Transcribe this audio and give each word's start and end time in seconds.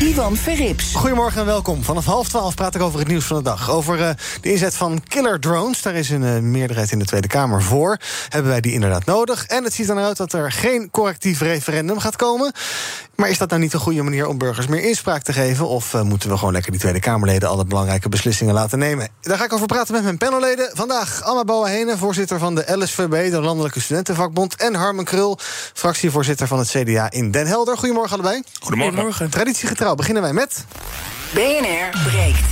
Ivan 0.00 0.36
Verrips. 0.36 0.94
Goedemorgen 0.94 1.40
en 1.40 1.46
welkom. 1.46 1.84
Vanaf 1.84 2.04
half 2.04 2.28
twaalf 2.28 2.54
praat 2.54 2.74
ik 2.74 2.80
over 2.80 2.98
het 2.98 3.08
nieuws 3.08 3.24
van 3.24 3.36
de 3.36 3.42
dag. 3.42 3.70
Over 3.70 3.98
uh, 3.98 4.10
de 4.40 4.52
inzet 4.52 4.74
van 4.74 5.02
killer 5.08 5.40
drones. 5.40 5.82
Daar 5.82 5.94
is 5.94 6.10
een 6.10 6.22
uh, 6.22 6.38
meerderheid 6.38 6.92
in 6.92 6.98
de 6.98 7.04
Tweede 7.04 7.28
Kamer 7.28 7.62
voor. 7.62 7.98
Hebben 8.28 8.50
wij 8.50 8.60
die 8.60 8.72
inderdaad 8.72 9.04
nodig? 9.04 9.46
En 9.46 9.64
het 9.64 9.72
ziet 9.72 9.88
er 9.88 9.94
nou 9.94 10.06
uit 10.06 10.16
dat 10.16 10.32
er 10.32 10.52
geen 10.52 10.90
correctief 10.90 11.40
referendum 11.40 11.98
gaat 11.98 12.16
komen. 12.16 12.52
Maar 13.16 13.28
is 13.28 13.38
dat 13.38 13.48
nou 13.48 13.60
niet 13.60 13.72
een 13.72 13.80
goede 13.80 14.02
manier 14.02 14.26
om 14.26 14.38
burgers 14.38 14.66
meer 14.66 14.82
inspraak 14.82 15.22
te 15.22 15.32
geven? 15.32 15.68
Of 15.68 15.94
uh, 15.94 16.02
moeten 16.02 16.28
we 16.28 16.36
gewoon 16.36 16.52
lekker 16.52 16.70
die 16.70 16.80
Tweede 16.80 17.00
Kamerleden 17.00 17.48
alle 17.48 17.64
belangrijke 17.64 18.08
beslissingen 18.08 18.54
laten 18.54 18.78
nemen? 18.78 19.08
Daar 19.20 19.38
ga 19.38 19.44
ik 19.44 19.52
over 19.52 19.66
praten 19.66 19.94
met 19.94 20.02
mijn 20.02 20.18
panelleden. 20.18 20.70
Vandaag 20.72 21.22
Amma 21.22 21.44
Bouwahene, 21.44 21.96
voorzitter 21.96 22.38
van 22.38 22.54
de 22.54 22.76
LSVB, 22.76 23.30
de 23.30 23.40
Landelijke 23.40 23.80
Studentenvakbond. 23.80 24.56
En 24.56 24.74
Harmen 24.74 25.04
Krul, 25.04 25.38
fractievoorzitter 25.74 26.46
van 26.46 26.58
het 26.58 26.68
CDA 26.68 27.10
in 27.10 27.30
Den 27.30 27.46
Helder. 27.46 27.78
Goedemorgen 27.78 28.12
allebei. 28.12 28.42
Goedemorgen. 28.60 28.94
Goedemorgen. 28.94 29.30
Traditiegetrouw 29.30 29.94
beginnen 29.94 30.22
wij 30.22 30.32
met. 30.32 30.64
BNR 31.34 32.02
breekt. 32.08 32.44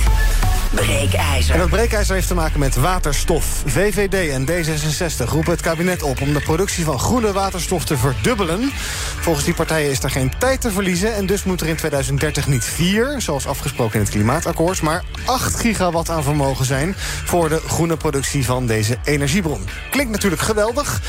Breekijzer. 0.75 1.53
En 1.53 1.59
dat 1.59 1.69
breekijzer 1.69 2.15
heeft 2.15 2.27
te 2.27 2.33
maken 2.33 2.59
met 2.59 2.75
waterstof. 2.75 3.63
VVD 3.65 4.29
en 4.29 4.45
D66 4.49 5.29
roepen 5.29 5.51
het 5.51 5.61
kabinet 5.61 6.03
op 6.03 6.21
om 6.21 6.33
de 6.33 6.41
productie 6.41 6.83
van 6.83 6.99
groene 6.99 7.31
waterstof 7.31 7.85
te 7.85 7.97
verdubbelen. 7.97 8.71
Volgens 9.19 9.45
die 9.45 9.53
partijen 9.53 9.91
is 9.91 10.03
er 10.03 10.09
geen 10.09 10.31
tijd 10.37 10.61
te 10.61 10.71
verliezen... 10.71 11.15
en 11.15 11.25
dus 11.25 11.43
moet 11.43 11.61
er 11.61 11.67
in 11.67 11.75
2030 11.75 12.47
niet 12.47 12.63
4, 12.63 13.21
zoals 13.21 13.47
afgesproken 13.47 13.93
in 13.93 13.99
het 13.99 14.09
klimaatakkoord... 14.09 14.81
maar 14.81 15.03
8 15.25 15.55
gigawatt 15.55 16.09
aan 16.09 16.23
vermogen 16.23 16.65
zijn 16.65 16.95
voor 17.25 17.49
de 17.49 17.61
groene 17.67 17.97
productie 17.97 18.45
van 18.45 18.67
deze 18.67 18.97
energiebron. 19.03 19.67
Klinkt 19.91 20.11
natuurlijk 20.11 20.41
geweldig, 20.41 21.01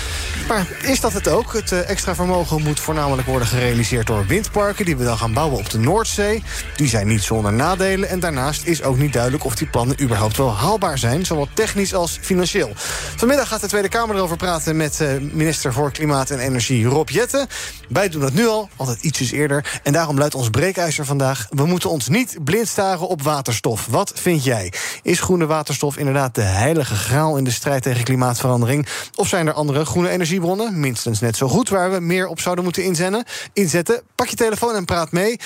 maar 0.49 0.67
is 0.83 1.01
dat 1.01 1.12
het 1.12 1.29
ook? 1.29 1.53
Het 1.53 1.73
uh, 1.73 1.91
extra 1.91 2.15
vermogen 2.15 2.62
moet 2.62 2.81
voornamelijk 2.81 3.29
worden 3.29 3.49
gerealiseerd 3.49 4.07
door 4.07 4.27
windparken... 4.27 4.85
die 4.85 4.97
we 4.97 5.05
dan 5.05 5.19
gaan 5.19 5.33
bouwen 5.33 5.59
op 5.59 5.71
de 5.71 5.79
Noordzee. 5.79 6.43
Die 6.77 6.89
zijn 6.89 7.07
niet 7.07 7.23
zonder 7.23 7.53
nadelen 7.53 8.09
en 8.09 8.21
daarnaast 8.21 8.65
is 8.65 8.83
ook 8.83 8.99
niet 8.99 9.12
duidelijk... 9.12 9.45
of 9.45 9.55
die 9.59 9.67
plannen 9.67 10.03
überhaupt 10.03 10.37
wel 10.37 10.55
haalbaar 10.55 10.99
zijn, 10.99 11.27
zowel 11.27 11.49
technisch 11.55 11.95
als 11.95 12.19
financieel. 12.21 12.73
Vanmiddag 13.17 13.49
gaat 13.49 13.61
de 13.61 13.67
Tweede 13.67 13.89
Kamer 13.89 14.17
erover 14.17 14.37
praten 14.37 14.77
met 14.77 15.01
uh, 15.01 15.09
minister 15.33 15.73
voor 15.73 15.93
Klimaat 15.93 16.31
en 16.31 16.39
Energie 16.39 16.87
Rob 16.87 17.09
Jetten. 17.09 17.47
Wij 17.89 18.09
doen 18.09 18.21
dat 18.21 18.33
nu 18.33 18.47
al, 18.47 18.69
altijd 18.77 19.03
ietsjes 19.03 19.31
eerder. 19.31 19.81
En 19.83 19.93
daarom 19.93 20.19
luidt 20.19 20.34
ons 20.34 20.51
breekijzer 20.51 21.05
vandaag... 21.05 21.47
we 21.51 21.67
moeten 21.67 21.91
ons 21.91 22.09
niet 22.09 22.37
blind 22.45 22.69
staren 22.69 23.09
op 23.09 23.23
waterstof. 23.23 23.87
Wat 23.91 24.12
vind 24.15 24.45
jij? 24.45 24.73
Is 25.03 25.21
groene 25.21 25.47
waterstof 25.47 25.97
inderdaad 25.97 26.34
de 26.34 26.43
heilige 26.43 26.95
graal... 26.95 27.37
in 27.37 27.45
de 27.45 27.51
strijd 27.51 27.83
tegen 27.83 28.05
klimaatverandering? 28.05 28.87
Of 29.15 29.29
zijn 29.29 29.47
er 29.47 29.53
andere 29.53 29.84
groene 29.84 30.09
energiebronnen, 30.09 30.81
minstens 30.81 31.21
net 31.21 31.37
zo 31.37 31.49
goed... 31.49 31.69
waar 31.69 31.93
we 31.93 32.01
meer 32.01 32.27
op 32.27 32.41
zouden 32.41 32.65
moeten 32.65 32.84
inzetten? 32.84 33.25
inzetten? 33.53 34.03
Pak 34.15 34.27
je 34.27 34.37
telefoon 34.37 34.75
en 34.75 34.84
praat 34.84 35.12
mee. 35.12 35.39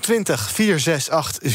020 0.00 0.50
468 0.50 1.52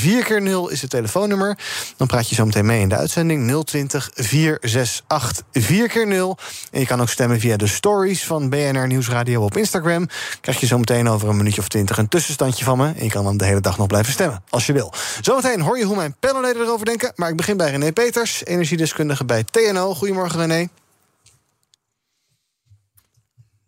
4x0 0.67 0.71
is 0.71 0.81
het 0.81 0.89
telefoonnummer. 0.89 1.57
Dan 1.97 2.07
praat 2.07 2.29
je 2.29 2.35
zo 2.35 2.45
meteen 2.45 2.65
mee 2.65 2.81
in 2.81 2.89
de 2.89 2.95
uitzending. 2.95 3.63
020 3.63 4.09
468 4.13 5.43
4x0. 5.59 6.43
En 6.71 6.79
je 6.79 6.85
kan 6.85 7.01
ook 7.01 7.09
stemmen 7.09 7.39
via 7.39 7.57
de 7.57 7.67
stories 7.67 8.23
van 8.23 8.49
BNR 8.49 8.87
Nieuwsradio 8.87 9.43
op 9.43 9.57
Instagram. 9.57 10.07
Krijg 10.41 10.59
je 10.59 10.65
zo 10.65 10.77
meteen 10.77 11.09
over 11.09 11.29
een 11.29 11.37
minuutje 11.37 11.61
of 11.61 11.67
twintig 11.67 11.97
een 11.97 12.07
tussenstandje 12.07 12.65
van 12.65 12.77
me. 12.77 12.85
En 12.85 13.03
je 13.03 13.09
kan 13.09 13.23
dan 13.23 13.37
de 13.37 13.45
hele 13.45 13.61
dag 13.61 13.77
nog 13.77 13.87
blijven 13.87 14.13
stemmen, 14.13 14.43
als 14.49 14.65
je 14.65 14.73
wil. 14.73 14.93
Zometeen 15.21 15.61
hoor 15.61 15.77
je 15.77 15.85
hoe 15.85 15.95
mijn 15.95 16.15
panelleden 16.19 16.61
erover 16.61 16.85
denken. 16.85 17.11
Maar 17.15 17.29
ik 17.29 17.35
begin 17.35 17.57
bij 17.57 17.69
René 17.69 17.91
Peters, 17.91 18.45
energiedeskundige 18.45 19.25
bij 19.25 19.43
TNO. 19.43 19.93
Goedemorgen, 19.93 20.39
René. 20.39 20.67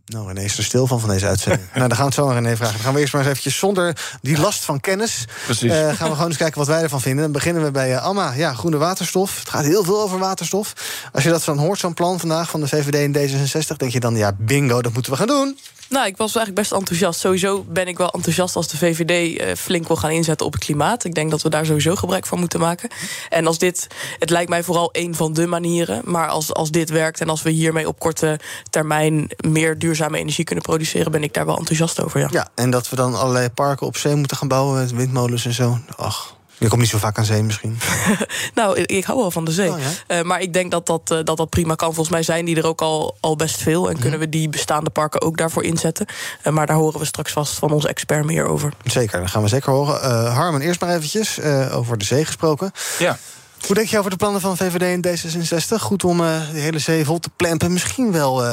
Nou, 0.05 0.27
René 0.27 0.43
is 0.43 0.57
er 0.57 0.63
stil 0.63 0.88
van 0.88 0.99
van 0.99 1.09
deze 1.09 1.27
uitzending. 1.27 1.67
nou, 1.75 1.88
dan 1.88 1.97
gaan 1.97 2.09
we 2.09 2.11
het 2.11 2.13
zo 2.13 2.29
aan 2.29 2.33
René 2.33 2.55
vragen. 2.55 2.73
Dan 2.73 2.83
gaan 2.83 2.93
we 2.93 2.99
eerst 2.99 3.13
maar 3.13 3.21
eens 3.21 3.31
eventjes 3.31 3.57
zonder 3.57 4.17
die 4.21 4.39
last 4.39 4.66
van 4.66 4.79
kennis... 4.79 5.25
Precies. 5.43 5.71
Uh, 5.71 5.93
gaan 5.93 6.09
we 6.09 6.13
gewoon 6.13 6.27
eens 6.27 6.38
kijken 6.38 6.57
wat 6.57 6.67
wij 6.67 6.81
ervan 6.81 7.01
vinden. 7.01 7.23
Dan 7.23 7.31
beginnen 7.31 7.63
we 7.63 7.71
bij 7.71 7.91
uh, 7.91 8.03
Amma. 8.03 8.33
Ja, 8.33 8.53
groene 8.53 8.77
waterstof. 8.77 9.39
Het 9.39 9.49
gaat 9.49 9.66
heel 9.66 9.83
veel 9.83 10.01
over 10.01 10.19
waterstof. 10.19 10.73
Als 11.11 11.23
je 11.23 11.29
dat 11.29 11.43
dan 11.43 11.57
hoort, 11.57 11.79
zo'n 11.79 11.93
plan 11.93 12.19
vandaag 12.19 12.49
van 12.49 12.59
de 12.59 12.67
VVD 12.67 12.95
en 12.95 13.29
D66... 13.29 13.75
denk 13.77 13.91
je 13.91 13.99
dan, 13.99 14.16
ja, 14.16 14.31
bingo, 14.38 14.81
dat 14.81 14.93
moeten 14.93 15.11
we 15.11 15.17
gaan 15.17 15.27
doen. 15.27 15.57
Nou, 15.90 16.07
ik 16.07 16.18
was 16.18 16.35
eigenlijk 16.35 16.56
best 16.56 16.79
enthousiast. 16.79 17.19
Sowieso 17.19 17.63
ben 17.68 17.88
ik 17.88 17.97
wel 17.97 18.12
enthousiast 18.12 18.56
als 18.56 18.68
de 18.68 18.78
VVD 18.78 19.41
uh, 19.41 19.56
flink 19.56 19.88
wil 19.88 19.96
gaan 19.96 20.09
inzetten 20.09 20.46
op 20.46 20.53
het 20.53 20.63
klimaat. 20.63 21.03
Ik 21.03 21.13
denk 21.13 21.31
dat 21.31 21.41
we 21.41 21.50
daar 21.50 21.66
sowieso 21.66 21.96
gebruik 21.96 22.25
van 22.25 22.40
moeten 22.40 22.59
maken. 22.59 22.90
En 23.29 23.47
als 23.47 23.57
dit, 23.57 23.88
het 24.19 24.29
lijkt 24.29 24.50
mij 24.50 24.63
vooral 24.63 24.90
een 24.91 25.16
van 25.16 25.34
de 25.34 25.47
manieren. 25.47 26.01
Maar 26.06 26.28
als, 26.28 26.53
als 26.53 26.72
dit 26.72 26.90
werkt 26.90 27.22
en 27.22 27.29
als 27.29 27.41
we 27.41 27.50
hiermee 27.50 27.88
op 27.88 28.00
korte 28.00 28.40
termijn 28.69 29.29
meer 29.47 29.79
duurzame 29.79 30.18
energie 30.18 30.44
kunnen 30.44 30.63
produceren, 30.63 31.12
ben 31.12 31.23
ik 31.23 31.34
daar 31.34 31.46
wel 31.46 31.57
enthousiast 31.57 32.03
over. 32.03 32.19
Ja, 32.19 32.28
ja 32.31 32.47
en 32.56 32.69
dat 32.69 32.90
we 32.90 32.96
dan 32.96 33.16
allerlei 33.16 33.50
parken 33.50 33.88
op 33.88 33.97
zee 33.97 34.16
moeten 34.16 34.38
gaan 34.38 34.47
bouwen 34.47 34.79
met 34.79 34.91
windmolens 34.91 35.46
en 35.46 35.53
zo. 35.53 35.79
Ach. 35.96 36.35
Je 36.57 36.67
komt 36.67 36.81
niet 36.81 36.89
zo 36.89 36.97
vaak 36.97 37.17
aan 37.17 37.25
zee 37.25 37.43
misschien. 37.43 37.77
nou, 38.55 38.77
ik, 38.77 38.91
ik, 38.91 39.05
hou 39.05 39.19
wel 39.19 39.31
van 39.31 39.45
de 39.45 39.51
zee. 39.51 39.69
Oh, 39.69 39.79
ja? 40.07 40.17
uh, 40.17 40.23
maar 40.23 40.41
ik 40.41 40.53
denk 40.53 40.71
dat 40.71 40.85
dat, 40.85 41.11
uh, 41.11 41.19
dat 41.23 41.38
dat 41.38 41.49
prima 41.49 41.75
kan. 41.75 41.88
Volgens 41.88 42.09
mij 42.09 42.23
zijn 42.23 42.45
die 42.45 42.55
er 42.55 42.66
ook 42.66 42.81
al, 42.81 43.17
al 43.19 43.35
best 43.35 43.61
veel. 43.61 43.81
En 43.81 43.88
mm 43.88 43.91
-hmm. 43.91 44.01
kunnen 44.01 44.19
we 44.19 44.29
die 44.29 44.49
bestaande 44.49 44.89
parken 44.89 45.21
ook 45.21 45.38
daarvoor 45.38 45.63
inzetten. 45.63 46.05
Uh, 46.43 46.53
maar 46.53 46.66
daar 46.66 46.75
horen 46.75 46.99
we 46.99 47.05
straks 47.05 47.31
vast 47.31 47.53
van 47.53 47.71
onze 47.71 47.88
expert 47.88 48.25
meer 48.25 48.45
over. 48.45 48.73
Zeker, 48.83 49.19
dat 49.19 49.29
gaan 49.29 49.41
we 49.41 49.47
zeker 49.47 49.71
horen. 49.71 50.31
Harmen, 50.31 50.61
eerst 50.61 50.81
maar 50.81 50.95
eventjes 50.95 51.41
over 51.71 51.97
de 51.97 52.05
zee 52.05 52.25
gesproken. 52.25 52.72
Ja. 52.99 53.17
Hoe 53.66 53.76
denk 53.76 53.88
je 53.88 53.98
over 53.98 54.12
de 54.12 54.18
plannen 54.18 54.42
van 54.42 54.58
VVD 54.58 54.81
en 54.81 55.08
D66? 55.08 55.81
Goed 55.81 56.03
om 56.03 56.18
de 56.18 56.48
hele 56.53 56.80
zee 56.80 57.06
vol 57.06 57.20
te 57.20 57.30
plempen. 57.36 57.74
Misschien 57.74 58.12
wel 58.12 58.44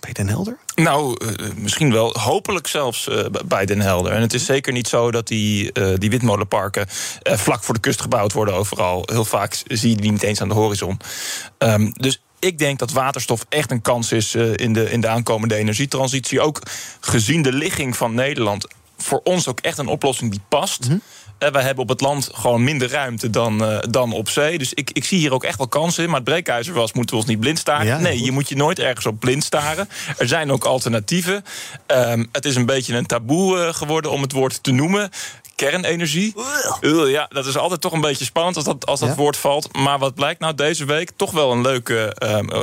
bij 0.00 0.12
Den 0.12 0.28
Helder? 0.28 0.56
Nou, 0.74 1.24
uh, 1.24 1.50
misschien 1.56 1.92
wel. 1.92 2.18
Hopelijk 2.18 2.66
zelfs 2.66 3.08
uh, 3.08 3.24
bij 3.46 3.66
Den 3.66 3.80
Helder. 3.80 4.12
En 4.12 4.20
het 4.20 4.34
is 4.34 4.44
zeker 4.44 4.72
niet 4.72 4.88
zo 4.88 5.10
dat 5.10 5.26
die, 5.26 5.70
uh, 5.72 5.94
die 5.96 6.10
windmolenparken 6.10 6.86
vlak 7.22 7.62
voor 7.62 7.74
de 7.74 7.80
kust 7.80 8.00
gebouwd 8.00 8.32
worden 8.32 8.54
overal. 8.54 9.02
Heel 9.12 9.24
vaak 9.24 9.62
zie 9.66 9.90
je 9.90 9.96
die 9.96 10.10
niet 10.10 10.22
eens 10.22 10.40
aan 10.40 10.48
de 10.48 10.54
horizon. 10.54 11.00
Um, 11.58 11.92
dus 11.96 12.22
ik 12.38 12.58
denk 12.58 12.78
dat 12.78 12.92
waterstof 12.92 13.46
echt 13.48 13.70
een 13.70 13.82
kans 13.82 14.12
is 14.12 14.34
in, 14.34 14.72
de, 14.72 14.90
in 14.90 15.00
de 15.00 15.08
aankomende 15.08 15.54
energietransitie. 15.54 16.40
Ook 16.40 16.62
gezien 17.00 17.42
de 17.42 17.52
ligging 17.52 17.96
van 17.96 18.14
Nederland. 18.14 18.66
Voor 18.96 19.20
ons 19.24 19.48
ook 19.48 19.60
echt 19.60 19.78
een 19.78 19.86
oplossing 19.86 20.30
die 20.30 20.42
past. 20.48 20.84
Mm 20.84 20.90
-hmm. 20.90 21.02
Uh, 21.42 21.48
wij 21.48 21.62
hebben 21.62 21.82
op 21.82 21.88
het 21.88 22.00
land 22.00 22.30
gewoon 22.32 22.64
minder 22.64 22.90
ruimte 22.90 23.30
dan, 23.30 23.62
uh, 23.62 23.78
dan 23.90 24.12
op 24.12 24.28
zee. 24.28 24.58
Dus 24.58 24.74
ik, 24.74 24.90
ik 24.92 25.04
zie 25.04 25.18
hier 25.18 25.32
ook 25.32 25.44
echt 25.44 25.58
wel 25.58 25.68
kansen 25.68 26.02
in. 26.02 26.08
Maar 26.08 26.20
het 26.20 26.28
breekijzer 26.28 26.74
was, 26.74 26.92
moeten 26.92 27.14
we 27.14 27.20
ons 27.20 27.30
niet 27.30 27.40
blind 27.40 27.58
staren. 27.58 27.86
Ja, 27.86 27.98
nee, 27.98 28.16
goed. 28.16 28.24
je 28.24 28.32
moet 28.32 28.48
je 28.48 28.56
nooit 28.56 28.78
ergens 28.78 29.06
op 29.06 29.20
blind 29.20 29.44
staren. 29.44 29.88
Er 30.18 30.28
zijn 30.28 30.52
ook 30.52 30.64
alternatieven. 30.64 31.44
Um, 31.86 32.28
het 32.32 32.44
is 32.44 32.56
een 32.56 32.66
beetje 32.66 32.96
een 32.96 33.06
taboe 33.06 33.56
uh, 33.56 33.74
geworden 33.74 34.10
om 34.10 34.22
het 34.22 34.32
woord 34.32 34.62
te 34.62 34.72
noemen 34.72 35.10
kernenergie. 35.70 36.34
Ja, 37.06 37.26
dat 37.30 37.46
is 37.46 37.56
altijd 37.56 37.80
toch 37.80 37.92
een 37.92 38.00
beetje 38.00 38.24
spannend 38.24 38.56
als 38.56 38.64
dat, 38.64 38.86
als 38.86 39.00
dat 39.00 39.08
Ja? 39.08 39.14
woord 39.14 39.36
valt. 39.36 39.76
Maar 39.76 39.98
wat 39.98 40.14
blijkt 40.14 40.40
nou 40.40 40.54
deze 40.54 40.84
week? 40.84 41.10
Toch 41.16 41.30
wel 41.30 41.52
een 41.52 41.60
leuk, 41.60 41.88
uh, 41.88 42.08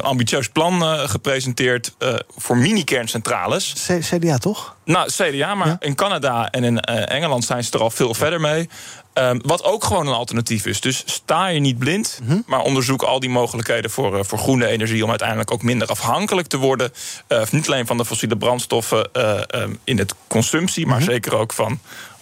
ambitieus 0.02 0.50
plan 0.50 0.82
uh, 0.84 1.00
gepresenteerd 1.10 1.96
uh, 2.00 2.14
voor 2.38 2.58
mini-kerncentrales. 2.58 3.74
CDA 4.00 4.38
toch? 4.38 4.76
Nou, 4.86 5.10
CDA, 5.12 5.56
maar 5.56 5.68
Ja. 5.68 5.78
in 5.80 5.96
Canada 5.96 6.50
en 6.52 6.64
in 6.64 6.74
uh, 6.90 7.12
Engeland 7.12 7.46
zijn 7.46 7.64
ze 7.64 7.72
er 7.72 7.82
al 7.82 7.90
veel 7.90 8.14
verder 8.14 8.42
mee. 8.42 8.70
Um, 9.14 9.40
wat 9.46 9.64
ook 9.64 9.84
gewoon 9.84 10.08
een 10.08 10.14
alternatief 10.14 10.66
is. 10.66 10.82
Dus 10.82 11.04
sta 11.06 11.48
je 11.48 11.60
niet 11.60 11.78
blind, 11.78 12.20
Mhm. 12.24 12.38
maar 12.46 12.60
onderzoek 12.62 13.02
al 13.04 13.20
die 13.20 13.30
mogelijkheden 13.30 13.92
voor, 13.92 14.18
uh, 14.18 14.24
voor 14.24 14.38
groene 14.38 14.68
energie. 14.68 15.04
om 15.04 15.10
uiteindelijk 15.10 15.52
ook 15.52 15.64
minder 15.64 15.88
afhankelijk 15.88 16.48
te 16.48 16.58
worden. 16.58 16.92
Uh, 17.28 17.42
niet 17.52 17.68
alleen 17.68 17.86
van 17.88 17.98
de 17.98 18.06
fossiele 18.06 18.38
brandstoffen 18.38 19.10
uh, 19.18 19.40
um, 19.56 19.80
in 19.84 19.98
het 19.98 20.14
consumptie, 20.28 20.86
maar 20.88 21.00
Mhm. 21.00 21.10
zeker 21.10 21.36
ook 21.36 21.54
van 21.54 21.80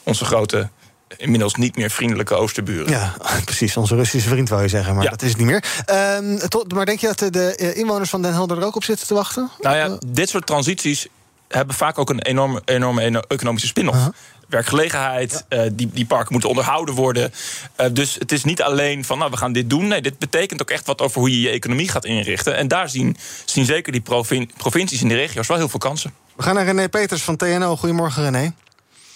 onze 0.08 0.26
grote. 0.26 0.70
Inmiddels 1.18 1.56
niet 1.56 1.76
meer 1.78 1.90
vriendelijke 1.90 2.36
oosterburen. 2.36 2.90
Ja, 2.92 3.16
precies. 3.46 3.78
Onze 3.78 3.96
Russische 3.96 4.30
vriend 4.30 4.50
wou 4.50 4.62
je 4.62 4.68
zeggen, 4.68 4.96
maar 4.96 5.04
Ja. 5.04 5.10
dat 5.10 5.22
is 5.22 5.30
het 5.30 5.38
niet 5.38 5.48
meer. 5.48 5.64
Ehm, 5.86 6.38
tot, 6.48 6.74
maar 6.74 6.86
denk 6.86 7.00
je 7.00 7.14
dat 7.16 7.34
de, 7.34 7.56
eh, 7.56 7.78
inwoners 7.78 8.10
van 8.10 8.22
Den 8.22 8.34
Helder 8.34 8.58
er 8.58 8.64
ook 8.66 8.76
op 8.76 8.84
zitten 8.84 9.08
te 9.08 9.14
wachten? 9.14 9.50
Nou 9.60 9.76
Eh, 9.76 9.82
ja, 9.86 9.98
dit 10.08 10.30
soort 10.30 10.46
transities 10.46 11.08
hebben 11.48 11.76
vaak 11.76 11.98
ook 11.98 12.10
een 12.10 12.22
enorme, 12.22 12.62
enorme 12.66 13.02
eno- 13.02 13.20
economische 13.28 13.68
spin-off. 13.68 14.10
Werkgelegenheid, 14.48 15.46
eh, 15.50 15.62
die, 15.72 15.90
die 15.94 16.06
parken 16.06 16.32
moeten 16.32 16.50
onderhouden 16.50 16.96
worden. 16.96 17.34
Eh, 17.76 17.88
dus 17.92 18.16
het 18.20 18.32
is 18.32 18.44
niet 18.44 18.62
alleen 18.62 19.06
van, 19.06 19.18
nou, 19.18 19.32
we 19.32 19.38
gaan 19.38 19.52
dit 19.52 19.70
doen. 19.70 19.88
Nee, 19.88 20.02
dit 20.02 20.20
betekent 20.20 20.62
ook 20.62 20.70
echt 20.70 20.86
wat 20.86 21.02
over 21.02 21.20
hoe 21.20 21.30
je 21.32 21.42
je 21.42 21.50
economie 21.50 21.90
gaat 21.90 22.06
inrichten. 22.06 22.56
En 22.56 22.68
daar 22.68 22.90
zien, 22.90 23.18
zien 23.46 23.66
zeker 23.66 23.92
die 23.92 24.02
provin- 24.02 24.52
provincies 24.58 25.02
en 25.02 25.08
de 25.08 25.16
regio's 25.16 25.48
wel 25.48 25.58
heel 25.58 25.70
veel 25.70 25.80
kansen. 25.80 26.14
We 26.36 26.44
gaan 26.44 26.56
naar 26.56 26.66
René 26.66 26.90
Peters 26.90 27.22
van 27.22 27.36
TNO. 27.36 27.76
Goedemorgen, 27.76 28.24
René. 28.24 28.52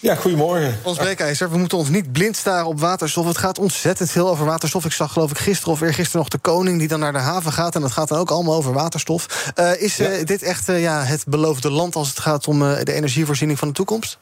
Ja, 0.02 0.14
goedemorgen. 0.14 0.78
Ons 0.82 0.98
breekijzer, 0.98 1.50
we 1.50 1.58
moeten 1.58 1.78
ons 1.78 1.88
niet 1.88 2.12
blind 2.12 2.36
staren 2.36 2.66
op 2.66 2.80
waterstof. 2.80 3.26
Het 3.26 3.38
gaat 3.38 3.58
ontzettend 3.58 4.10
veel 4.10 4.28
over 4.28 4.46
waterstof. 4.46 4.84
Ik 4.84 4.92
zag 4.92 5.12
geloof 5.12 5.30
ik 5.30 5.38
gisteren 5.38 5.72
of 5.72 5.80
eergisteren 5.80 6.18
nog 6.18 6.28
de 6.28 6.38
koning... 6.38 6.78
die 6.78 6.88
dan 6.88 7.00
naar 7.00 7.12
de 7.12 7.18
haven 7.18 7.52
gaat 7.52 7.74
en 7.74 7.80
dat 7.80 7.92
gaat 7.92 8.08
dan 8.08 8.18
ook 8.18 8.30
allemaal 8.30 8.54
over 8.54 8.72
waterstof. 8.72 9.52
Uh, 9.60 9.82
is 9.82 10.00
uh, 10.00 10.24
dit 10.24 10.42
echt 10.42 10.68
uh, 10.68 10.82
ja, 10.82 11.02
het 11.02 11.24
beloofde 11.26 11.70
land 11.70 11.94
als 11.94 12.08
het 12.08 12.18
gaat 12.18 12.46
om 12.46 12.58
de 12.58 12.92
energievoorziening 12.92 13.58
van 13.58 13.68
de 13.68 13.74
toekomst? 13.74 14.18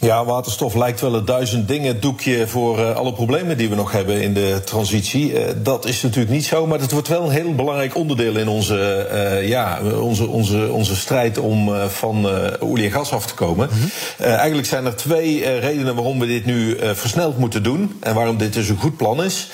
Ja, 0.00 0.24
waterstof 0.24 0.74
lijkt 0.74 1.00
wel 1.00 1.12
het 1.12 1.26
duizend 1.26 1.68
dingen 1.68 2.00
doekje 2.00 2.46
voor 2.46 2.78
uh, 2.78 2.96
alle 2.96 3.12
problemen 3.12 3.56
die 3.56 3.68
we 3.68 3.74
nog 3.74 3.92
hebben 3.92 4.22
in 4.22 4.34
de 4.34 4.60
transitie. 4.64 5.32
Uh, 5.32 5.40
dat 5.56 5.84
is 5.86 6.02
natuurlijk 6.02 6.34
niet 6.34 6.44
zo, 6.44 6.66
maar 6.66 6.80
het 6.80 6.92
wordt 6.92 7.08
wel 7.08 7.24
een 7.24 7.30
heel 7.30 7.54
belangrijk 7.54 7.94
onderdeel 7.96 8.36
in 8.36 8.48
onze, 8.48 9.08
uh, 9.12 9.48
ja, 9.48 9.80
onze, 10.00 10.26
onze, 10.26 10.68
onze 10.72 10.96
strijd 10.96 11.38
om 11.38 11.70
van 11.88 12.28
olie 12.60 12.84
en 12.84 12.90
gas 12.90 13.12
af 13.12 13.26
te 13.26 13.34
komen. 13.34 13.68
Mm 13.72 13.78
-hmm. 13.78 14.26
eigenlijk 14.26 14.66
zijn 14.66 14.84
er 14.84 14.96
twee 14.96 15.58
redenen 15.58 15.94
waarom 15.94 16.18
we 16.18 16.26
dit 16.26 16.44
nu 16.44 16.78
versneld 16.94 17.38
moeten 17.38 17.62
doen 17.62 17.96
en 18.00 18.14
waarom 18.14 18.36
dit 18.36 18.52
dus 18.52 18.68
een 18.68 18.76
goed 18.76 18.96
plan 18.96 19.24
is. 19.24 19.48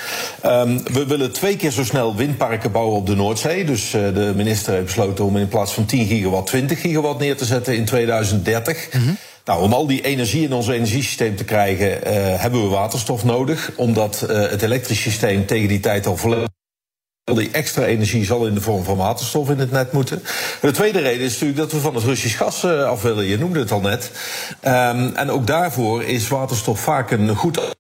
Um, 0.47 0.83
we 0.93 1.07
willen 1.07 1.33
twee 1.33 1.57
keer 1.57 1.71
zo 1.71 1.85
snel 1.85 2.17
windparken 2.17 2.73
bouwen 2.73 2.97
op 2.97 3.07
de 3.07 3.17
Noordzee. 3.17 3.65
Dus 3.65 3.91
de 3.91 4.33
minister 4.37 4.73
heeft 4.73 4.85
besloten 4.85 5.25
om 5.25 5.37
in 5.37 5.49
plaats 5.49 5.73
van 5.73 5.85
10 5.85 6.07
gigawatt 6.07 6.47
20 6.47 6.81
gigawatt 6.81 7.21
neer 7.21 7.37
te 7.37 7.45
zetten 7.45 7.77
in 7.77 7.85
2030. 7.85 8.89
Mm 8.93 9.01
-hmm. 9.01 9.17
Nou, 9.45 9.63
om 9.63 9.73
al 9.73 9.87
die 9.87 10.03
energie 10.03 10.43
in 10.43 10.53
ons 10.53 10.69
energiesysteem 10.69 11.37
te 11.37 11.45
krijgen, 11.45 11.87
uh, 11.89 12.41
hebben 12.41 12.63
we 12.63 12.69
waterstof 12.69 13.25
nodig. 13.25 13.71
Omdat 13.77 14.27
uh, 14.31 14.51
het 14.51 14.63
elektrisch 14.63 15.03
systeem 15.03 15.47
tegen 15.47 15.69
die 15.69 15.81
tijd 15.81 16.07
al 16.07 16.17
volledig. 16.17 16.49
Die 17.25 17.51
extra 17.51 17.85
energie 17.85 18.25
zal 18.25 18.47
in 18.47 18.55
de 18.55 18.61
vorm 18.61 18.85
van 18.85 18.97
waterstof 18.97 19.51
in 19.51 19.59
het 19.59 19.71
net 19.71 19.93
moeten. 19.93 20.23
En 20.61 20.69
de 20.69 20.71
tweede 20.71 21.01
reden 21.01 21.25
is 21.25 21.33
natuurlijk 21.33 21.59
dat 21.59 21.73
we 21.73 21.79
van 21.79 21.95
het 21.95 22.05
Russisch 22.05 22.37
gas 22.37 22.65
uh, 22.65 22.85
af 22.85 23.03
willen. 23.03 23.25
Je 23.25 23.39
noemde 23.39 23.59
het 23.59 23.73
al 23.73 23.81
net. 23.81 24.11
Um, 24.65 25.15
en 25.15 25.31
ook 25.31 25.47
daarvoor 25.47 26.05
is 26.05 26.29
waterstof 26.29 26.81
vaak 26.81 27.11
een 27.11 27.37
goed 27.37 27.75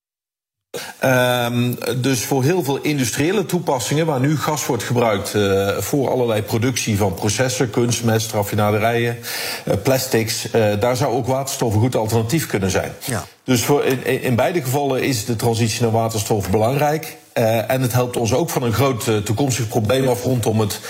Um, 1.04 1.78
dus 2.00 2.24
voor 2.24 2.42
heel 2.42 2.64
veel 2.64 2.78
industriële 2.78 3.46
toepassingen, 3.46 4.06
waar 4.06 4.20
nu 4.20 4.38
gas 4.38 4.66
wordt 4.66 4.82
gebruikt 4.82 5.34
uh, 5.34 5.68
voor 5.78 6.10
allerlei 6.10 6.42
productie 6.42 6.96
van 6.96 7.14
processen, 7.14 7.70
kunstmest, 7.70 8.32
raffinaderijen, 8.32 9.18
uh, 9.64 9.74
plastics, 9.82 10.46
uh, 10.54 10.80
daar 10.80 10.96
zou 10.96 11.14
ook 11.14 11.26
waterstof 11.26 11.74
een 11.74 11.80
goed 11.80 11.96
alternatief 11.96 12.46
kunnen 12.46 12.70
zijn. 12.70 12.92
Ja. 13.04 13.24
Dus 13.44 13.64
voor 13.64 13.84
in, 13.84 14.22
in 14.22 14.36
beide 14.36 14.62
gevallen 14.62 15.02
is 15.02 15.24
de 15.24 15.36
transitie 15.36 15.82
naar 15.82 15.90
waterstof 15.90 16.50
belangrijk. 16.50 17.16
Uh, 17.38 17.70
en 17.70 17.82
het 17.82 17.92
helpt 17.92 18.16
ons 18.16 18.34
ook 18.34 18.50
van 18.50 18.62
een 18.62 18.72
groot 18.72 19.06
uh, 19.06 19.16
toekomstig 19.16 19.68
probleem 19.68 20.08
af 20.08 20.22
rondom 20.22 20.60
het 20.60 20.80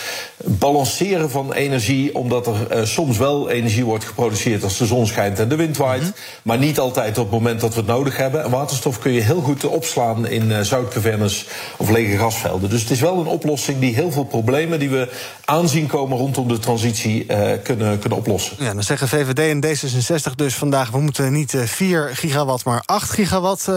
balanceren 0.45 1.31
van 1.31 1.53
energie. 1.53 2.15
Omdat 2.15 2.47
er 2.47 2.77
uh, 2.77 2.85
soms 2.85 3.19
wel 3.19 3.51
energie 3.51 3.85
wordt 3.85 4.05
geproduceerd 4.05 4.63
als 4.63 4.79
de 4.79 4.87
zon 4.87 5.07
schijnt 5.07 5.39
en 5.39 5.49
de 5.49 5.57
wind 5.57 5.77
waait. 5.77 6.01
Mm 6.01 6.07
-hmm. 6.07 6.15
Maar 6.43 6.59
niet 6.59 6.79
altijd 6.79 7.19
op 7.19 7.25
het 7.25 7.33
moment 7.33 7.61
dat 7.61 7.75
we 7.75 7.81
het 7.81 7.89
nodig 7.89 8.17
hebben. 8.17 8.45
En 8.45 8.51
waterstof 8.51 8.99
kun 8.99 9.13
je 9.13 9.21
heel 9.21 9.41
goed 9.41 9.65
opslaan 9.65 10.27
in 10.27 10.65
zoutcavernes 10.65 11.47
of 11.77 11.91
lege 11.91 12.17
gasvelden. 12.17 12.71
Dus 12.71 12.81
het 12.81 12.91
is 12.91 13.01
wel 13.01 13.19
een 13.19 13.27
oplossing 13.27 13.79
die 13.79 13.95
heel 13.95 14.13
veel 14.13 14.25
problemen 14.25 14.79
die 14.79 14.91
we 14.91 15.09
aanzien 15.45 15.87
komen 15.87 16.19
rondom 16.19 16.49
de 16.49 16.59
transitie 16.59 17.27
kunnen, 17.63 17.99
kunnen 17.99 18.19
oplossen. 18.19 18.57
Ja, 18.59 18.75
dan 18.75 18.83
zeggen 18.83 19.09
VVD 19.09 19.39
en 19.39 19.65
D66 19.67 20.35
dus 20.35 20.55
vandaag: 20.55 20.91
we 20.91 21.01
moeten 21.01 21.33
niet 21.33 21.57
4 21.65 22.11
gigawatt, 22.13 22.65
maar 22.65 22.83
8 22.85 23.11
gigawatt 23.11 23.69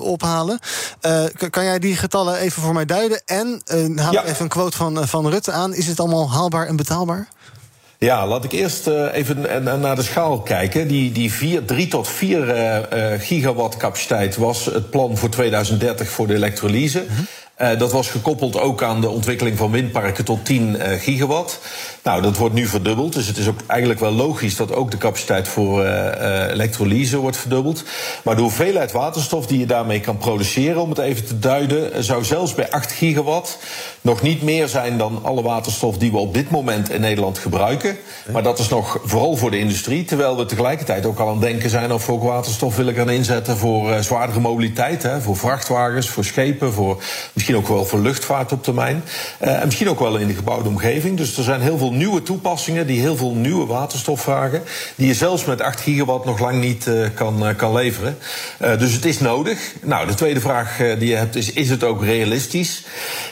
ophalen. 0.00 0.58
kan 1.50 1.64
jij 1.64 1.78
die 1.78 1.96
getallen 2.06 2.38
even 2.38 2.62
voor 2.62 2.74
mij 2.74 2.84
duiden? 2.84 3.22
En 3.24 3.62
uh, 3.74 3.98
haal 3.98 4.12
ja. 4.12 4.24
even 4.24 4.42
een 4.42 4.48
quote 4.48 4.76
van, 4.76 5.08
van 5.08 5.28
Rutte 5.28 5.52
aan. 5.52 5.74
Is 5.74 5.86
het 5.86 6.00
allemaal 6.00 6.30
haalbaar 6.30 6.66
en 6.66 6.76
betaalbaar? 6.76 7.28
Ja, 7.98 8.26
laat 8.26 8.44
ik 8.44 8.52
eerst 8.52 8.86
uh, 8.86 9.14
even 9.14 9.40
naar 9.80 9.96
de 9.96 10.02
schaal 10.02 10.40
kijken. 10.40 10.88
Die, 10.88 11.12
die 11.12 11.32
vier, 11.32 11.64
3 11.64 11.88
tot 11.88 12.08
4 12.08 12.92
uh, 12.92 13.20
gigawatt 13.20 13.76
capaciteit 13.76 14.36
was 14.36 14.64
het 14.64 14.90
plan 14.90 15.16
voor 15.16 15.28
2030 15.28 16.08
voor 16.08 16.26
de 16.26 16.34
elektrolyse. 16.34 17.04
Mm 17.08 17.16
-hmm. 17.16 17.26
Uh, 17.62 17.78
dat 17.78 17.92
was 17.92 18.08
gekoppeld 18.08 18.60
ook 18.60 18.82
aan 18.82 19.00
de 19.00 19.08
ontwikkeling 19.08 19.56
van 19.56 19.70
windparken 19.70 20.24
tot 20.24 20.44
10 20.44 20.76
uh, 20.76 21.00
gigawatt. 21.00 21.60
Nou, 22.02 22.22
dat 22.22 22.36
wordt 22.36 22.54
nu 22.54 22.66
verdubbeld. 22.66 23.12
Dus 23.12 23.26
het 23.26 23.36
is 23.36 23.48
ook 23.48 23.60
eigenlijk 23.66 24.00
wel 24.00 24.12
logisch 24.12 24.56
dat 24.56 24.74
ook 24.74 24.90
de 24.90 24.96
capaciteit 24.96 25.48
voor 25.48 25.84
uh, 25.84 26.50
elektrolyse 26.50 27.16
wordt 27.16 27.36
verdubbeld. 27.36 27.84
Maar 28.24 28.36
de 28.36 28.42
hoeveelheid 28.42 28.92
waterstof 28.92 29.46
die 29.46 29.58
je 29.58 29.66
daarmee 29.66 30.00
kan 30.00 30.16
produceren, 30.16 30.82
om 30.82 30.88
het 30.88 30.98
even 30.98 31.26
te 31.26 31.38
duiden, 31.38 32.04
zou 32.04 32.24
zelfs 32.24 32.54
bij 32.54 32.70
8 32.70 32.92
gigawatt 32.92 33.58
nog 34.00 34.22
niet 34.22 34.42
meer 34.42 34.68
zijn 34.68 34.98
dan 34.98 35.20
alle 35.22 35.42
waterstof 35.42 35.98
die 35.98 36.10
we 36.10 36.18
op 36.18 36.34
dit 36.34 36.50
moment 36.50 36.90
in 36.90 37.00
Nederland 37.00 37.38
gebruiken. 37.38 37.96
Maar 38.32 38.42
dat 38.42 38.58
is 38.58 38.68
nog 38.68 38.98
vooral 39.04 39.36
voor 39.36 39.50
de 39.50 39.58
industrie. 39.58 40.04
Terwijl 40.04 40.36
we 40.36 40.44
tegelijkertijd 40.44 41.06
ook 41.06 41.18
al 41.18 41.26
aan 41.26 41.32
het 41.32 41.42
denken 41.42 41.70
zijn 41.70 41.92
of 41.92 42.06
we 42.06 42.12
ook 42.12 42.22
waterstof 42.22 42.76
willen 42.76 42.94
gaan 42.94 43.10
inzetten 43.10 43.56
voor 43.56 44.02
zwaardere 44.02 44.40
mobiliteit. 44.40 45.02
Hè, 45.02 45.20
voor 45.20 45.36
vrachtwagens, 45.36 46.08
voor 46.08 46.24
schepen, 46.24 46.72
voor 46.72 47.02
misschien 47.46 47.70
ook 47.70 47.76
wel 47.76 47.86
voor 47.86 48.00
luchtvaart 48.00 48.52
op 48.52 48.62
termijn. 48.62 49.02
Uh, 49.40 49.60
en 49.60 49.64
misschien 49.64 49.88
ook 49.88 50.00
wel 50.00 50.16
in 50.16 50.26
de 50.26 50.34
gebouwde 50.34 50.68
omgeving. 50.68 51.16
Dus 51.16 51.36
er 51.36 51.42
zijn 51.42 51.60
heel 51.60 51.78
veel 51.78 51.92
nieuwe 51.92 52.22
toepassingen 52.22 52.86
die 52.86 53.00
heel 53.00 53.16
veel 53.16 53.34
nieuwe 53.34 53.66
waterstof 53.66 54.20
vragen. 54.20 54.62
Die 54.94 55.06
je 55.06 55.14
zelfs 55.14 55.44
met 55.44 55.60
8 55.60 55.80
gigawatt 55.80 56.24
nog 56.24 56.38
lang 56.38 56.60
niet 56.60 56.86
uh, 56.86 57.06
kan, 57.14 57.48
uh, 57.48 57.56
kan 57.56 57.72
leveren. 57.72 58.18
dus 58.58 58.92
het 58.92 59.04
is 59.04 59.18
nodig. 59.18 59.58
Nou, 59.82 60.06
de 60.06 60.14
tweede 60.14 60.40
vraag 60.40 60.76
die 60.98 61.08
je 61.08 61.14
hebt 61.14 61.36
is: 61.36 61.52
is 61.52 61.70
het 61.70 61.84
ook 61.84 62.04
realistisch? 62.04 62.84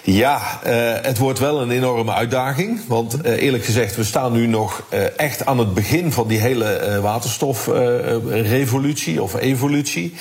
Ja, 0.02 0.60
het 1.02 1.18
wordt 1.18 1.38
wel 1.38 1.60
een 1.60 1.70
enorme 1.70 2.12
uitdaging. 2.12 2.80
Want 2.86 3.24
eerlijk 3.24 3.64
gezegd, 3.64 3.96
we 3.96 4.04
staan 4.04 4.32
nu 4.32 4.46
nog 4.46 4.82
echt 5.16 5.46
aan 5.46 5.58
het 5.58 5.74
begin 5.74 6.12
van 6.12 6.28
die 6.28 6.38
hele 6.38 6.98
waterstofrevolutie 7.02 9.22
of 9.22 9.34
evolutie. 9.34 10.14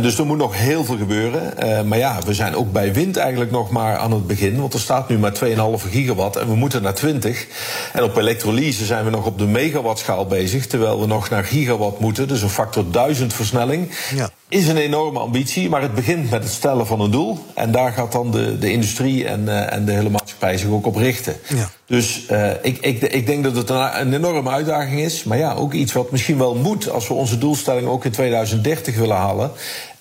dus 0.00 0.18
er 0.18 0.26
moet 0.26 0.38
nog 0.38 0.56
heel 0.56 0.84
veel 0.84 0.96
gebeuren. 0.96 1.52
maar 1.88 1.98
ja, 1.98 2.18
we 2.26 2.34
zijn 2.34 2.56
ook 2.56 2.72
bij 2.72 2.92
wind 2.92 3.11
eigenlijk 3.16 3.50
nog 3.50 3.70
maar 3.70 3.96
aan 3.96 4.12
het 4.12 4.26
begin. 4.26 4.60
Want 4.60 4.74
er 4.74 4.80
staat 4.80 5.08
nu 5.08 5.18
maar 5.18 5.32
2,5 5.44 5.90
gigawatt 5.90 6.36
en 6.36 6.46
we 6.46 6.54
moeten 6.54 6.82
naar 6.82 6.94
20. 6.94 7.46
En 7.92 8.02
op 8.02 8.16
elektrolyse 8.16 8.84
zijn 8.84 9.04
we 9.04 9.10
nog 9.10 9.26
op 9.26 9.38
de 9.38 9.46
megawattschaal 9.46 10.26
bezig. 10.26 10.66
Terwijl 10.66 11.00
we 11.00 11.06
nog 11.06 11.30
naar 11.30 11.44
gigawatt 11.44 11.98
moeten. 11.98 12.28
Dus 12.28 12.42
een 12.42 12.48
factor 12.48 12.90
1000 12.90 13.32
versnelling. 13.34 13.90
Ja. 14.14 14.30
Is 14.48 14.68
een 14.68 14.76
enorme 14.76 15.18
ambitie, 15.18 15.68
maar 15.68 15.82
het 15.82 15.94
begint 15.94 16.30
met 16.30 16.42
het 16.42 16.52
stellen 16.52 16.86
van 16.86 17.00
een 17.00 17.10
doel. 17.10 17.38
En 17.54 17.72
daar 17.72 17.92
gaat 17.92 18.12
dan 18.12 18.30
de, 18.30 18.58
de 18.58 18.70
industrie 18.70 19.26
en, 19.26 19.42
uh, 19.42 19.72
en 19.72 19.84
de 19.84 19.92
hele 19.92 20.10
maatschappij 20.10 20.58
zich 20.58 20.68
ook 20.68 20.86
op 20.86 20.96
richten. 20.96 21.36
Ja. 21.48 21.70
Dus 21.86 22.26
uh, 22.30 22.50
ik, 22.62 22.78
ik, 22.80 23.02
ik 23.02 23.26
denk 23.26 23.44
dat 23.44 23.56
het 23.56 23.70
een, 23.70 24.00
een 24.00 24.14
enorme 24.14 24.50
uitdaging 24.50 25.00
is. 25.00 25.24
Maar 25.24 25.38
ja, 25.38 25.54
ook 25.54 25.72
iets 25.72 25.92
wat 25.92 26.10
misschien 26.10 26.38
wel 26.38 26.54
moet 26.54 26.90
als 26.90 27.08
we 27.08 27.14
onze 27.14 27.38
doelstelling 27.38 27.86
ook 27.86 28.04
in 28.04 28.10
2030 28.10 28.96
willen 28.96 29.16
halen. 29.16 29.50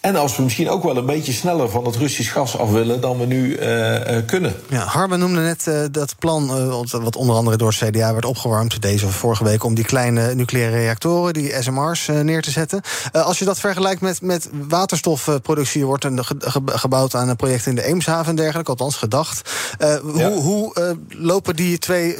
En 0.01 0.15
als 0.15 0.35
we 0.35 0.43
misschien 0.43 0.69
ook 0.69 0.83
wel 0.83 0.97
een 0.97 1.05
beetje 1.05 1.31
sneller 1.31 1.69
van 1.69 1.85
het 1.85 1.95
Russisch 1.95 2.31
gas 2.33 2.57
af 2.57 2.69
willen 2.69 3.01
dan 3.01 3.19
we 3.19 3.25
nu 3.25 3.59
uh, 3.59 3.93
uh, 3.93 4.25
kunnen. 4.25 4.55
Ja, 4.69 4.85
Harmen 4.85 5.19
noemde 5.19 5.41
net 5.41 5.65
uh, 5.67 5.83
dat 5.91 6.15
plan, 6.19 6.47
wat 6.91 7.15
onder 7.15 7.35
andere 7.35 7.57
door 7.57 7.75
het 7.77 7.89
CDA 7.89 8.11
werd 8.13 8.25
opgewarmd 8.25 8.81
deze 8.81 9.05
of 9.05 9.15
vorige 9.15 9.43
week, 9.43 9.63
om 9.63 9.75
die 9.75 9.85
kleine 9.85 10.35
nucleaire 10.35 10.75
reactoren, 10.75 11.33
die 11.33 11.61
SMR's, 11.61 12.07
neer 12.07 12.41
te 12.41 12.51
zetten. 12.51 12.81
als 13.11 13.39
je 13.39 13.45
dat 13.45 13.59
vergelijkt 13.59 14.01
met, 14.01 14.21
met 14.21 14.49
waterstofproductie, 14.67 15.85
wordt 15.85 16.03
er 16.03 16.23
ge 16.23 16.61
gebouwd 16.65 17.15
aan 17.15 17.29
een 17.29 17.35
project 17.35 17.65
in 17.65 17.75
de 17.75 17.83
Eemshaven 17.83 18.29
en 18.29 18.35
dergelijke, 18.35 18.71
althans 18.71 18.95
gedacht. 18.95 19.49
Ja. 19.79 19.99
Hoe, 20.01 20.41
hoe 20.41 20.97
lopen 21.09 21.55
die 21.55 21.77
twee 21.77 22.17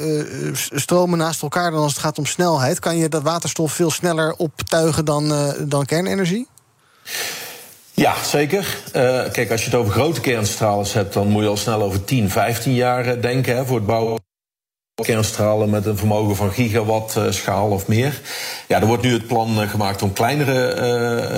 stromen 0.74 1.18
naast 1.18 1.42
elkaar 1.42 1.70
dan 1.70 1.82
als 1.82 1.92
het 1.92 2.02
gaat 2.02 2.18
om 2.18 2.26
snelheid? 2.26 2.78
Kan 2.78 2.96
je 2.96 3.08
dat 3.08 3.22
waterstof 3.22 3.72
veel 3.72 3.90
sneller 3.90 4.34
optuigen 4.36 5.04
dan, 5.04 5.32
dan 5.68 5.84
kernenergie? 5.84 6.48
Ja, 7.94 8.24
zeker. 8.24 8.76
Uh, 8.96 9.30
kijk, 9.30 9.50
als 9.50 9.60
je 9.60 9.70
het 9.70 9.78
over 9.78 9.92
grote 9.92 10.20
kernstralers 10.20 10.92
hebt, 10.92 11.12
dan 11.12 11.28
moet 11.28 11.42
je 11.42 11.48
al 11.48 11.56
snel 11.56 11.82
over 11.82 12.04
10, 12.04 12.30
15 12.30 12.74
jaar 12.74 13.20
denken 13.20 13.56
hè, 13.56 13.64
voor 13.66 13.76
het 13.76 13.86
bouwen 13.86 14.20
kernstralen 15.02 15.70
met 15.70 15.86
een 15.86 15.96
vermogen 15.96 16.36
van 16.36 16.52
gigawatt 16.52 17.16
uh, 17.16 17.30
schaal 17.30 17.70
of 17.70 17.86
meer. 17.86 18.20
Ja, 18.68 18.80
er 18.80 18.86
wordt 18.86 19.02
nu 19.02 19.12
het 19.12 19.26
plan 19.26 19.60
uh, 19.60 19.68
gemaakt 19.68 20.02
om 20.02 20.12
kleinere 20.12 20.76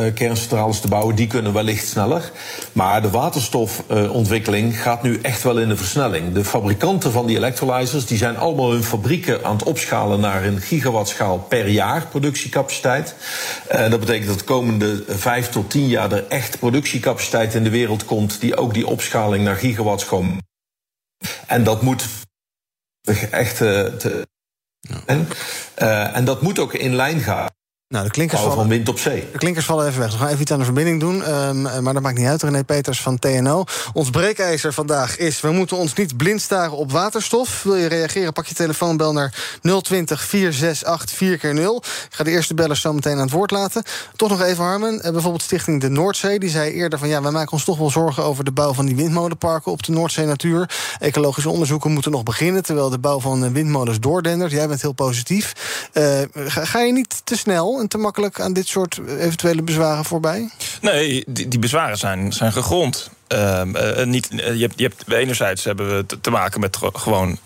uh, 0.06 0.14
kerncentrales 0.14 0.80
te 0.80 0.88
bouwen. 0.88 1.14
Die 1.14 1.26
kunnen 1.26 1.52
wellicht 1.52 1.88
sneller. 1.88 2.30
Maar 2.72 3.02
de 3.02 3.10
waterstofontwikkeling 3.10 4.82
gaat 4.82 5.02
nu 5.02 5.18
echt 5.22 5.42
wel 5.42 5.58
in 5.58 5.68
de 5.68 5.76
versnelling. 5.76 6.32
De 6.32 6.44
fabrikanten 6.44 7.12
van 7.12 7.26
die 7.26 7.36
electrolyzers 7.36 8.06
die 8.06 8.18
zijn 8.18 8.36
allemaal 8.36 8.70
hun 8.70 8.84
fabrieken 8.84 9.44
aan 9.44 9.56
het 9.56 9.64
opschalen 9.64 10.20
naar 10.20 10.44
een 10.44 10.60
gigawattschaal 10.60 11.38
per 11.38 11.68
jaar 11.68 12.06
productiecapaciteit. 12.06 13.14
dat 13.68 14.00
betekent 14.00 14.26
dat 14.26 14.38
de 14.38 14.44
komende 14.44 15.04
vijf 15.08 15.48
tot 15.48 15.70
tien 15.70 15.86
jaar 15.86 16.12
er 16.12 16.24
echt 16.28 16.58
productiecapaciteit 16.58 17.54
in 17.54 17.64
de 17.64 17.70
wereld 17.70 18.04
komt 18.04 18.40
die 18.40 18.56
ook 18.56 18.74
die 18.74 18.86
opschaling 18.86 19.44
naar 19.44 19.56
gigawatts 19.56 20.04
komen. 20.04 20.38
En 21.46 21.64
dat 21.64 21.82
moet 21.82 22.04
echt 23.30 23.56
te. 23.56 23.94
te 23.98 24.26
ja. 24.80 25.02
en, 25.06 25.28
uh, 25.82 26.16
en 26.16 26.24
dat 26.24 26.42
moet 26.42 26.58
ook 26.58 26.74
in 26.74 26.94
lijn 26.94 27.20
gaan 27.20 27.48
Nou, 27.94 28.06
de 28.06 28.12
klinkers, 28.12 28.40
vallen, 28.40 28.56
van 28.56 28.68
wind 28.68 28.88
op 28.88 28.98
zee. 28.98 29.28
de 29.32 29.38
klinkers 29.38 29.66
vallen 29.66 29.86
even 29.86 30.00
weg. 30.00 30.12
We 30.12 30.18
gaan 30.18 30.28
even 30.28 30.40
iets 30.40 30.52
aan 30.52 30.58
de 30.58 30.64
verbinding 30.64 31.00
doen. 31.00 31.24
ehm, 31.24 31.82
maar 31.82 31.92
dat 31.92 32.02
maakt 32.02 32.18
niet 32.18 32.26
uit. 32.26 32.42
René 32.42 32.64
Peters 32.64 33.00
van 33.00 33.18
TNO. 33.18 33.64
Ons 33.92 34.10
breekijzer 34.10 34.72
vandaag 34.72 35.18
is... 35.18 35.40
we 35.40 35.50
moeten 35.50 35.76
ons 35.76 35.94
niet 35.94 36.16
blind 36.16 36.40
staren 36.40 36.76
op 36.76 36.92
waterstof. 36.92 37.62
Wil 37.62 37.76
je 37.76 37.86
reageren, 37.86 38.32
pak 38.32 38.46
je 38.46 38.54
telefoon, 38.54 38.96
bel 38.96 39.12
naar 39.12 39.58
020 39.82 40.24
468 40.24 41.14
4x0. 41.18 41.86
Ik 42.08 42.14
ga 42.14 42.24
de 42.24 42.30
eerste 42.30 42.54
bellers 42.54 42.80
zo 42.80 42.92
meteen 42.92 43.12
aan 43.12 43.18
het 43.18 43.30
woord 43.30 43.50
laten. 43.50 43.82
Toch 44.16 44.30
nog 44.30 44.42
even, 44.42 44.64
Harmen. 44.64 45.02
Eh, 45.02 45.12
bijvoorbeeld 45.12 45.42
Stichting 45.42 45.80
de 45.80 45.88
Noordzee. 45.88 46.38
Die 46.38 46.50
zei 46.50 46.72
eerder 46.72 46.98
van... 46.98 47.08
ja, 47.08 47.22
wij 47.22 47.30
maken 47.32 47.52
ons 47.52 47.64
toch 47.64 47.78
wel 47.78 47.90
zorgen 47.90 48.24
over 48.24 48.44
de 48.44 48.52
bouw 48.52 48.72
van 48.72 48.86
die 48.86 48.96
windmolenparken... 48.96 49.72
op 49.72 49.82
de 49.82 49.92
Noordzee 49.92 50.26
Natuur. 50.26 50.70
Ecologische 50.98 51.50
onderzoeken 51.50 51.92
moeten 51.92 52.10
nog 52.10 52.22
beginnen... 52.22 52.62
terwijl 52.62 52.90
de 52.90 52.98
bouw 52.98 53.20
van 53.20 53.44
eh, 53.44 53.50
windmolens 53.50 54.00
doordendert. 54.00 54.52
Jij 54.52 54.68
bent 54.68 54.82
heel 54.82 54.92
positief. 54.92 55.52
Eh, 55.92 56.20
ga, 56.34 56.64
ga 56.64 56.80
je 56.80 56.92
niet 56.92 57.20
te 57.24 57.36
snel 57.36 57.82
en 57.84 57.90
te 57.90 57.98
makkelijk 57.98 58.40
aan 58.40 58.52
dit 58.52 58.66
soort 58.68 59.00
eventuele 59.18 59.62
bezwaren 59.62 60.04
voorbij? 60.04 60.50
Nee, 60.80 61.24
die, 61.26 61.48
die 61.48 61.58
bezwaren 61.58 61.96
zijn, 61.96 62.32
zijn 62.32 62.52
gegrond. 62.52 63.10
Ehm, 63.26 63.76
eh, 63.76 64.06
niet, 64.06 64.28
eh, 64.28 64.54
je 64.54 64.60
hebt, 64.60 64.78
je 64.78 64.82
hebt, 64.82 65.12
enerzijds 65.12 65.64
hebben 65.64 65.96
we 65.96 66.06
te, 66.06 66.20
te 66.20 66.30
maken 66.30 66.60
met 66.60 66.76
ge- 66.76 66.90
gewoon 66.92 67.38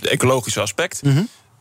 het 0.00 0.06
ecologische 0.08 0.60
aspect. 0.60 1.00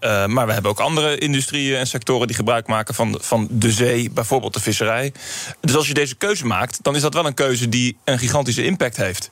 Eh, 0.01 0.25
maar 0.25 0.47
we 0.47 0.53
hebben 0.53 0.71
ook 0.71 0.79
andere 0.79 1.17
industrieën 1.17 1.77
en 1.77 1.87
sectoren 1.87 2.27
die 2.27 2.35
gebruik 2.35 2.67
maken 2.67 2.93
van, 2.93 3.17
van 3.21 3.47
de 3.51 3.71
zee, 3.71 4.11
bijvoorbeeld 4.11 4.53
de 4.53 4.59
visserij. 4.59 5.13
Dus 5.59 5.75
als 5.75 5.87
je 5.87 5.93
deze 5.93 6.15
keuze 6.15 6.45
maakt, 6.45 6.83
dan 6.83 6.95
is 6.95 7.01
dat 7.01 7.13
wel 7.13 7.25
een 7.25 7.33
keuze 7.33 7.69
die 7.69 7.97
een 8.03 8.19
gigantische 8.19 8.63
impact 8.63 8.97
heeft. 8.97 9.29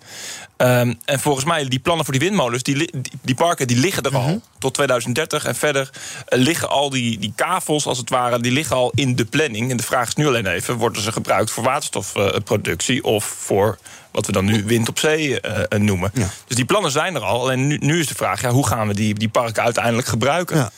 Ehm, 0.58 0.94
en 1.06 1.20
volgens 1.20 1.46
mij, 1.46 1.66
die 1.66 1.80
plannen 1.80 2.06
voor 2.06 2.14
die 2.14 2.28
windmolens, 2.28 2.64
die, 2.64 2.76
die, 2.76 3.12
die 3.22 3.36
parken, 3.36 3.68
die 3.68 3.78
liggen 3.78 4.04
er 4.04 4.16
al. 4.16 4.42
Tot 4.60 4.74
2030 4.74 5.46
en 5.46 5.56
verder 5.56 5.90
eh, 6.26 6.40
liggen 6.40 6.70
al 6.70 6.90
die, 6.90 7.20
die 7.20 7.34
kavels, 7.36 7.86
als 7.86 7.98
het 7.98 8.10
ware, 8.10 8.40
die 8.40 8.52
liggen 8.52 8.76
al 8.76 8.92
in 8.96 9.16
de 9.16 9.26
planning. 9.26 9.72
En 9.72 9.78
de 9.78 9.84
vraag 9.84 10.08
is 10.08 10.16
nu 10.16 10.28
alleen 10.28 10.48
even, 10.48 10.76
worden 10.76 11.02
ze 11.02 11.12
gebruikt 11.12 11.52
voor 11.52 11.64
waterstofproductie 11.64 13.04
of 13.04 13.26
voor 13.26 13.78
wat 14.12 14.26
we 14.26 14.32
dan 14.32 14.46
nu 14.46 14.64
wind 14.66 14.90
op 14.90 15.00
zee 15.00 15.42
eh, 15.42 15.64
eh, 15.70 15.82
noemen. 15.82 16.12
Dus 16.48 16.56
die 16.56 16.66
plannen 16.66 16.92
zijn 16.92 17.16
er 17.16 17.22
al. 17.22 17.42
Alleen 17.42 17.68
nu, 17.68 17.78
nu 17.82 18.00
is 18.00 18.08
de 18.08 18.16
vraag, 18.16 18.42
ja, 18.42 18.50
hoe 18.50 18.68
gaan 18.68 18.88
we 18.88 18.94
die, 18.94 19.14
die 19.14 19.30
parken 19.30 19.64
uiteindelijk 19.64 20.08
gebruiken? 20.08 20.58
Ja. 20.58 20.72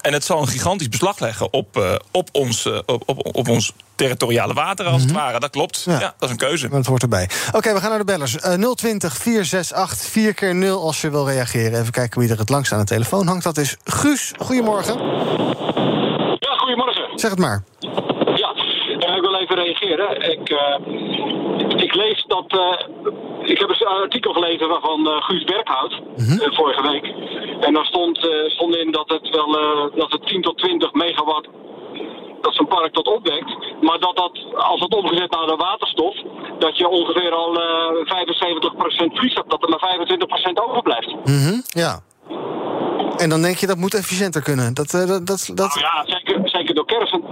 En 0.00 0.12
het 0.12 0.24
zal 0.24 0.40
een 0.40 0.48
gigantisch 0.48 0.88
beslag 0.88 1.18
leggen 1.18 1.52
op, 1.52 1.76
eh, 1.76 1.94
op, 2.10 2.28
ons, 2.32 2.66
op, 2.66 3.02
op, 3.06 3.36
op 3.36 3.48
ons 3.48 3.72
territoriale 3.94 4.54
water, 4.54 4.86
als 4.86 5.02
het 5.02 5.12
ware. 5.12 5.40
Dat 5.40 5.50
klopt. 5.50 5.82
Ja. 5.84 5.92
Ja. 5.92 6.14
dat 6.18 6.28
is 6.28 6.30
een 6.30 6.36
keuze. 6.36 6.68
Dat 6.68 6.86
hoort 6.86 7.02
erbij. 7.02 7.28
Oké, 7.52 7.72
we 7.72 7.80
gaan 7.80 7.88
naar 7.90 7.98
de 7.98 8.04
bellers. 8.04 8.36
Eh 8.36 8.52
020 8.52 9.16
468 9.16 10.10
4 10.10 10.34
keer 10.34 10.54
0 10.54 10.82
als 10.82 11.00
je 11.00 11.10
wil 11.10 11.28
reageren. 11.28 11.80
Even 11.80 11.92
kijken 11.92 12.20
wie 12.20 12.30
er 12.30 12.38
het 12.38 12.48
langst 12.48 12.72
aan 12.72 12.78
de 12.78 12.84
telefoon 12.84 13.26
hangt. 13.26 13.44
Dat 13.44 13.56
is 13.56 13.76
Guus. 13.84 14.32
Goedemorgen. 14.38 14.94
Ja, 16.38 16.56
goedemorgen. 16.56 17.18
Zeg 17.18 17.30
het 17.30 17.38
maar. 17.38 17.62
Ja, 18.34 19.14
ik 19.14 19.20
wil 19.20 19.34
even 19.34 19.56
reageren. 19.56 20.30
Ik, 20.30 20.48
eh, 20.48 21.17
ik 21.88 21.94
lees 21.94 22.24
dat. 22.26 22.46
eh, 22.48 23.50
ik 23.52 23.58
heb 23.58 23.68
een 23.70 23.86
artikel 23.86 24.32
gelezen 24.32 24.68
van 24.80 25.08
eh, 25.08 25.22
Guus 25.22 25.44
Berghout 25.44 25.92
eh, 26.16 26.56
vorige 26.58 26.82
week. 26.90 27.04
En 27.66 27.72
daar 27.74 27.84
stond, 27.84 28.16
stond 28.46 28.76
in 28.76 28.90
dat 28.90 29.08
het 29.08 29.28
wel 29.28 29.50
dat 29.94 30.12
het 30.12 30.26
10 30.26 30.42
tot 30.42 30.58
20 30.58 30.92
megawatt. 30.92 31.48
Dat 32.40 32.54
zo'n 32.54 32.66
park 32.66 32.92
tot 32.92 33.06
opwekt. 33.08 33.50
Maar 33.80 33.98
dat 33.98 34.16
dat, 34.16 34.34
als 34.54 34.80
dat 34.80 34.94
omgezet 34.94 35.30
naar 35.30 35.46
de 35.46 35.56
waterstof. 35.56 36.14
dat 36.58 36.76
je 36.78 36.88
ongeveer 36.88 37.32
al 37.32 37.60
eh 37.60 38.26
75% 39.10 39.12
vries 39.12 39.34
hebt. 39.34 39.50
dat 39.50 39.62
er 39.62 39.68
maar 39.68 39.96
25% 40.52 40.60
overblijft. 40.68 41.14
Mhm, 41.24 41.60
Ja. 41.68 42.00
En 43.16 43.28
dan 43.28 43.42
denk 43.42 43.56
je 43.56 43.66
dat 43.66 43.76
moet 43.76 43.94
efficiënter 43.94 44.42
kunnen. 44.42 44.74
Dat, 44.74 44.90
dat, 44.90 45.26
dat, 45.26 45.50
dat... 45.54 45.74
Nou 45.74 45.80
ja, 45.80 46.04
zeker, 46.06 46.47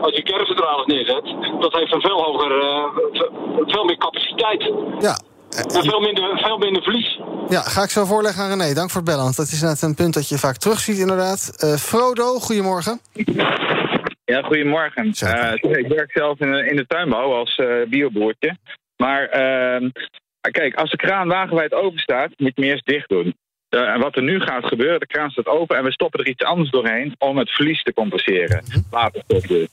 Als 0.01 0.17
je 0.17 0.23
kerncentrales 0.23 0.87
neerzet, 0.87 1.25
dat 1.61 1.73
heeft 1.73 1.93
een 1.93 2.01
veel 2.01 2.23
hoger, 2.23 2.61
eh, 2.61 2.85
ve- 3.13 3.31
veel 3.67 3.85
meer 3.85 3.97
capaciteit. 3.99 4.63
Ja. 4.99 5.19
En 5.75 5.85
veel 5.85 6.01
minder, 6.01 6.39
veel 6.39 6.59
minder 6.59 6.83
verlies. 6.83 7.21
ja, 7.49 7.61
ga 7.61 7.83
ik 7.83 7.91
zo 7.91 8.05
voorleggen 8.05 8.43
aan 8.45 8.59
René. 8.59 8.75
Dank 8.75 8.91
voor 8.91 9.01
het 9.01 9.09
bellen. 9.11 9.23
Want 9.25 9.37
dat 9.37 9.47
is 9.47 9.63
net 9.63 9.83
een 9.83 9.95
punt 9.95 10.15
dat 10.15 10.29
je 10.29 10.39
vaak 10.39 10.57
terugziet, 10.57 10.99
inderdaad. 10.99 11.53
Eh, 11.57 11.75
Frodo, 11.75 12.25
goedemorgen. 12.39 13.01
Ja, 14.25 14.43
goedemorgen. 14.43 15.13
Eh, 15.21 15.53
ik 15.79 15.89
werk 15.89 16.11
zelf 16.13 16.41
in, 16.41 16.53
de- 16.53 16.67
in 16.71 16.77
de 16.77 16.87
tuinbouw 16.87 17.33
als 17.35 17.57
eh 17.57 17.67
bioboertje. 17.89 18.57
Maar 18.97 19.23
ehm, 19.29 19.91
kijk, 20.51 20.75
als 20.75 20.91
de 20.91 20.97
kraan 20.97 21.29
wagenwijd 21.29 21.73
open 21.75 21.99
staat, 21.99 22.29
moet 22.37 22.53
je 22.55 22.61
hem 22.63 22.71
eerst 22.71 22.87
dicht 22.87 23.09
doen. 23.09 23.37
Eh, 23.77 23.93
en 23.93 24.01
wat 24.01 24.17
er 24.17 24.23
nu 24.23 24.41
gaat 24.41 24.67
gebeuren, 24.67 25.01
de 25.01 25.07
kraan 25.07 25.31
staat 25.31 25.47
open 25.47 25.77
en 25.77 25.85
we 25.85 25.93
stoppen 25.93 26.21
er 26.21 26.27
iets 26.27 26.45
anders 26.45 26.71
doorheen 26.71 27.15
om 27.19 27.39
het 27.39 27.51
verlies 27.51 27.83
te 27.83 27.93
compenseren. 27.93 28.65
Waterstof 28.91 29.47
dus. 29.47 29.69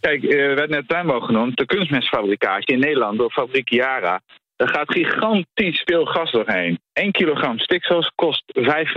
Kijk, 0.00 0.24
eh, 0.24 0.40
er 0.40 0.54
werd 0.54 0.70
net 0.70 0.88
tuinbouw 0.88 1.20
genoemd. 1.20 1.56
De 1.56 1.66
kunstmestfabricage 1.66 2.66
in 2.66 2.78
Nederland 2.78 3.18
door 3.18 3.30
fabriek 3.30 3.68
Yara. 3.68 4.20
Daar 4.56 4.68
gaat 4.68 4.92
gigantisch 4.92 5.82
veel 5.84 6.04
gas 6.04 6.30
doorheen. 6.30 6.78
1 6.92 7.12
kilogram 7.12 7.58
stikstof 7.58 8.10
kost 8.14 8.42
5, 8.46 8.94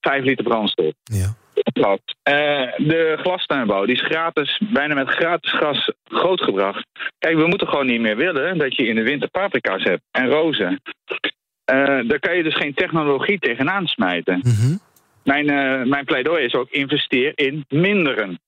liter 0.00 0.44
brandstof. 0.44 0.92
Ja. 1.02 1.34
Eh, 2.22 2.72
de 2.76 3.18
glastuinbouw 3.20 3.84
die 3.84 3.94
is 3.94 4.02
gratis, 4.02 4.60
bijna 4.72 4.94
met 4.94 5.08
gratis 5.08 5.52
gas 5.52 5.92
grootgebracht. 6.04 6.86
Kijk, 7.18 7.36
we 7.36 7.46
moeten 7.46 7.68
gewoon 7.68 7.86
niet 7.86 8.00
meer 8.00 8.16
willen 8.16 8.58
dat 8.58 8.76
je 8.76 8.86
in 8.86 8.94
de 8.94 9.02
winter 9.02 9.28
paprika's 9.28 9.82
hebt 9.82 10.02
en 10.10 10.28
rozen. 10.28 10.80
Eh, 11.70 12.08
daar 12.08 12.18
kan 12.18 12.36
je 12.36 12.42
dus 12.42 12.56
geen 12.56 12.74
technologie 12.74 13.38
tegenaan 13.38 13.86
smijten. 13.86 14.38
Mhm. 14.42 14.76
Mijn, 15.24 15.48
eh, 15.48 15.88
mijn 15.88 16.04
pleidooi 16.04 16.44
is 16.44 16.54
ook 16.54 16.70
investeer 16.70 17.32
in 17.34 17.64
minderen. 17.68 18.40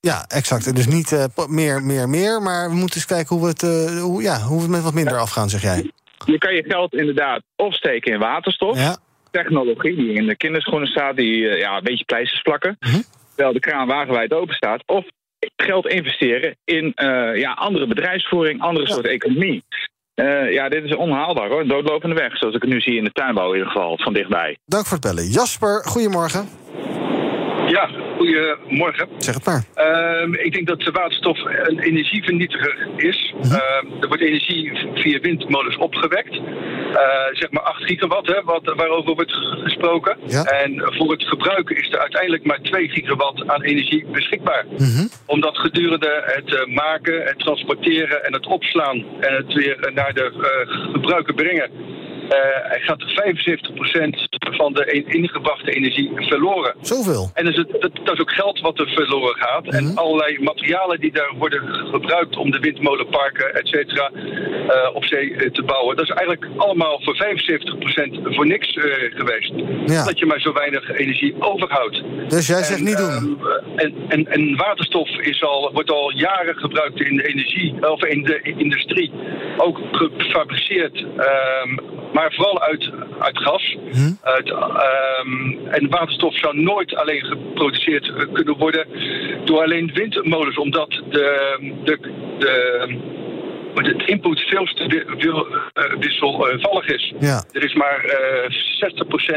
Ja, 0.00 0.24
exact. 0.28 0.76
Dus 0.76 0.86
niet 0.86 1.12
eh, 1.12 1.24
meer, 1.48 1.82
meer, 1.82 2.08
meer. 2.08 2.42
Maar 2.42 2.68
we 2.68 2.74
moeten 2.74 2.96
eens 2.96 3.06
kijken 3.06 3.36
hoe 3.36 3.44
we 3.44 3.50
het, 3.50 3.62
hoe, 4.00 4.22
ja, 4.22 4.38
hoe 4.40 4.56
we 4.56 4.62
het 4.62 4.70
met 4.70 4.82
wat 4.82 4.94
minder 4.94 5.18
afgaan, 5.18 5.48
zeg 5.48 5.62
jij. 5.62 5.90
Je 6.24 6.38
kan 6.38 6.54
je 6.54 6.64
geld 6.68 6.94
inderdaad 6.94 7.42
opsteken 7.56 8.12
in 8.12 8.18
waterstof. 8.18 8.78
Ja. 8.78 8.96
Technologie 9.30 9.96
die 9.96 10.12
in 10.12 10.26
de 10.26 10.36
kinderschoenen 10.36 10.88
staat, 10.88 11.16
die 11.16 11.40
ja, 11.40 11.76
een 11.76 11.84
beetje 11.84 12.04
pleisters 12.04 12.42
plakken. 12.42 12.76
Mhm. 12.80 13.00
Terwijl 13.28 13.52
de 13.52 13.60
kraan 13.60 13.86
wagenwijd 13.86 14.32
open 14.32 14.54
staat. 14.54 14.82
Of 14.86 15.04
geld 15.56 15.86
investeren 15.86 16.56
in 16.64 16.92
ja, 17.34 17.52
andere 17.52 17.86
bedrijfsvoering, 17.86 18.60
andere 18.60 18.86
soort 18.88 19.06
economie. 19.06 19.64
Eh, 20.20 20.52
ja, 20.52 20.68
dit 20.68 20.84
is 20.84 20.96
onhaalbaar 20.96 21.48
hoor. 21.48 21.66
Doodlopende 21.66 22.14
weg, 22.14 22.36
zoals 22.36 22.54
ik 22.54 22.62
het 22.62 22.70
nu 22.70 22.80
zie 22.80 22.96
in 22.96 23.04
de 23.04 23.12
tuinbouw 23.12 23.48
in 23.48 23.58
ieder 23.58 23.72
geval, 23.72 23.98
van 23.98 24.12
dichtbij. 24.12 24.58
Dank 24.66 24.86
voor 24.86 24.98
het 24.98 25.06
bellen. 25.06 25.30
Jasper, 25.30 25.84
goedemorgen. 25.84 26.48
Ja, 27.70 27.90
goedemorgen. 28.16 29.08
Zeg 29.18 29.34
het 29.34 29.44
maar. 29.44 29.64
Ehm, 29.74 30.34
ik 30.34 30.52
denk 30.52 30.66
dat 30.66 30.80
de 30.80 30.90
waterstof 30.90 31.38
een 31.44 31.78
energievernietiger 31.78 32.88
is. 32.96 33.34
Ehm, 33.42 33.86
er 34.00 34.08
wordt 34.08 34.22
energie 34.22 34.72
via 34.94 35.20
windmolens 35.20 35.76
opgewekt. 35.76 36.34
Eh, 36.34 37.28
zeg 37.32 37.50
maar 37.50 37.62
8 37.62 37.84
gigawatt, 37.84 38.26
hè, 38.26 38.42
wat, 38.44 38.72
waarover 38.76 39.14
wordt 39.14 39.32
gesproken. 39.32 40.16
Ja. 40.26 40.44
En 40.44 40.82
voor 40.84 41.10
het 41.10 41.24
gebruiken 41.24 41.76
is 41.76 41.88
er 41.92 41.98
uiteindelijk 41.98 42.44
maar 42.44 42.60
2 42.62 42.88
gigawatt 42.88 43.48
aan 43.48 43.62
energie 43.62 44.06
beschikbaar. 44.06 44.64
Mhm. 44.78 45.06
Omdat 45.26 45.58
gedurende 45.58 46.22
het 46.24 46.54
eh, 46.54 46.66
maken, 46.74 47.22
het 47.22 47.38
transporteren 47.38 48.24
en 48.24 48.32
het 48.32 48.46
opslaan 48.46 49.04
en 49.20 49.34
het 49.34 49.52
weer 49.52 49.90
naar 49.94 50.14
de 50.14 50.24
eh, 50.24 50.92
gebruiker 50.92 51.34
brengen. 51.34 51.70
Eh, 52.30 52.84
gaat 52.86 53.00
er 53.00 53.08
75% 53.08 54.28
van 54.56 54.72
de 54.72 54.84
in- 54.84 55.08
ingebrachte 55.08 55.70
energie 55.70 56.10
verloren. 56.14 56.74
Zoveel. 56.80 57.30
En 57.34 57.44
dus 57.44 57.56
het, 57.56 57.70
dat, 57.80 57.90
dat 58.04 58.14
is 58.14 58.20
ook 58.20 58.32
geld 58.32 58.60
wat 58.60 58.78
er 58.78 58.88
verloren 58.88 59.36
gaat. 59.36 59.66
En 59.66 59.96
allerlei 59.96 60.38
materialen 60.42 61.00
die 61.00 61.12
daar 61.12 61.32
worden 61.38 61.62
gebruikt 61.90 62.36
om 62.36 62.50
de 62.50 62.58
windmolenparken, 62.58 63.54
et 63.54 63.68
cetera, 63.68 64.10
eh, 64.68 64.94
op 64.94 65.04
zee 65.04 65.34
eh, 65.34 65.50
te 65.50 65.62
bouwen. 65.62 65.96
Dat 65.96 66.04
is 66.04 66.14
eigenlijk 66.14 66.46
allemaal 66.56 67.00
voor 67.02 67.16
75% 67.16 68.18
voor 68.34 68.46
niks 68.46 68.68
geweest. 69.14 69.52
Ja. 69.86 70.04
Dat 70.04 70.18
je 70.18 70.26
maar 70.26 70.40
zo 70.40 70.52
weinig 70.52 70.90
energie 70.90 71.34
overhoudt. 71.38 72.02
Dus 72.28 72.46
jij 72.46 72.62
zegt 72.62 72.78
En, 72.78 72.84
niet 72.84 72.96
doen. 72.96 73.38
ehm, 73.40 73.78
en, 73.78 73.94
en, 74.08 74.26
en 74.26 74.56
waterstof 74.56 75.08
is 75.08 75.42
al, 75.42 75.70
wordt 75.72 75.90
al 75.90 76.10
jaren 76.12 76.56
gebruikt 76.56 77.00
in 77.00 77.16
de 77.16 77.26
energie, 77.28 77.90
of 77.90 78.04
in 78.04 78.22
de 78.22 78.40
industrie. 78.56 79.12
Ook 79.56 79.80
gefabriceerd, 79.92 81.04
ehm, 81.16 81.76
maar 82.12 82.32
vooral 82.32 82.60
uit, 82.60 82.90
uit 83.18 83.38
gas. 83.38 83.76
Hm? 83.90 84.12
Uit, 84.22 84.50
ehm, 84.50 85.68
en 85.68 85.88
waterstof 85.88 86.38
zou 86.38 86.60
nooit 86.60 86.94
alleen 86.94 87.24
geproduceerd 87.24 88.08
eh, 88.08 88.32
kunnen 88.32 88.56
worden 88.56 88.86
door 89.44 89.62
alleen 89.62 89.90
windmolens, 89.94 90.56
omdat 90.56 90.90
de, 90.90 91.58
de, 91.84 91.98
de, 92.38 93.18
de 93.74 94.02
input 94.06 94.40
veel 94.40 94.64
te 94.64 95.04
eh, 95.72 95.98
wisselvallig 95.98 96.86
is. 96.86 97.14
Ja. 97.20 97.44
Er 97.52 97.64
is 97.64 97.74
maar 97.74 98.04
eh 98.04 98.50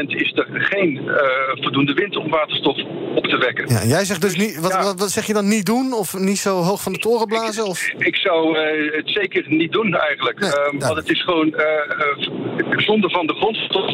60% 0.04 0.06
is 0.06 0.32
er 0.34 0.46
geen 0.50 1.08
eh, 1.08 1.62
voldoende 1.62 1.92
wind 1.92 2.16
om 2.16 2.30
waterstof 2.30 2.76
op 3.14 3.26
te 3.26 3.36
wekken. 3.38 3.68
Ja, 3.68 3.80
en 3.80 3.88
jij 3.88 4.04
zegt 4.04 4.20
dus 4.20 4.36
niet. 4.36 4.60
Wat, 4.60 4.70
Ja. 4.70 4.82
wat, 4.82 4.98
wat 5.00 5.10
zeg 5.10 5.26
je 5.26 5.32
dan 5.32 5.48
niet 5.48 5.66
doen? 5.66 5.92
Of 5.92 6.18
niet 6.18 6.38
zo 6.38 6.62
hoog 6.62 6.82
van 6.82 6.92
de 6.92 6.98
toren 6.98 7.26
blazen? 7.26 7.64
Of? 7.66 7.88
Ik 7.98 8.16
zou 8.16 8.58
eh, 8.58 8.96
het 8.96 9.08
zeker 9.10 9.44
niet 9.48 9.72
doen 9.72 9.94
eigenlijk. 9.94 10.40
Nee, 10.40 10.50
Ehm, 10.50 10.78
want 10.78 10.96
het 10.96 11.10
is 11.10 11.22
gewoon 11.22 11.54
eh, 11.54 11.66
eh, 11.66 12.78
zonde 12.78 13.10
van 13.10 13.26
de 13.26 13.34
grondstof. 13.34 13.90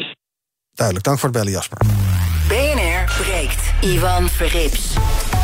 Duidelijk, 0.74 1.06
dank 1.06 1.18
voor 1.18 1.28
het 1.28 1.38
bellen, 1.38 1.52
Jasper. 1.52 1.78
BNR 2.48 3.22
breekt. 3.22 3.72
Ivan 3.80 4.28
Verrips. 4.28 4.94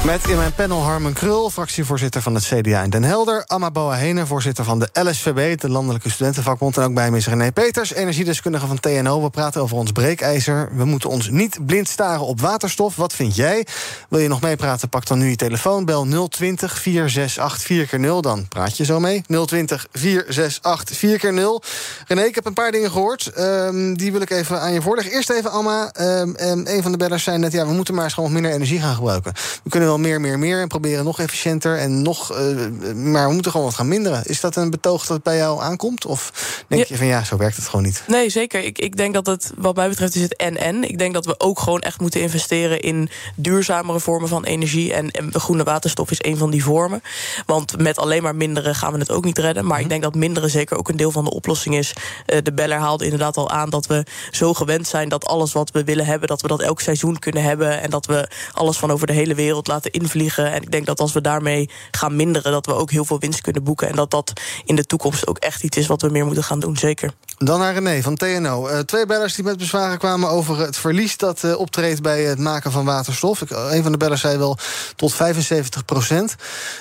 Met 0.04 0.28
in 0.28 0.36
mijn 0.36 0.54
panel 0.54 0.82
Harmen 0.82 1.12
Krul, 1.12 1.50
fractievoorzitter 1.50 2.22
van 2.22 2.34
het 2.34 2.44
CDA 2.44 2.82
in 2.82 2.90
Den 2.90 3.02
Helder. 3.02 3.44
Amma 3.46 3.70
Boahene, 3.70 4.26
voorzitter 4.26 4.64
van 4.64 4.78
de 4.78 4.88
LSVB, 4.92 5.60
de 5.60 5.68
Landelijke 5.68 6.10
Studentenvakbond. 6.10 6.76
En 6.76 6.84
ook 6.84 6.94
bij 6.94 7.10
me 7.10 7.16
is 7.16 7.26
René 7.26 7.52
Peters, 7.52 7.94
energiedeskundige 7.94 8.66
van 8.66 8.80
TNO. 8.80 9.22
We 9.22 9.30
praten 9.30 9.60
over 9.60 9.76
ons 9.76 9.92
breekijzer. 9.92 10.68
We 10.72 10.84
moeten 10.84 11.10
ons 11.10 11.30
niet 11.30 11.66
blind 11.66 11.88
staren 11.88 12.26
op 12.26 12.40
waterstof. 12.40 12.96
Wat 12.96 13.12
vind 13.12 13.36
jij? 13.36 13.66
Wil 14.08 14.20
je 14.20 14.28
nog 14.28 14.40
meepraten? 14.40 14.88
Pak 14.88 15.06
dan 15.06 15.18
nu 15.18 15.28
je 15.28 15.36
telefoon. 15.36 15.84
Bel 15.84 16.28
020 16.28 16.78
468 16.78 17.90
4x0. 17.90 18.20
Dan 18.20 18.48
praat 18.48 18.76
je 18.76 18.84
zo 18.84 19.00
mee. 19.00 19.22
020 19.46 19.86
468 19.92 20.98
4x0. 20.98 21.68
René, 22.06 22.22
ik 22.22 22.34
heb 22.34 22.46
een 22.46 22.52
paar 22.52 22.72
dingen 22.72 22.90
gehoord. 22.90 23.26
Ehm, 23.26 23.94
die 23.94 24.12
wil 24.12 24.20
ik 24.20 24.30
even 24.30 24.60
aan 24.60 24.72
je 24.72 24.82
voorleggen. 24.82 25.14
Eerst 25.14 25.30
even, 25.30 25.50
Amma. 25.50 25.90
Ehm, 25.92 26.34
ehm, 26.34 26.60
een 26.64 26.82
van 26.82 26.92
de 26.92 26.98
bellers 26.98 27.22
zei 27.22 27.38
net... 27.38 27.52
ja, 27.52 27.66
we 27.66 27.72
moeten 27.72 27.94
maar 27.94 28.04
eens 28.04 28.14
gewoon 28.14 28.32
minder 28.32 28.52
energie 28.52 28.80
gaan 28.80 28.94
gebruiken. 28.94 29.32
We 29.62 29.70
kunnen 29.70 29.85
wel 29.86 29.98
meer, 29.98 30.20
meer, 30.20 30.38
meer 30.38 30.60
en 30.60 30.68
proberen 30.68 31.04
nog 31.04 31.18
efficiënter 31.20 31.78
en 31.78 32.02
nog. 32.02 32.32
eh, 32.32 32.92
maar 32.94 33.26
we 33.26 33.32
moeten 33.32 33.50
gewoon 33.50 33.66
wat 33.66 33.76
gaan 33.76 33.88
minderen. 33.88 34.24
Is 34.24 34.40
dat 34.40 34.56
een 34.56 34.70
betoog 34.70 35.06
dat 35.06 35.22
bij 35.22 35.36
jou 35.36 35.62
aankomt? 35.62 36.06
Of 36.06 36.32
denk 36.68 36.84
je 36.84 36.96
van 36.96 37.06
ja, 37.06 37.24
zo 37.24 37.36
werkt 37.36 37.56
het 37.56 37.68
gewoon 37.68 37.84
niet? 37.84 38.02
Nee, 38.06 38.30
zeker. 38.30 38.64
Ik, 38.64 38.78
ik 38.78 38.96
denk 38.96 39.14
dat 39.14 39.26
het, 39.26 39.52
wat 39.56 39.76
mij 39.76 39.88
betreft, 39.88 40.14
is 40.14 40.22
het 40.22 40.36
en-en. 40.36 40.88
Ik 40.88 40.98
denk 40.98 41.14
dat 41.14 41.26
we 41.26 41.40
ook 41.40 41.58
gewoon 41.60 41.80
echt 41.80 42.00
moeten 42.00 42.20
investeren 42.20 42.80
in 42.80 43.08
duurzamere 43.36 44.00
vormen 44.00 44.28
van 44.28 44.44
energie. 44.44 44.92
En, 44.92 45.10
en 45.10 45.40
groene 45.40 45.64
waterstof 45.64 46.10
is 46.10 46.24
een 46.24 46.36
van 46.36 46.50
die 46.50 46.64
vormen. 46.64 47.02
Want 47.46 47.78
met 47.78 47.98
alleen 47.98 48.22
maar 48.22 48.36
minderen 48.36 48.74
gaan 48.74 48.92
we 48.92 48.98
het 48.98 49.10
ook 49.10 49.24
niet 49.24 49.38
redden. 49.38 49.66
Maar 49.66 49.80
ik 49.80 49.88
denk 49.88 50.02
dat 50.02 50.14
minderen 50.14 50.50
zeker 50.50 50.76
ook 50.78 50.88
een 50.88 50.96
deel 50.96 51.10
van 51.10 51.24
de 51.24 51.30
oplossing 51.34 51.76
is. 51.76 51.92
Eh, 52.26 52.38
de 52.42 52.52
beller 52.52 52.78
haalde 52.78 53.04
inderdaad 53.04 53.36
al 53.36 53.50
aan 53.50 53.70
dat 53.70 53.86
we 53.86 54.04
zo 54.30 54.54
gewend 54.54 54.86
zijn 54.86 55.08
dat 55.08 55.24
alles 55.26 55.52
wat 55.52 55.70
we 55.70 55.84
willen 55.84 56.06
hebben, 56.06 56.28
dat 56.28 56.40
we 56.42 56.48
dat 56.48 56.60
elk 56.62 56.80
seizoen 56.80 57.18
kunnen 57.18 57.42
hebben. 57.42 57.82
En 57.82 57.90
dat 57.90 58.06
we 58.06 58.28
alles 58.52 58.76
van 58.76 58.90
over 58.90 59.06
de 59.06 59.12
hele 59.12 59.34
wereld 59.34 59.66
laten 59.66 59.75
invliegen. 59.84 60.52
En 60.52 60.62
ik 60.62 60.70
denk 60.70 60.86
dat 60.86 61.00
als 61.00 61.12
we 61.12 61.20
daarmee 61.20 61.70
gaan 61.90 62.16
minderen, 62.16 62.52
dat 62.52 62.66
we 62.66 62.74
ook 62.74 62.90
heel 62.90 63.04
veel 63.04 63.18
winst 63.18 63.40
kunnen 63.40 63.64
boeken. 63.64 63.88
En 63.88 63.96
dat 63.96 64.10
dat 64.10 64.32
in 64.64 64.76
de 64.76 64.84
toekomst 64.84 65.26
ook 65.26 65.38
echt 65.38 65.62
iets 65.62 65.76
is 65.76 65.86
wat 65.86 66.02
we 66.02 66.08
meer 66.08 66.24
moeten 66.24 66.44
gaan 66.44 66.60
doen, 66.60 66.76
zeker. 66.76 67.12
Dan 67.38 67.58
naar 67.58 67.74
René 67.74 68.02
van 68.02 68.16
TNO. 68.16 68.66
Eh, 68.66 68.78
twee 68.78 69.06
bellers 69.06 69.34
die 69.34 69.44
met 69.44 69.58
bezwaren 69.58 69.98
kwamen 69.98 70.28
over 70.28 70.58
het 70.58 70.76
verlies 70.76 71.16
dat 71.16 71.44
eh, 71.44 71.58
optreedt 71.58 72.02
bij 72.02 72.22
het 72.22 72.38
maken 72.38 72.72
van 72.72 72.84
waterstof. 72.84 73.42
Ik, 73.42 73.50
een 73.50 73.82
van 73.82 73.92
de 73.92 73.98
bellers 73.98 74.20
zei 74.20 74.38
wel 74.38 74.58
tot 74.96 75.14
75 75.14 75.84
procent. 75.84 76.34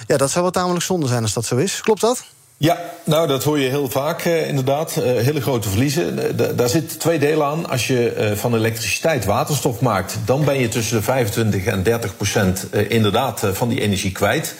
Ja, 0.07 0.17
dat 0.17 0.31
zou 0.31 0.43
wel 0.43 0.51
tamelijk 0.53 0.85
zonde 0.85 1.07
zijn 1.07 1.21
als 1.21 1.33
dat 1.33 1.45
zo 1.45 1.55
is. 1.55 1.81
Klopt 1.81 2.01
dat? 2.01 2.23
Ja, 2.57 2.79
nou 3.03 3.27
dat 3.27 3.43
hoor 3.43 3.59
je 3.59 3.69
heel 3.69 3.89
vaak 3.89 4.21
eh, 4.25 4.47
inderdaad. 4.47 4.97
Eh, 4.97 5.03
hele 5.03 5.41
grote 5.41 5.69
verliezen. 5.69 6.37
Eh, 6.39 6.45
daar 6.55 6.69
zitten 6.69 6.99
twee 6.99 7.19
delen 7.19 7.45
aan. 7.45 7.69
Als 7.69 7.87
je 7.87 8.09
eh, 8.11 8.31
van 8.31 8.55
elektriciteit 8.55 9.25
waterstof 9.25 9.81
maakt, 9.81 10.17
dan 10.25 10.45
ben 10.45 10.59
je 10.59 10.67
tussen 10.67 10.97
de 10.97 11.03
25 11.03 11.65
en 11.65 11.83
30 11.83 12.15
procent 12.15 12.69
eh, 12.69 12.89
inderdaad 12.89 13.43
eh, 13.43 13.51
van 13.51 13.69
die 13.69 13.81
energie 13.81 14.11
kwijt. 14.11 14.55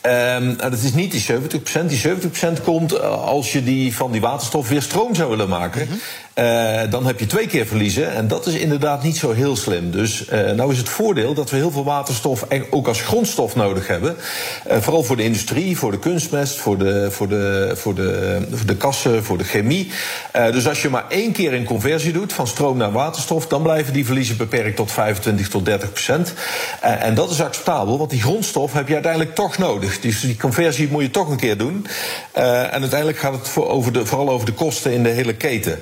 Ehm, 0.00 0.44
nou, 0.44 0.70
dat 0.70 0.82
is 0.82 0.94
niet 0.94 1.10
die 1.10 1.20
70 1.20 1.62
procent. 1.62 1.88
Die 1.88 1.98
70 1.98 2.30
procent 2.30 2.62
komt 2.62 2.92
eh, 2.92 3.24
als 3.24 3.52
je 3.52 3.64
die 3.64 3.96
van 3.96 4.12
die 4.12 4.20
waterstof 4.20 4.68
weer 4.68 4.82
stroom 4.82 5.14
zou 5.14 5.30
willen 5.30 5.48
maken. 5.48 5.88
Eh, 6.34 6.80
dan 6.90 7.06
heb 7.06 7.18
je 7.18 7.26
twee 7.26 7.46
keer 7.46 7.66
verliezen. 7.66 8.12
En 8.12 8.28
dat 8.28 8.46
is 8.46 8.54
inderdaad 8.54 9.02
niet 9.02 9.16
zo 9.16 9.32
heel 9.32 9.56
slim. 9.56 9.90
Dus 9.90 10.26
eh, 10.26 10.50
nou 10.50 10.72
is 10.72 10.78
het 10.78 10.88
voordeel 10.88 11.34
dat 11.34 11.50
we 11.50 11.56
heel 11.56 11.70
veel 11.70 11.84
waterstof 11.84 12.46
ook 12.70 12.88
als 12.88 13.00
grondstof 13.00 13.56
nodig 13.56 13.86
hebben. 13.86 14.16
Vooral 14.68 15.02
voor 15.02 15.16
de 15.16 15.22
industrie, 15.22 15.78
voor 15.78 15.90
de 15.90 15.98
kunstmest, 15.98 16.56
voor 16.56 16.78
de, 16.78 17.10
voor 17.10 17.28
de, 17.28 17.72
voor 17.74 17.94
de, 17.94 18.38
voor 18.50 18.66
de 18.66 18.76
kassen, 18.76 19.24
voor 19.24 19.38
de 19.38 19.44
chemie. 19.44 19.90
Dus 20.32 20.68
als 20.68 20.82
je 20.82 20.88
maar 20.88 21.04
één 21.08 21.32
keer 21.32 21.54
een 21.54 21.64
conversie 21.64 22.12
doet 22.12 22.32
van 22.32 22.46
stroom 22.46 22.76
naar 22.76 22.92
waterstof, 22.92 23.46
dan 23.46 23.62
blijven 23.62 23.92
die 23.92 24.06
verliezen 24.06 24.36
beperkt 24.36 24.76
tot 24.76 24.92
25 24.92 25.48
tot 25.48 25.64
30 25.64 25.92
procent. 25.92 26.34
Eh, 26.80 27.04
en 27.04 27.14
dat 27.14 27.30
is 27.30 27.40
acceptabel, 27.40 27.98
want 27.98 28.10
die 28.10 28.22
grondstof 28.22 28.72
heb 28.72 28.88
je 28.88 28.94
uiteindelijk 28.94 29.34
toch 29.34 29.58
nodig. 29.58 29.89
Dus 29.98 30.20
die 30.20 30.36
conversie 30.36 30.88
moet 30.90 31.02
je 31.02 31.10
toch 31.10 31.28
een 31.28 31.36
keer 31.36 31.58
doen. 31.58 31.86
Eh, 32.32 32.74
en 32.74 32.80
uiteindelijk 32.80 33.18
gaat 33.18 33.32
het 33.32 33.48
voor 33.48 33.68
over 33.68 33.92
de, 33.92 34.06
vooral 34.06 34.30
over 34.30 34.46
de 34.46 34.52
kosten 34.52 34.92
in 34.92 35.02
de 35.02 35.08
hele 35.08 35.34
keten. 35.34 35.80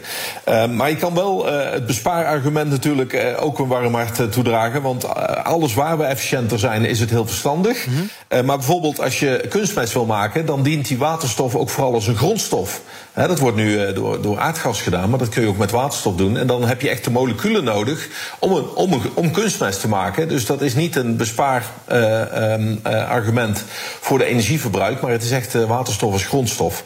Uh, 0.49 0.67
maar 0.67 0.91
je 0.91 0.97
kan 0.97 1.15
wel 1.15 1.53
uh, 1.53 1.71
het 1.71 1.87
bespaarargument 1.87 2.71
natuurlijk 2.71 3.37
ook 3.41 3.59
een 3.59 3.67
warm 3.67 3.95
hart 3.95 4.33
toedragen. 4.33 4.83
Want 4.83 5.15
alles 5.45 5.75
waar 5.75 5.99
we 5.99 6.05
efficiënter 6.05 6.59
zijn, 6.59 6.85
is 6.85 7.01
het 7.01 7.11
heel 7.11 7.27
verstandig. 7.27 7.87
Mm 7.87 7.95
-hmm. 8.29 8.47
maar 8.47 8.57
bijvoorbeeld 8.57 9.01
als 9.01 9.19
je 9.19 9.47
kunstmest 9.49 9.93
wil 9.93 10.07
maken, 10.07 10.47
dan 10.47 10.63
dient 10.63 10.89
die 10.89 10.99
waterstof 10.99 11.55
ook 11.55 11.71
vooral 11.71 11.95
als 11.95 12.07
een 12.07 12.17
grondstof. 12.17 12.81
He, 13.19 13.27
dat 13.27 13.39
wordt 13.39 13.57
nu 13.57 13.93
door, 13.93 14.23
door 14.23 14.39
aardgas 14.39 14.83
gedaan, 14.83 15.11
maar 15.11 15.19
dat 15.19 15.29
kun 15.29 15.43
je 15.43 15.49
ook 15.49 15.57
met 15.57 15.71
waterstof 15.71 16.17
doen. 16.17 16.37
En 16.37 16.47
dan 16.47 16.65
heb 16.65 16.81
je 16.81 16.89
echt 16.89 17.05
de 17.05 17.11
moleculen 17.11 17.65
nodig 17.65 18.09
om, 18.39 18.53
een, 18.53 18.69
om, 18.75 18.93
een, 18.93 19.03
om 19.15 19.31
kunstmest 19.31 19.81
te 19.81 19.89
maken. 19.89 20.29
Dus 20.29 20.47
dat 20.47 20.61
is 20.61 20.75
niet 20.75 20.97
een 20.97 21.17
bespaarargument 21.17 23.65
voor 24.01 24.19
de 24.19 24.25
energieverbruik, 24.25 25.01
maar 25.01 25.11
het 25.11 25.23
is 25.23 25.31
echt 25.31 25.53
waterstof 25.53 26.13
als 26.13 26.25
grondstof. 26.25 26.83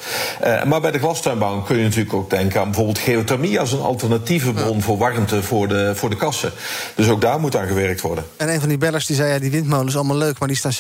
maar 0.67 0.81
bij 0.81 0.91
de 0.91 0.99
glastuinbouw 0.99 1.63
kun 1.63 1.77
je 1.77 1.83
natuurlijk 1.83 2.15
ook 2.15 2.31
denken 2.31 2.61
aan 2.61 2.67
bijvoorbeeld 2.67 2.99
geothermie 2.99 3.61
als 3.61 3.73
een 3.73 3.81
alternatieve 3.81 4.53
bron 4.53 4.77
ja. 4.77 4.83
voor 4.83 4.99
warmte 4.99 5.43
voor 5.43 5.69
de, 5.69 5.93
voor 5.95 6.11
de 6.11 6.17
kassen. 6.17 6.53
Dus 6.95 7.09
ook 7.09 7.21
daar 7.21 7.41
moet 7.41 7.57
aan 7.57 7.67
gewerkt 7.67 8.01
worden. 8.01 8.25
En 8.37 8.49
een 8.49 8.61
van 8.61 8.69
die 8.69 8.79
bellers 8.79 9.07
die 9.07 9.17
zei: 9.17 9.33
ja, 9.33 9.39
die 9.39 9.51
windmolens 9.51 9.97
allemaal 9.97 10.17
leuk, 10.17 10.39
maar 10.39 10.49
die 10.49 10.57
staan 10.57 10.73
60% 10.73 10.77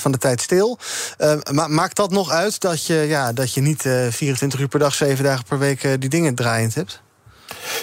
van 0.00 0.12
de 0.12 0.18
tijd 0.18 0.40
stil. 0.40 0.78
Uh, 1.18 1.34
ma 1.50 1.66
maakt 1.66 1.96
dat 1.96 2.10
nog 2.10 2.30
uit 2.30 2.60
dat 2.60 2.86
je, 2.86 2.94
ja, 2.94 3.32
dat 3.32 3.54
je 3.54 3.60
niet 3.60 3.84
uh, 3.84 4.06
24 4.36 4.60
uur 4.60 4.68
per 4.68 4.80
dag, 4.80 4.94
7 4.94 5.24
dagen 5.24 5.44
per 5.44 5.58
week 5.58 5.84
uh, 5.84 5.92
die 5.98 6.08
dingen 6.08 6.34
draaiend 6.34 6.74
hebt? 6.74 7.02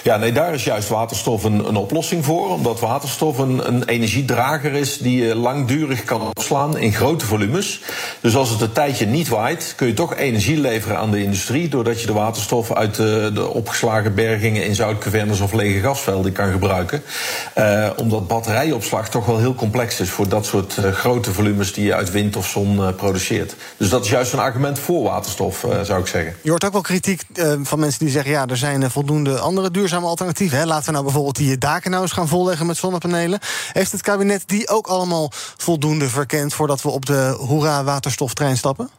Ja, 0.02 0.16
nee, 0.16 0.32
daar 0.32 0.54
is 0.54 0.64
juist 0.64 0.88
waterstof 0.88 1.44
een, 1.44 1.68
een 1.68 1.76
oplossing 1.76 2.24
voor. 2.24 2.50
Omdat 2.50 2.80
waterstof 2.80 3.38
een, 3.38 3.66
een 3.66 3.84
energiedrager 3.84 4.72
is 4.72 4.98
die 4.98 5.24
je 5.24 5.34
langdurig 5.34 6.04
kan 6.04 6.20
opslaan 6.20 6.78
in 6.78 6.92
grote 6.92 7.26
volumes. 7.26 7.80
Dus 8.20 8.36
als 8.36 8.50
het 8.50 8.60
een 8.60 8.72
tijdje 8.72 9.06
niet 9.06 9.28
waait, 9.28 9.72
kun 9.76 9.86
je 9.86 9.94
toch 9.94 10.16
energie 10.16 10.60
leveren 10.60 10.98
aan 10.98 11.10
de 11.10 11.22
industrie. 11.22 11.68
Doordat 11.68 12.00
je 12.00 12.06
de 12.06 12.12
waterstof 12.12 12.72
uit 12.72 12.94
de, 12.94 13.30
de 13.34 13.48
opgeslagen 13.48 14.14
bergingen 14.14 14.66
in 14.66 14.74
zoutcavernes 14.74 15.40
of 15.40 15.52
lege 15.52 15.80
gasvelden 15.80 16.32
kan 16.32 16.50
gebruiken. 16.52 17.02
Uh, 17.58 17.90
omdat 17.96 18.28
batterijopslag 18.28 19.08
toch 19.08 19.26
wel 19.26 19.38
heel 19.38 19.54
complex 19.54 20.00
is 20.00 20.10
voor 20.10 20.28
dat 20.28 20.46
soort 20.46 20.74
grote 20.92 21.32
volumes 21.32 21.72
die 21.72 21.84
je 21.84 21.94
uit 21.94 22.10
wind 22.10 22.36
of 22.36 22.46
zon 22.46 22.94
produceert. 22.96 23.54
Dus 23.76 23.88
dat 23.88 24.04
is 24.04 24.10
juist 24.10 24.32
een 24.32 24.38
argument 24.38 24.78
voor 24.78 25.02
waterstof, 25.02 25.66
zou 25.82 26.00
ik 26.00 26.06
zeggen. 26.06 26.34
Je 26.42 26.50
hoort 26.50 26.64
ook 26.64 26.72
wel 26.72 26.80
kritiek 26.80 27.22
van 27.62 27.78
mensen 27.78 27.98
die 27.98 28.10
zeggen: 28.10 28.32
ja, 28.32 28.46
er 28.46 28.56
zijn 28.56 28.90
voldoende 28.90 29.38
andere 29.38 29.70
duurzame 29.72 30.06
alternatieven. 30.06 30.58
Hè? 30.58 30.66
Laten 30.66 30.84
we 30.84 30.92
nou 30.92 31.04
bijvoorbeeld 31.04 31.36
die 31.36 31.58
daken 31.58 31.90
nou 31.90 32.02
eens 32.02 32.12
gaan 32.12 32.28
volleggen 32.28 32.66
met 32.66 32.76
zonnepanelen. 32.76 33.38
Heeft 33.72 33.92
het 33.92 34.02
kabinet 34.02 34.42
die 34.46 34.68
ook 34.68 34.86
allemaal 34.86 35.30
voldoende 35.56 36.08
verkend 36.08 36.54
voordat 36.54 36.82
we 36.82 36.88
op 36.88 37.06
de 37.06 37.36
hoera 37.38 37.84
waterstoftrein 37.84 38.56
stappen? 38.56 38.90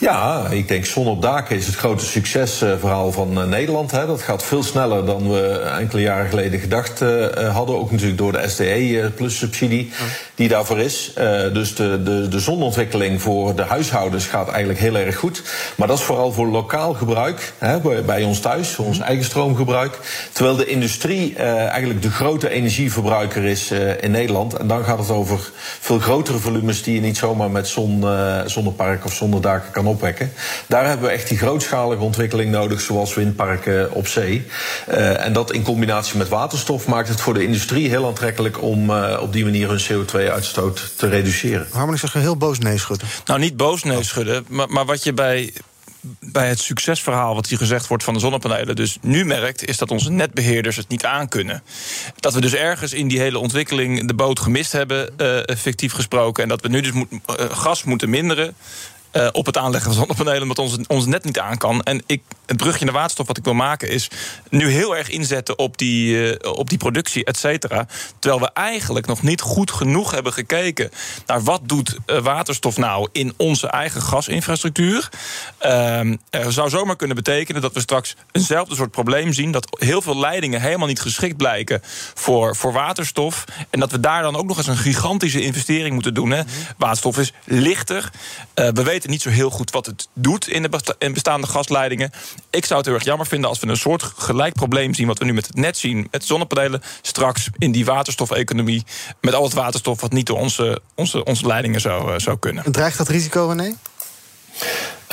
Ja, 0.00 0.46
ik 0.50 0.68
denk 0.68 0.84
zon 0.84 1.06
op 1.06 1.22
daken 1.22 1.56
is 1.56 1.66
het 1.66 1.74
grote 1.74 2.04
succesverhaal 2.04 3.12
van 3.12 3.38
uh, 3.38 3.44
Nederland. 3.44 3.90
Hè. 3.90 4.06
Dat 4.06 4.22
gaat 4.22 4.44
veel 4.44 4.62
sneller 4.62 5.06
dan 5.06 5.30
we 5.30 5.58
enkele 5.78 6.02
jaren 6.02 6.28
geleden 6.28 6.60
gedacht 6.60 7.00
uh, 7.00 7.54
hadden. 7.54 7.78
Ook 7.78 7.90
natuurlijk 7.90 8.18
door 8.18 8.32
de 8.32 8.48
SDE 8.48 9.10
plus 9.14 9.38
subsidie 9.38 9.92
die 10.34 10.48
daarvoor 10.48 10.78
is. 10.78 11.12
Uh, 11.18 11.24
dus 11.52 11.74
de, 11.74 12.02
de, 12.02 12.28
de 12.28 12.40
zonontwikkeling 12.40 13.22
voor 13.22 13.54
de 13.54 13.62
huishoudens 13.62 14.26
gaat 14.26 14.48
eigenlijk 14.48 14.78
heel 14.78 14.96
erg 14.96 15.16
goed. 15.16 15.42
Maar 15.76 15.88
dat 15.88 15.98
is 15.98 16.04
vooral 16.04 16.32
voor 16.32 16.46
lokaal 16.46 16.94
gebruik, 16.94 17.52
hè, 17.58 17.80
bij, 17.80 18.04
bij 18.04 18.22
ons 18.22 18.40
thuis, 18.40 18.68
voor 18.68 18.84
ons 18.84 18.98
eigen 18.98 19.24
stroomgebruik. 19.24 19.98
Terwijl 20.32 20.56
de 20.56 20.66
industrie 20.66 21.36
eigenlijk 21.36 22.02
de 22.02 22.10
grote 22.10 22.48
energieverbruiker 22.48 23.44
is 23.44 23.70
in 24.00 24.10
Nederland. 24.10 24.54
En 24.54 24.66
dan 24.66 24.84
gaat 24.84 24.98
het 24.98 25.10
over 25.10 25.50
veel 25.80 25.98
grotere 25.98 26.38
volumes 26.38 26.82
die 26.82 26.94
je 26.94 27.00
niet 27.00 27.16
zomaar 27.16 27.50
met 27.50 27.68
zon, 27.68 28.04
zonnepark 28.46 29.04
of 29.04 29.14
zonnedaken 29.14 29.70
kan 29.70 29.88
opwekken. 29.90 30.32
Daar 30.66 30.86
hebben 30.86 31.06
we 31.06 31.12
echt 31.12 31.28
die 31.28 31.38
grootschalige 31.38 32.02
ontwikkeling 32.02 32.50
nodig, 32.50 32.80
zoals 32.80 33.14
windparken 33.14 33.92
op 33.92 34.06
zee. 34.06 34.46
Uh, 34.88 35.24
en 35.24 35.32
dat 35.32 35.52
in 35.52 35.62
combinatie 35.62 36.18
met 36.18 36.28
waterstof 36.28 36.86
maakt 36.86 37.08
het 37.08 37.20
voor 37.20 37.34
de 37.34 37.42
industrie 37.42 37.88
heel 37.88 38.06
aantrekkelijk 38.06 38.62
om 38.62 38.90
uh, 38.90 39.18
op 39.20 39.32
die 39.32 39.44
manier 39.44 39.68
hun 39.68 39.80
CO2-uitstoot 39.80 40.92
te 40.96 41.08
reduceren. 41.08 41.66
Ik 41.92 41.98
zeg 41.98 42.12
heel 42.12 42.36
boos 42.36 42.58
nee 42.58 42.78
schudden. 42.78 43.08
Nou, 43.24 43.40
niet 43.40 43.56
boos 43.56 43.82
nee 43.82 44.04
schudden, 44.04 44.44
maar, 44.48 44.68
maar 44.68 44.84
wat 44.84 45.04
je 45.04 45.12
bij 45.12 45.52
bij 46.20 46.48
het 46.48 46.60
succesverhaal 46.60 47.34
wat 47.34 47.46
hier 47.46 47.58
gezegd 47.58 47.86
wordt 47.86 48.04
van 48.04 48.14
de 48.14 48.20
zonnepanelen 48.20 48.76
dus 48.76 48.98
nu 49.00 49.24
merkt, 49.24 49.64
is 49.64 49.78
dat 49.78 49.90
onze 49.90 50.10
netbeheerders 50.10 50.76
het 50.76 50.88
niet 50.88 51.04
aankunnen. 51.04 51.62
Dat 52.16 52.34
we 52.34 52.40
dus 52.40 52.54
ergens 52.54 52.92
in 52.92 53.08
die 53.08 53.20
hele 53.20 53.38
ontwikkeling 53.38 54.06
de 54.06 54.14
boot 54.14 54.40
gemist 54.40 54.72
hebben, 54.72 55.10
uh, 55.16 55.56
fictief 55.56 55.92
gesproken. 55.92 56.42
En 56.42 56.48
dat 56.48 56.60
we 56.60 56.68
nu 56.68 56.80
dus 56.80 56.92
moet, 56.92 57.12
uh, 57.12 57.18
gas 57.50 57.84
moeten 57.84 58.10
minderen. 58.10 58.54
Uh, 59.12 59.28
op 59.32 59.46
het 59.46 59.56
aanleggen 59.56 59.92
van 59.92 60.00
zonnepanelen, 60.00 60.42
omdat 60.42 60.58
ons, 60.58 60.78
ons 60.86 61.06
net 61.06 61.24
niet 61.24 61.38
aan 61.38 61.56
kan. 61.56 61.82
En 61.82 62.02
ik 62.06 62.22
het 62.50 62.58
brugje 62.58 62.84
naar 62.84 62.94
waterstof 62.94 63.26
wat 63.26 63.36
ik 63.36 63.44
wil 63.44 63.54
maken 63.54 63.88
is 63.88 64.10
nu 64.48 64.68
heel 64.68 64.96
erg 64.96 65.08
inzetten 65.08 65.58
op 65.58 65.78
die, 65.78 66.36
eh, 66.36 66.52
op 66.52 66.68
die 66.68 66.78
productie, 66.78 67.24
et 67.24 67.36
cetera. 67.36 67.86
Terwijl 68.18 68.42
we 68.42 68.50
eigenlijk 68.52 69.06
nog 69.06 69.22
niet 69.22 69.40
goed 69.40 69.70
genoeg 69.70 70.10
hebben 70.10 70.32
gekeken 70.32 70.90
naar 71.26 71.42
wat 71.42 71.60
doet 71.64 71.96
eh, 72.06 72.18
waterstof 72.18 72.76
nou 72.76 73.08
in 73.12 73.34
onze 73.36 73.66
eigen 73.66 74.02
gasinfrastructuur. 74.02 75.08
Er 76.30 76.52
zou 76.52 76.70
zomaar 76.70 76.96
kunnen 76.96 77.16
betekenen 77.16 77.62
dat 77.62 77.72
we 77.72 77.80
straks 77.80 78.16
eenzelfde 78.32 78.74
soort 78.74 78.90
probleem 78.90 79.32
zien. 79.32 79.52
Dat 79.52 79.80
heel 79.80 80.02
veel 80.02 80.18
leidingen 80.18 80.60
helemaal 80.60 80.86
niet 80.86 81.00
geschikt 81.00 81.36
blijken 81.36 81.80
voor, 82.14 82.56
voor 82.56 82.72
waterstof. 82.72 83.44
En 83.70 83.80
dat 83.80 83.90
we 83.90 84.00
daar 84.00 84.22
dan 84.22 84.36
ook 84.36 84.46
nog 84.46 84.56
eens 84.56 84.66
een 84.66 84.76
gigantische 84.76 85.42
investering 85.42 85.94
moeten 85.94 86.14
doen. 86.14 86.30
Hè. 86.30 86.42
Waterstof 86.76 87.18
is 87.18 87.32
lichter. 87.44 88.10
Uh, 88.54 88.68
we 88.68 88.82
weten 88.82 89.10
niet 89.10 89.22
zo 89.22 89.30
heel 89.30 89.50
goed 89.50 89.70
wat 89.70 89.86
het 89.86 90.08
doet 90.14 90.48
in 90.48 90.62
de 90.62 90.68
bestaande 91.12 91.46
gasleidingen. 91.46 92.10
Ik 92.50 92.64
zou 92.64 92.78
het 92.78 92.88
heel 92.88 92.94
erg 92.94 93.04
jammer 93.04 93.26
vinden 93.26 93.48
als 93.48 93.60
we 93.60 93.66
een 93.66 93.76
soort 93.76 94.02
gelijk 94.02 94.54
probleem 94.54 94.94
zien. 94.94 95.06
wat 95.06 95.18
we 95.18 95.24
nu 95.24 95.32
met 95.32 95.46
het 95.46 95.56
net 95.56 95.76
zien, 95.76 96.08
met 96.10 96.24
zonnepanelen. 96.24 96.82
straks 97.02 97.48
in 97.58 97.72
die 97.72 97.84
waterstofeconomie. 97.84 98.84
met 99.20 99.34
al 99.34 99.44
het 99.44 99.52
waterstof 99.52 100.00
wat 100.00 100.12
niet 100.12 100.26
door 100.26 100.38
onze, 100.38 100.80
onze, 100.94 101.24
onze 101.24 101.46
leidingen 101.46 101.80
zou, 101.80 102.12
uh, 102.12 102.18
zou 102.18 102.38
kunnen. 102.38 102.72
Dreigt 102.72 102.98
dat 102.98 103.08
risico, 103.08 103.46
René? 103.48 103.74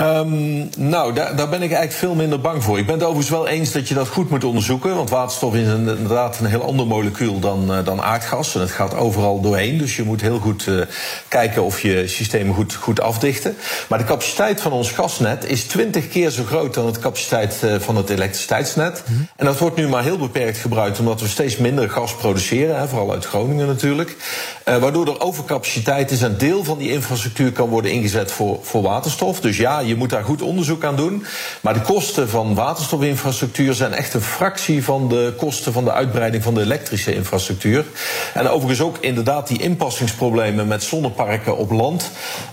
Um, 0.02 0.70
nou, 0.78 1.14
daar, 1.14 1.36
daar, 1.36 1.50
ben 1.50 1.62
ik 1.62 1.72
eigenlijk 1.72 1.92
veel 1.92 2.16
minder 2.16 2.42
bang 2.42 2.64
voor. 2.64 2.80
Ik 2.80 2.86
ben 2.86 2.96
het 2.96 3.04
overigens 3.04 3.30
wel 3.30 3.48
eens 3.48 3.72
dat 3.72 3.88
je 3.88 3.94
dat 3.94 4.08
goed 4.08 4.30
moet 4.30 4.44
onderzoeken. 4.44 4.96
Want 4.96 5.10
waterstof 5.10 5.56
is 5.56 5.68
inderdaad 5.68 6.40
een 6.40 6.46
heel 6.46 6.64
ander 6.64 6.88
molecuul 6.88 7.40
dan, 7.40 7.72
uh, 7.72 7.86
dan 7.86 8.02
aardgas. 8.02 8.56
En 8.56 8.62
het 8.62 8.72
gaat 8.72 8.96
overal 8.96 9.42
doorheen. 9.42 9.78
Dus 9.78 9.96
je 9.96 10.04
moet 10.04 10.22
heel 10.22 10.40
goed 10.40 10.66
uh, 10.66 10.82
kijken 11.28 11.64
of 11.64 11.82
je 11.82 12.08
systemen 12.08 12.56
goed, 12.56 12.74
goed 12.74 13.02
afdichten. 13.02 13.58
Maar 13.90 13.98
de 13.98 14.06
capaciteit 14.06 14.62
van 14.62 14.72
ons 14.72 14.92
gasnet 14.92 15.50
is 15.50 15.64
twintig 15.64 16.08
keer 16.08 16.30
zo 16.30 16.44
groot 16.44 16.74
dan 16.74 16.94
de 16.94 17.00
capaciteit 17.00 17.62
uh, 17.64 17.76
van 17.80 17.96
het 17.96 18.10
elektriciteitsnet. 18.10 19.04
Mm 19.08 19.16
-hmm. 19.16 19.28
En 19.36 19.46
dat 19.46 19.60
wordt 19.60 19.76
nu 19.76 19.88
maar 19.88 20.04
heel 20.04 20.18
beperkt 20.18 20.58
gebruikt, 20.58 21.00
omdat 21.00 21.22
we 21.22 21.28
steeds 21.28 21.58
minder 21.58 21.90
gas 21.90 22.16
produceren. 22.16 22.80
Hè, 22.80 22.88
vooral 22.88 23.12
uit 23.12 23.26
Groningen 23.26 23.68
natuurlijk. 23.68 24.16
waardoor 24.64 25.08
er 25.08 25.22
overcapaciteit 25.22 26.12
is. 26.12 26.22
En 26.22 26.38
deel 26.38 26.64
van 26.64 26.78
die 26.78 26.92
infrastructuur 26.92 27.52
kan 27.52 27.70
worden 27.70 27.92
ingezet 27.92 28.32
voor, 28.32 28.60
voor 28.62 28.82
waterstof. 28.82 29.40
Dus 29.40 29.58
ja, 29.58 29.86
je 29.88 29.96
moet 29.96 30.10
daar 30.10 30.24
goed 30.24 30.42
onderzoek 30.42 30.84
aan 30.84 30.96
doen. 30.96 31.26
Maar 31.62 31.74
de 31.74 31.82
kosten 31.82 32.30
van 32.30 32.56
waterstofinfrastructuur 32.56 33.74
zijn 33.74 33.94
echt 33.94 34.14
een 34.14 34.22
fractie 34.22 34.84
van 34.84 35.10
de 35.10 35.34
kosten 35.38 35.74
van 35.74 35.84
de 35.84 35.92
uitbreiding 35.92 36.44
van 36.44 36.54
de 36.54 36.62
elektrische 36.62 37.14
infrastructuur. 37.14 37.86
En 38.34 38.50
overigens 38.50 38.88
ook 38.88 38.98
inderdaad 39.00 39.48
die 39.48 39.62
inpassingsproblemen 39.62 40.68
met 40.68 40.84
zonneparken 40.84 41.58
op 41.58 41.72
land 41.72 42.12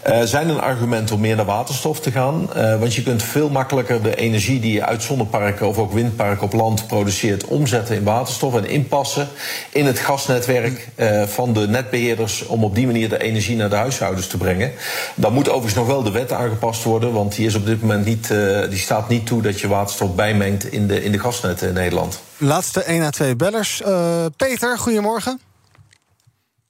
uh, 0.09 0.23
zijn 0.23 0.49
een 0.49 0.61
argument 0.61 1.11
om 1.11 1.21
meer 1.21 1.37
naar 1.37 1.45
waterstof 1.45 2.01
te 2.01 2.11
gaan. 2.11 2.51
Uh, 2.57 2.79
want 2.79 2.95
je 2.95 3.03
kunt 3.03 3.23
veel 3.23 3.49
makkelijker 3.49 4.03
de 4.03 4.17
energie 4.17 4.61
die 4.61 4.73
je 4.73 4.85
uit 4.85 5.03
zonneparken 5.03 5.69
of 5.69 5.79
ook 5.79 5.93
windparken 5.93 6.43
op 6.43 6.53
land 6.53 6.87
produceert 6.87 7.45
omzetten 7.45 7.97
in 7.97 8.05
waterstof 8.05 8.55
en 8.55 8.69
inpassen 8.69 9.29
in 9.71 9.87
het 9.87 9.99
gasnetwerk 9.99 10.89
uh, 10.97 11.23
van 11.23 11.53
de 11.53 11.69
netbeheerders 11.69 12.47
om 12.47 12.65
op 12.65 12.75
die 12.75 12.87
manier 12.87 13.09
de 13.09 13.23
energie 13.23 13.57
naar 13.57 13.71
de 13.71 13.77
huishoudens 13.77 14.27
te 14.27 14.37
brengen. 14.37 14.73
Dan 15.15 15.33
moet 15.33 15.49
overigens 15.49 15.75
nog 15.75 15.87
wel 15.87 16.03
de 16.03 16.11
wet 16.11 16.33
aangepast 16.33 16.83
worden, 16.83 17.13
want 17.13 17.24
die 17.33 17.47
is 17.47 17.55
op 17.55 17.67
dit 17.67 17.81
moment 17.81 18.05
niet, 18.05 18.31
uh, 18.31 18.61
die 18.69 18.79
staat 18.79 19.09
niet 19.09 19.27
toe 19.27 19.43
dat 19.43 19.61
je 19.61 19.69
waterstof 19.69 20.15
bijmengt 20.15 20.65
in 20.73 20.87
de, 20.87 21.05
in 21.05 21.13
de 21.13 21.19
gasnetten 21.19 21.69
in 21.69 21.75
Nederland. 21.75 22.23
Laatste 22.39 22.83
1 22.83 23.03
à 23.03 23.11
2 23.11 23.37
bellers. 23.37 23.81
Uh, 23.81 24.27
Peter, 24.37 24.79
goedemorgen. 24.79 25.41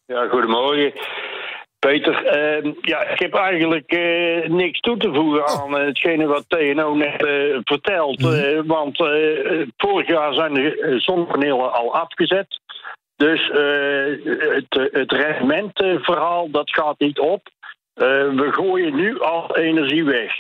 Ja, 0.07 0.29
goedemorgen. 0.29 0.93
Peter, 1.79 2.15
uh, 2.65 2.73
ja, 2.81 3.03
ik 3.03 3.19
heb 3.19 3.35
eigenlijk 3.35 3.93
uh, 3.93 4.49
niks 4.49 4.81
toe 4.81 4.97
te 4.97 5.13
voegen 5.13 5.43
oh. 5.43 5.63
aan 5.63 5.73
hetgene 5.73 6.27
wat 6.27 6.45
TNO 6.49 6.95
net 6.95 7.23
uh, 7.23 7.59
vertelt. 7.65 8.21
Mm 8.21 8.27
-hmm. 8.27 8.67
want 8.67 8.97
vorig 9.77 10.09
jaar 10.09 10.35
zijn 10.35 10.55
de 10.55 10.95
zonnepanelen 10.99 11.73
al 11.73 11.95
afgezet. 11.95 12.61
Dus 13.17 13.51
het, 13.53 14.91
het 14.93 15.13
rendementverhaal 15.13 16.51
dat 16.51 16.71
gaat 16.71 16.99
niet 16.99 17.19
op. 17.19 17.49
we 17.95 18.49
gooien 18.53 18.95
nu 18.95 19.21
al 19.21 19.57
energie 19.57 20.05
weg. 20.05 20.33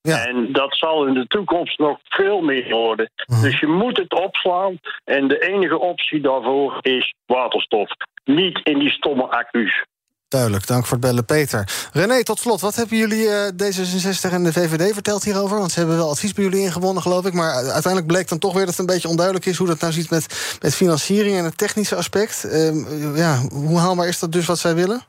Ja. 0.00 0.26
En 0.26 0.52
dat 0.52 0.76
zal 0.76 1.06
in 1.06 1.14
de 1.14 1.26
toekomst 1.26 1.78
nog 1.78 1.98
veel 2.04 2.40
meer 2.40 2.70
worden. 2.70 3.10
Mm. 3.26 3.42
Dus 3.42 3.60
je 3.60 3.66
moet 3.66 3.96
het 3.96 4.14
opslaan. 4.14 4.78
En 5.04 5.28
de 5.28 5.38
enige 5.38 5.78
optie 5.78 6.20
daarvoor 6.20 6.78
is 6.80 7.14
waterstof. 7.26 7.90
Niet 8.24 8.60
in 8.62 8.78
die 8.78 8.90
stomme 8.90 9.22
accu's. 9.22 9.84
Duidelijk, 10.28 10.66
dank 10.66 10.84
voor 10.86 10.96
het 10.96 11.06
bellen, 11.06 11.24
Peter. 11.24 11.88
René, 11.92 12.24
tot 12.24 12.38
slot, 12.38 12.60
wat 12.60 12.74
hebben 12.74 12.96
jullie 12.96 13.24
uh, 13.24 13.46
D66 13.46 14.32
en 14.32 14.44
de 14.44 14.52
VVD 14.52 14.92
verteld 14.92 15.24
hierover? 15.24 15.58
Want 15.58 15.70
ze 15.70 15.78
hebben 15.78 15.96
wel 15.96 16.10
advies 16.10 16.32
bij 16.32 16.44
jullie 16.44 16.60
ingewonnen, 16.60 17.02
geloof 17.02 17.26
ik. 17.26 17.32
Maar 17.32 17.52
uiteindelijk 17.54 18.06
bleek 18.06 18.28
dan 18.28 18.38
toch 18.38 18.52
weer 18.52 18.64
dat 18.64 18.76
het 18.76 18.78
een 18.78 18.94
beetje 18.94 19.08
onduidelijk 19.08 19.46
is... 19.46 19.56
hoe 19.56 19.66
dat 19.66 19.80
nou 19.80 19.92
ziet 19.92 20.10
met, 20.10 20.56
met 20.62 20.74
financiering 20.74 21.36
en 21.36 21.44
het 21.44 21.58
technische 21.58 21.96
aspect. 21.96 22.44
Uh, 22.44 23.16
ja, 23.16 23.38
hoe 23.48 23.78
haalbaar 23.78 24.08
is 24.08 24.18
dat 24.18 24.32
dus 24.32 24.46
wat 24.46 24.58
zij 24.58 24.74
willen? 24.74 25.02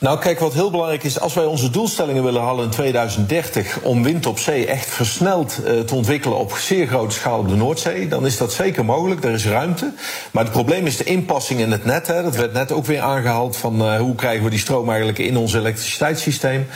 Nou, 0.00 0.18
kijk, 0.18 0.38
wat 0.38 0.52
heel 0.52 0.70
belangrijk 0.70 1.04
is, 1.04 1.20
als 1.20 1.34
wij 1.34 1.44
onze 1.44 1.70
doelstellingen 1.70 2.24
willen 2.24 2.42
halen 2.42 2.64
in 2.64 2.70
2030 2.70 3.78
om 3.82 4.02
wind 4.02 4.26
op 4.26 4.38
zee 4.38 4.66
echt 4.66 4.86
versneld 4.86 5.60
uh, 5.64 5.80
te 5.80 5.94
ontwikkelen 5.94 6.38
op 6.38 6.52
zeer 6.52 6.86
grote 6.86 7.14
schaal 7.14 7.38
op 7.38 7.48
de 7.48 7.54
Noordzee, 7.54 8.08
dan 8.08 8.26
is 8.26 8.36
dat 8.36 8.52
zeker 8.52 8.84
mogelijk. 8.84 9.24
Er 9.24 9.32
is 9.32 9.46
ruimte. 9.46 9.92
Maar 10.30 10.42
het 10.42 10.52
probleem 10.52 10.86
is 10.86 10.96
de 10.96 11.04
inpassing 11.04 11.60
in 11.60 11.70
het 11.70 11.84
net. 11.84 12.06
Hè. 12.06 12.22
Dat 12.22 12.36
werd 12.36 12.52
net 12.52 12.72
ook 12.72 12.86
weer 12.86 13.00
aangehaald 13.00 13.56
van 13.56 13.82
uh, 13.82 13.98
hoe 13.98 14.14
krijgen 14.14 14.44
we 14.44 14.50
die 14.50 14.58
stroom 14.58 14.88
eigenlijk 14.88 15.18
in 15.18 15.36
ons 15.36 15.54
elektriciteitssysteem. 15.54 16.66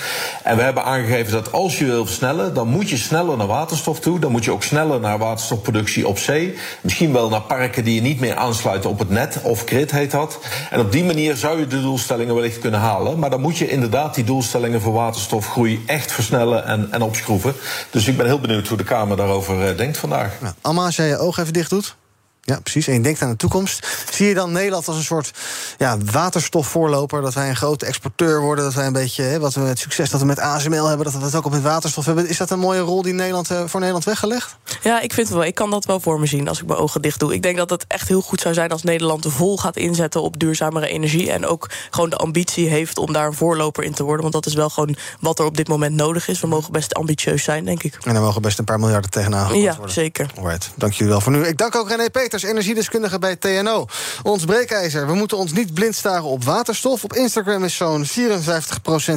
En 0.43 0.57
we 0.57 0.63
hebben 0.63 0.85
aangegeven 0.85 1.33
dat 1.33 1.53
als 1.53 1.79
je 1.79 1.85
wil 1.85 2.07
versnellen, 2.07 2.55
dan 2.55 2.69
moet 2.69 2.89
je 2.89 2.97
sneller 2.97 3.37
naar 3.37 3.47
waterstof 3.47 4.01
toe. 4.01 4.19
Dan 4.19 4.33
moet 4.33 4.45
je 4.45 4.53
ook 4.53 4.63
sneller 4.63 5.01
naar 5.01 5.19
waterstofproductie 5.19 6.09
op 6.09 6.19
zee. 6.19 6.55
Misschien 6.81 7.13
wel 7.13 7.29
naar 7.29 7.43
parken 7.43 7.85
die 7.85 7.95
je 7.95 8.01
niet 8.01 8.21
meer 8.21 8.35
aansluiten 8.35 8.91
op 8.91 8.99
het 8.99 9.11
net 9.11 9.39
of 9.43 9.65
grid 9.65 9.91
heet 9.91 10.11
dat. 10.11 10.39
En 10.71 10.81
op 10.81 10.93
die 10.93 11.05
manier 11.05 11.37
zou 11.37 11.59
je 11.59 11.67
de 11.67 11.83
doelstellingen 11.83 12.35
wellicht 12.35 12.59
kunnen 12.59 12.81
halen. 12.81 13.11
Maar 13.19 13.31
dan 13.31 13.41
moet 13.41 13.59
je 13.59 13.69
inderdaad 13.69 14.15
die 14.15 14.25
doelstellingen 14.25 14.81
voor 14.81 14.93
waterstofgroei 14.93 15.83
echt 15.87 16.13
versnellen 16.13 16.65
en, 16.67 16.89
en 16.91 17.03
opschroeven. 17.03 17.55
Dus 17.91 18.09
ik 18.09 18.17
ben 18.17 18.27
heel 18.27 18.41
benieuwd 18.41 18.69
hoe 18.69 18.77
de 18.77 18.85
Kamer 18.85 19.17
daarover 19.17 19.71
uh, 19.71 19.77
denkt 19.77 19.99
vandaag. 19.99 20.41
Nou, 20.41 20.55
Alma, 20.61 20.85
als 20.85 20.97
jij 20.97 21.09
je 21.09 21.19
oog 21.19 21.39
even 21.39 21.53
dicht 21.53 21.71
doet. 21.71 21.97
Ja, 22.45 22.61
precies. 22.61 22.87
En 22.87 22.93
je 22.93 23.01
denkt 23.01 23.23
aan 23.23 23.31
de 23.31 23.37
toekomst. 23.37 23.87
Zie 24.11 24.27
je 24.27 24.35
dan 24.35 24.53
Nederland 24.53 24.89
als 24.89 24.97
een 24.97 25.03
soort 25.03 25.31
ja, 25.79 25.99
waterstofvoorloper? 25.99 27.23
Dat 27.23 27.35
wij 27.35 27.49
een 27.49 27.57
grote 27.57 27.87
exporteur 27.87 28.41
worden? 28.41 28.65
Dat 28.65 28.75
wij 28.75 28.87
een 28.87 28.93
beetje, 28.93 29.23
hè, 29.23 29.39
wat 29.41 29.55
we 29.55 29.61
het 29.61 29.79
succes 29.79 30.11
dat 30.11 30.21
we 30.21 30.27
met 30.27 30.39
ASML 30.39 30.87
hebben... 30.87 31.05
dat 31.05 31.15
we 31.15 31.25
het 31.25 31.35
ook 31.35 31.45
op 31.45 31.53
met 31.53 31.63
waterstof 31.63 32.05
hebben. 32.05 32.29
Is 32.29 32.37
dat 32.37 32.51
een 32.51 32.59
mooie 32.59 32.81
rol 32.81 33.03
die 33.03 33.13
Nederland, 33.13 33.51
uh, 33.51 33.63
voor 33.67 33.79
Nederland 33.81 34.05
weggelegd? 34.05 34.57
Ja, 34.83 35.01
ik 35.01 35.13
vind 35.13 35.27
het 35.29 35.37
wel. 35.37 35.47
Ik 35.47 35.55
kan 35.55 35.71
dat 35.71 35.85
wel 35.85 36.01
voor 36.01 36.21
me 36.21 36.27
zien 36.27 36.49
als 36.49 36.61
ik 36.61 36.67
mijn 36.67 36.79
ogen 36.79 37.03
dicht 37.03 37.21
doe. 37.21 37.35
Ik 37.35 37.43
denk 37.43 37.57
dat 37.57 37.71
het 37.71 37.85
echt 37.89 38.09
heel 38.09 38.21
goed 38.21 38.41
zou 38.41 38.55
zijn 38.55 38.71
als 38.71 38.83
Nederland 38.83 39.27
vol 39.29 39.59
gaat 39.59 39.77
inzetten... 39.77 40.23
op 40.23 40.39
duurzamere 40.39 40.89
energie 40.89 41.33
en 41.33 41.47
ook 41.47 41.71
gewoon 41.91 42.11
de 42.11 42.17
ambitie 42.17 42.69
heeft... 42.69 42.99
om 42.99 43.13
daar 43.13 43.27
een 43.27 43.35
voorloper 43.35 43.85
in 43.85 43.95
te 43.95 44.03
worden. 44.03 44.23
Want 44.23 44.35
dat 44.35 44.47
is 44.47 44.55
wel 44.55 44.69
gewoon 44.69 44.97
wat 45.21 45.39
er 45.39 45.45
op 45.45 45.57
dit 45.57 45.69
moment 45.69 45.95
nodig 45.95 46.29
is. 46.29 46.41
We 46.41 46.47
mogen 46.47 46.73
best 46.73 46.95
ambitieus 46.95 47.45
zijn, 47.45 47.65
denk 47.65 47.83
ik. 47.83 47.99
En 48.05 48.15
er 48.15 48.21
mogen 48.21 48.43
best 48.43 48.59
een 48.59 48.65
paar 48.65 48.81
miljarden 48.81 49.11
tegenaan 49.11 49.59
ja, 49.59 49.77
worden. 49.77 49.95
zeker. 49.95 50.31
Alright, 50.37 50.71
dank 50.75 50.93
jullie 50.93 51.13
wel 51.13 51.21
voor 51.21 51.33
nu. 51.33 51.47
Ik 51.47 51.57
dank 51.57 51.77
ook 51.77 51.89
René 51.89 52.11
Peter 52.11 52.32
energiedeskundige 52.41 53.19
bij 53.19 53.37
TNO. 53.37 53.87
Ons 54.23 54.45
breekijzer, 54.45 55.07
we 55.07 55.15
moeten 55.15 55.37
ons 55.37 55.53
niet 55.53 55.75
blind 55.75 55.95
staren 55.95 56.25
op 56.25 56.45
waterstof. 56.45 57.05
Op 57.05 57.13
Instagram 57.13 57.65
is 57.65 57.77
zo'n 57.77 58.07
54% 58.07 58.09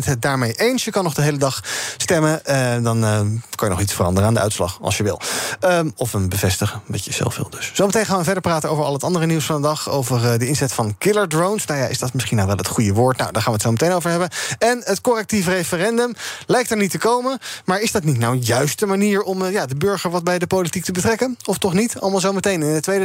het 0.05 0.21
daarmee 0.21 0.53
eens. 0.53 0.85
Je 0.85 0.91
kan 0.91 1.03
nog 1.03 1.13
de 1.13 1.21
hele 1.21 1.37
dag 1.37 1.63
stemmen. 1.97 2.41
Uh, 2.49 2.75
dan 2.83 3.03
uh, 3.03 3.19
kan 3.55 3.67
je 3.67 3.69
nog 3.69 3.81
iets 3.81 3.93
veranderen 3.93 4.27
aan 4.27 4.33
de 4.33 4.39
uitslag, 4.39 4.77
als 4.81 4.97
je 4.97 5.03
wil. 5.03 5.19
Um, 5.59 5.93
of 5.95 6.11
hem 6.11 6.29
bevestigen, 6.29 6.81
met 6.85 7.05
jezelf 7.05 7.35
wil 7.35 7.49
dus. 7.49 7.71
Zometeen 7.73 8.05
gaan 8.05 8.17
we 8.17 8.23
verder 8.23 8.41
praten 8.41 8.69
over 8.69 8.83
al 8.83 8.93
het 8.93 9.03
andere 9.03 9.25
nieuws 9.25 9.45
van 9.45 9.61
de 9.61 9.67
dag. 9.67 9.89
Over 9.89 10.23
uh, 10.23 10.39
de 10.39 10.47
inzet 10.47 10.73
van 10.73 10.95
killer 10.97 11.27
drones. 11.27 11.65
Nou 11.65 11.79
ja, 11.79 11.85
is 11.85 11.99
dat 11.99 12.13
misschien 12.13 12.35
nou 12.35 12.47
wel 12.47 12.57
het 12.57 12.67
goede 12.67 12.93
woord? 12.93 13.17
Nou, 13.17 13.31
daar 13.31 13.41
gaan 13.41 13.51
we 13.51 13.57
het 13.57 13.67
zo 13.67 13.71
meteen 13.71 13.91
over 13.91 14.09
hebben. 14.09 14.29
En 14.57 14.81
het 14.83 15.01
correctief 15.01 15.47
referendum 15.47 16.13
lijkt 16.45 16.71
er 16.71 16.77
niet 16.77 16.91
te 16.91 16.97
komen. 16.97 17.39
Maar 17.65 17.81
is 17.81 17.91
dat 17.91 18.03
niet 18.03 18.17
nou 18.17 18.35
juist 18.35 18.79
de 18.79 18.85
manier 18.85 19.21
om 19.21 19.45
ja, 19.45 19.65
de 19.65 19.75
burger 19.75 20.09
wat 20.09 20.23
bij 20.23 20.39
de 20.39 20.47
politiek 20.47 20.83
te 20.83 20.91
betrekken? 20.91 21.37
Of 21.45 21.57
toch 21.57 21.73
niet? 21.73 21.99
Allemaal 21.99 22.19
zo 22.19 22.33
meteen 22.33 22.61
in 22.61 22.67
het 22.67 22.83
tweede 22.83 23.04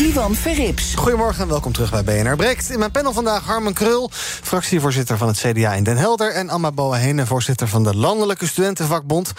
Ivan 0.00 0.34
Verrips. 0.34 0.94
Goedemorgen 0.94 1.42
en 1.42 1.48
welkom 1.48 1.72
terug 1.72 1.90
bij 1.90 2.04
BNR 2.04 2.36
Breekt. 2.36 2.70
In 2.70 2.78
mijn 2.78 2.90
panel 2.90 3.12
vandaag 3.12 3.44
Harmen 3.44 3.72
Krul, 3.72 4.10
fractievoorzitter 4.42 5.16
van 5.16 5.28
het 5.28 5.38
CDA 5.38 5.72
in 5.72 5.84
Den 5.84 5.96
Helder... 5.96 6.32
en 6.32 6.48
Amma 6.48 6.72
Boahene, 6.72 7.26
voorzitter 7.26 7.68
van 7.68 7.84
de 7.84 7.96
Landelijke 7.96 8.46
Studentenvakbond. 8.46 9.32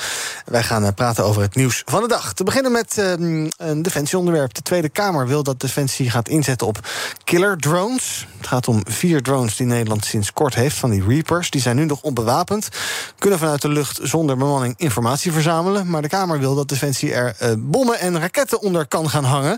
Wij 0.45 0.63
gaan 0.63 0.85
eh, 0.85 0.93
praten 0.95 1.25
over 1.25 1.41
het 1.41 1.55
nieuws 1.55 1.81
van 1.85 2.01
de 2.01 2.07
dag. 2.07 2.33
Te 2.33 2.43
beginnen 2.43 2.71
met 2.71 2.97
uh, 2.97 3.11
een 3.57 3.81
defensieonderwerp. 3.81 4.53
De 4.53 4.61
Tweede 4.61 4.89
Kamer 4.89 5.27
wil 5.27 5.43
dat 5.43 5.59
Defensie 5.59 6.09
gaat 6.09 6.29
inzetten 6.29 6.67
op 6.67 6.79
killer 7.23 7.57
drones. 7.57 8.27
Het 8.37 8.47
gaat 8.47 8.67
om 8.67 8.81
vier 8.83 9.21
drones 9.21 9.55
die 9.55 9.67
Nederland 9.67 10.05
sinds 10.05 10.33
kort 10.33 10.55
heeft, 10.55 10.77
van 10.77 10.89
die 10.89 11.03
Reapers. 11.07 11.49
Die 11.49 11.61
zijn 11.61 11.75
nu 11.75 11.85
nog 11.85 12.01
onbewapend, 12.01 12.69
kunnen 13.19 13.39
vanuit 13.39 13.61
de 13.61 13.69
lucht 13.69 13.99
zonder 14.01 14.37
bemanning 14.37 14.73
informatie 14.77 15.31
verzamelen. 15.31 15.89
Maar 15.89 16.01
de 16.01 16.07
Kamer 16.07 16.39
wil 16.39 16.55
dat 16.55 16.69
Defensie 16.69 17.13
er 17.13 17.35
uh, 17.41 17.49
bommen 17.57 17.99
en 17.99 18.19
raketten 18.19 18.61
onder 18.61 18.87
kan 18.87 19.09
gaan 19.09 19.23
hangen. 19.23 19.57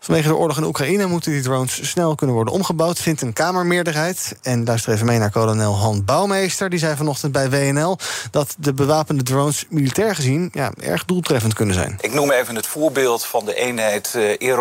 Vanwege 0.00 0.28
de 0.28 0.38
oorlog 0.40 0.56
in 0.56 0.64
Oekraïne 0.64 1.06
moeten 1.06 1.32
die 1.32 1.42
drones 1.42 1.90
snel 1.90 2.14
kunnen 2.14 2.36
worden 2.36 2.54
omgebouwd, 2.54 2.98
vindt 2.98 3.22
een 3.22 3.32
Kamermeerderheid. 3.32 4.36
En 4.42 4.64
luister 4.64 4.92
even 4.92 5.06
mee 5.06 5.18
naar 5.18 5.30
kolonel 5.30 5.76
Han 5.76 6.04
Bouwmeester. 6.04 6.70
Die 6.70 6.78
zei 6.78 6.96
vanochtend 6.96 7.32
bij 7.32 7.50
WNL 7.50 7.98
dat 8.30 8.54
de 8.58 8.74
bewapende 8.74 9.22
drones 9.22 9.64
militair 9.68 10.14
gezien 10.14 10.50
ja, 10.52 10.72
erg 10.80 11.04
doeltreffend 11.04 11.54
kunnen 11.54 11.74
zijn. 11.74 11.98
Ik 12.00 12.12
noem 12.12 12.30
even 12.30 12.56
het 12.56 12.66
voorbeeld 12.66 13.24
van 13.24 13.44
de 13.44 13.54
eenheid 13.54 14.12
uh, 14.16 14.40
uh, 14.40 14.54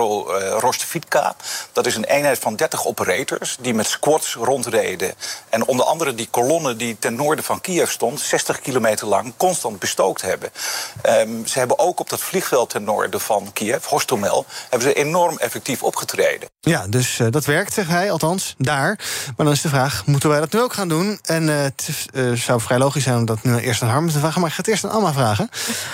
Rostovitka. 0.60 1.36
Dat 1.72 1.86
is 1.86 1.96
een 1.96 2.04
eenheid 2.04 2.40
van 2.40 2.56
30 2.56 2.86
operators 2.86 3.58
die 3.62 3.74
met 3.74 3.88
squads 3.88 4.36
rondreden. 4.36 5.14
En 5.50 5.66
onder 5.66 5.86
andere 5.86 6.16
die 6.16 6.28
kolonne 6.32 6.76
die 6.76 6.98
ten 7.00 7.16
noorden 7.16 7.46
van 7.46 7.62
Kiev 7.62 7.90
stond, 7.90 8.20
60 8.20 8.62
kilometer 8.62 9.08
lang, 9.08 9.34
constant 9.38 9.80
bestookt 9.80 10.22
hebben. 10.22 10.50
Um, 11.06 11.48
ze 11.48 11.60
hebben 11.60 11.80
ook 11.80 12.00
op 12.00 12.10
dat 12.10 12.22
vliegveld 12.22 12.70
ten 12.70 12.84
noorden 12.84 13.22
van 13.22 13.50
Kiev, 13.54 13.86
Hostomel, 13.86 14.46
hebben 14.70 14.90
ze 14.90 14.94
enorm 14.94 15.38
effectief 15.38 15.59
opgetreden. 15.82 16.50
Ja, 16.62 16.88
dus 16.88 17.20
uh, 17.20 17.28
dat 17.32 17.46
werkt, 17.46 17.74
zegt 17.74 17.90
hij, 17.90 18.12
althans 18.12 18.56
daar. 18.58 19.00
Maar 19.36 19.46
dan 19.46 19.52
is 19.56 19.62
de 19.62 19.70
vraag, 19.70 20.06
moeten 20.06 20.30
wij 20.30 20.40
dat 20.40 20.54
nu 20.54 20.62
ook 20.62 20.74
gaan 20.74 20.88
doen? 20.88 21.20
En 21.24 21.44
uh, 21.44 21.62
het 21.62 21.90
uh, 22.14 22.32
zou 22.32 22.62
vrij 22.62 22.78
logisch 22.78 23.04
zijn 23.04 23.18
om 23.18 23.26
dat 23.26 23.44
nu 23.44 23.58
eerst 23.58 23.82
aan 23.82 23.90
Harm 23.90 24.10
te 24.10 24.20
vragen... 24.20 24.42
maar 24.42 24.50
ik 24.50 24.56
ga 24.56 24.62
het 24.62 24.72
eerst 24.72 24.84
aan 24.84 24.92
Alma 24.92 25.14
vragen. 25.14 25.50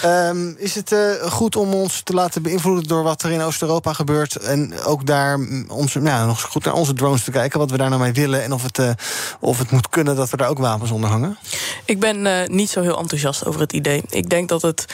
Um, 0.06 0.56
is 0.67 0.75
het 0.75 0.95
goed 1.21 1.56
om 1.56 1.73
ons 1.73 2.01
te 2.04 2.13
laten 2.13 2.41
beïnvloeden 2.41 2.88
door 2.88 3.04
wat 3.04 3.23
er 3.23 3.32
in 3.32 3.41
Oost-Europa 3.41 3.93
gebeurt... 3.93 4.36
en 4.36 4.80
ook 4.84 5.06
daar 5.06 5.39
onze, 5.67 6.01
ja, 6.01 6.25
nog 6.25 6.41
goed 6.41 6.65
naar 6.65 6.73
onze 6.73 6.93
drones 6.93 7.23
te 7.23 7.32
kijken... 7.32 7.60
wat 7.60 7.71
we 7.71 7.78
daar 7.78 7.89
nou 7.89 8.01
mee 8.01 8.13
willen 8.13 8.43
en 8.43 8.54
of 8.54 8.63
het, 8.63 8.80
of 9.39 9.58
het 9.58 9.71
moet 9.71 9.89
kunnen... 9.89 10.15
dat 10.15 10.30
we 10.30 10.38
daar 10.38 10.49
ook 10.49 10.58
wapens 10.58 10.91
onder 10.91 11.10
hangen? 11.10 11.38
Ik 11.86 11.99
ben 11.99 12.47
niet 12.56 12.69
zo 12.69 12.82
heel 12.82 12.99
enthousiast 12.99 13.45
over 13.45 13.62
het 13.62 13.73
idee. 13.73 14.04
Ik 14.10 14.30
denk 14.30 14.49
dat 14.49 14.62
het 14.62 14.86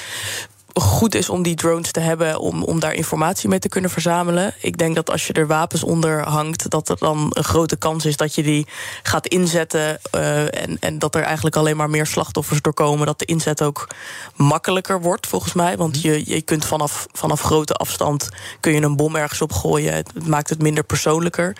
goed 0.73 1.15
is 1.15 1.29
om 1.29 1.43
die 1.43 1.55
drones 1.55 1.91
te 1.91 1.99
hebben 1.99 2.39
om, 2.39 2.63
om 2.63 2.79
daar 2.79 2.93
informatie 2.93 3.49
mee 3.49 3.59
te 3.59 3.69
kunnen 3.69 3.89
verzamelen. 3.89 4.53
Ik 4.59 4.77
denk 4.77 4.95
dat 4.95 5.09
als 5.09 5.27
je 5.27 5.33
er 5.33 5.47
wapens 5.47 5.83
onder 5.83 6.27
hangt, 6.27 6.69
dat 6.69 6.89
er 6.89 6.97
dan 6.97 7.27
een 7.29 7.43
grote 7.43 7.75
kans 7.75 8.05
is 8.05 8.17
dat 8.17 8.35
je 8.35 8.43
die 8.43 8.67
gaat 9.03 9.27
inzetten. 9.27 9.99
Uh, 10.15 10.41
en, 10.41 10.77
en 10.79 10.99
dat 10.99 11.15
er 11.15 11.21
eigenlijk 11.23 11.55
alleen 11.55 11.77
maar 11.77 11.89
meer 11.89 12.05
slachtoffers 12.05 12.61
doorkomen. 12.61 13.05
Dat 13.05 13.19
de 13.19 13.25
inzet 13.25 13.61
ook 13.61 13.87
makkelijker 14.35 15.01
wordt, 15.01 15.27
volgens 15.27 15.53
mij. 15.53 15.77
Want 15.77 16.01
je, 16.01 16.29
je 16.29 16.41
kunt 16.41 16.65
vanaf, 16.65 17.07
vanaf 17.11 17.41
grote 17.41 17.73
afstand 17.73 18.29
kun 18.59 18.73
je 18.73 18.81
een 18.81 18.95
bom 18.95 19.15
ergens 19.15 19.41
op 19.41 19.53
gooien. 19.53 19.93
Het 19.93 20.27
maakt 20.27 20.49
het 20.49 20.61
minder 20.61 20.83
persoonlijker. 20.83 21.55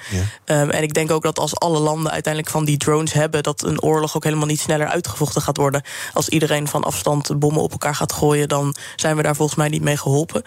Ja. 0.46 0.62
Um, 0.62 0.70
en 0.70 0.84
ik 0.84 0.94
denk 0.94 1.12
ook 1.12 1.24
dat 1.24 1.40
als 1.40 1.56
alle 1.56 1.80
landen 1.80 2.12
uiteindelijk 2.12 2.54
van 2.54 2.66
die 2.66 2.78
drones 2.78 3.14
hebben, 3.14 3.44
dat 3.44 3.64
een 3.64 3.82
oorlog 3.82 4.16
ook 4.16 4.24
helemaal 4.24 4.46
niet 4.46 4.60
sneller 4.60 4.88
uitgevochten 4.88 5.42
gaat 5.42 5.58
worden. 5.58 5.84
Als 6.14 6.30
iedereen 6.30 6.68
van 6.68 6.84
afstand 6.84 7.40
bommen 7.40 7.62
op 7.62 7.72
elkaar 7.72 7.96
gaat 7.96 8.14
gooien, 8.14 8.48
dan 8.48 8.76
zijn 9.02 9.16
we 9.16 9.22
daar 9.22 9.36
volgens 9.36 9.58
mij 9.58 9.70
niet 9.70 9.82
mee 9.82 9.98
geholpen. 9.98 10.44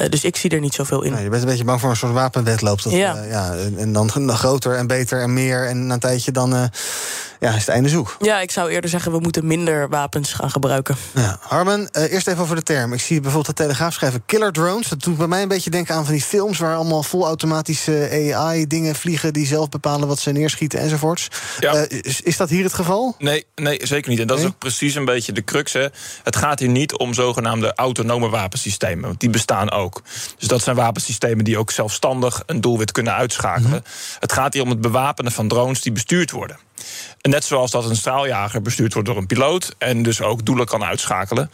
Uh, 0.00 0.08
dus 0.08 0.24
ik 0.24 0.36
zie 0.36 0.50
er 0.50 0.60
niet 0.60 0.74
zoveel 0.74 1.02
in. 1.02 1.10
Nou, 1.10 1.22
je 1.22 1.30
bent 1.30 1.42
een 1.42 1.48
beetje 1.48 1.64
bang 1.64 1.80
voor 1.80 1.90
een 1.90 1.96
soort 1.96 2.12
wapenwedloop. 2.12 2.82
Dat, 2.82 2.92
ja. 2.92 3.16
Uh, 3.16 3.30
ja 3.30 3.54
en 3.76 3.92
dan 3.92 4.10
groter 4.28 4.76
en 4.76 4.86
beter 4.86 5.20
en 5.20 5.32
meer. 5.32 5.66
En 5.66 5.86
na 5.86 5.94
een 5.94 6.00
tijdje 6.00 6.32
dan 6.32 6.54
uh, 6.54 6.64
ja, 7.40 7.52
is 7.52 7.60
het 7.60 7.68
einde 7.68 7.88
zoek. 7.88 8.16
Ja, 8.20 8.40
ik 8.40 8.50
zou 8.50 8.70
eerder 8.70 8.90
zeggen, 8.90 9.12
we 9.12 9.18
moeten 9.18 9.46
minder 9.46 9.88
wapens 9.88 10.32
gaan 10.32 10.50
gebruiken. 10.50 10.96
Ja. 11.14 11.38
Harmen, 11.40 11.88
eerst 11.92 12.26
even 12.26 12.42
over 12.42 12.56
de 12.56 12.62
term. 12.62 12.92
Ik 12.92 13.00
zie 13.00 13.20
bijvoorbeeld 13.20 13.56
de 13.56 13.62
Telegraaf 13.62 13.92
schrijven 13.92 14.22
killer 14.26 14.52
drones. 14.52 14.88
Dat 14.88 15.02
doet 15.02 15.16
bij 15.16 15.26
mij 15.26 15.42
een 15.42 15.48
beetje 15.48 15.70
denken 15.70 15.94
aan 15.94 16.04
van 16.04 16.12
die 16.12 16.22
films... 16.22 16.58
waar 16.58 16.76
allemaal 16.76 17.02
volautomatische 17.02 18.32
AI-dingen 18.34 18.94
vliegen... 18.94 19.32
die 19.32 19.46
zelf 19.46 19.68
bepalen 19.68 20.08
wat 20.08 20.18
ze 20.18 20.32
neerschieten 20.32 20.78
enzovoorts. 20.78 21.28
Ja. 21.60 21.86
is, 21.88 22.20
is 22.20 22.36
dat 22.36 22.48
hier 22.48 22.64
het 22.64 22.74
geval? 22.74 23.14
Nee, 23.18 23.46
nee 23.54 23.86
zeker 23.86 24.10
niet. 24.10 24.20
En 24.20 24.26
dat 24.26 24.36
nee? 24.36 24.46
is 24.46 24.52
ook 24.52 24.58
precies 24.58 24.94
een 24.94 25.04
beetje 25.04 25.32
de 25.32 25.44
crux. 25.44 25.72
Hè. 25.72 25.86
Het 26.22 26.36
gaat 26.36 26.58
hier 26.58 26.68
niet 26.68 26.96
om 26.96 27.14
zogenaamde 27.14 27.74
autonome 27.96 28.28
wapensystemen. 28.28 29.06
Want 29.06 29.20
die 29.20 29.30
bestaan 29.30 29.70
ook. 29.70 30.02
Dus 30.38 30.48
dat 30.48 30.62
zijn 30.62 30.76
wapensystemen 30.76 31.44
die 31.44 31.58
ook 31.58 31.70
zelfstandig 31.70 32.42
een 32.46 32.60
doelwit 32.60 32.92
kunnen 32.92 33.14
uitschakelen. 33.14 33.68
Mm 33.68 33.72
-hmm. 33.72 34.18
Het 34.20 34.32
gaat 34.32 34.52
hier 34.52 34.62
om 34.62 34.70
het 34.70 34.80
bewapenen 34.80 35.32
van 35.32 35.48
drones 35.48 35.80
die 35.80 35.92
bestuurd 35.92 36.30
worden. 36.30 36.58
En 37.20 37.30
net 37.30 37.44
zoals 37.44 37.70
dat 37.70 37.84
een 37.84 37.96
straaljager 37.96 38.62
bestuurd 38.62 38.92
wordt 38.92 39.08
door 39.08 39.16
een 39.16 39.26
piloot 39.26 39.74
en 39.78 40.02
dus 40.02 40.20
ook 40.20 40.44
doelen 40.44 40.66
kan 40.66 40.84
uitschakelen. 40.84 41.50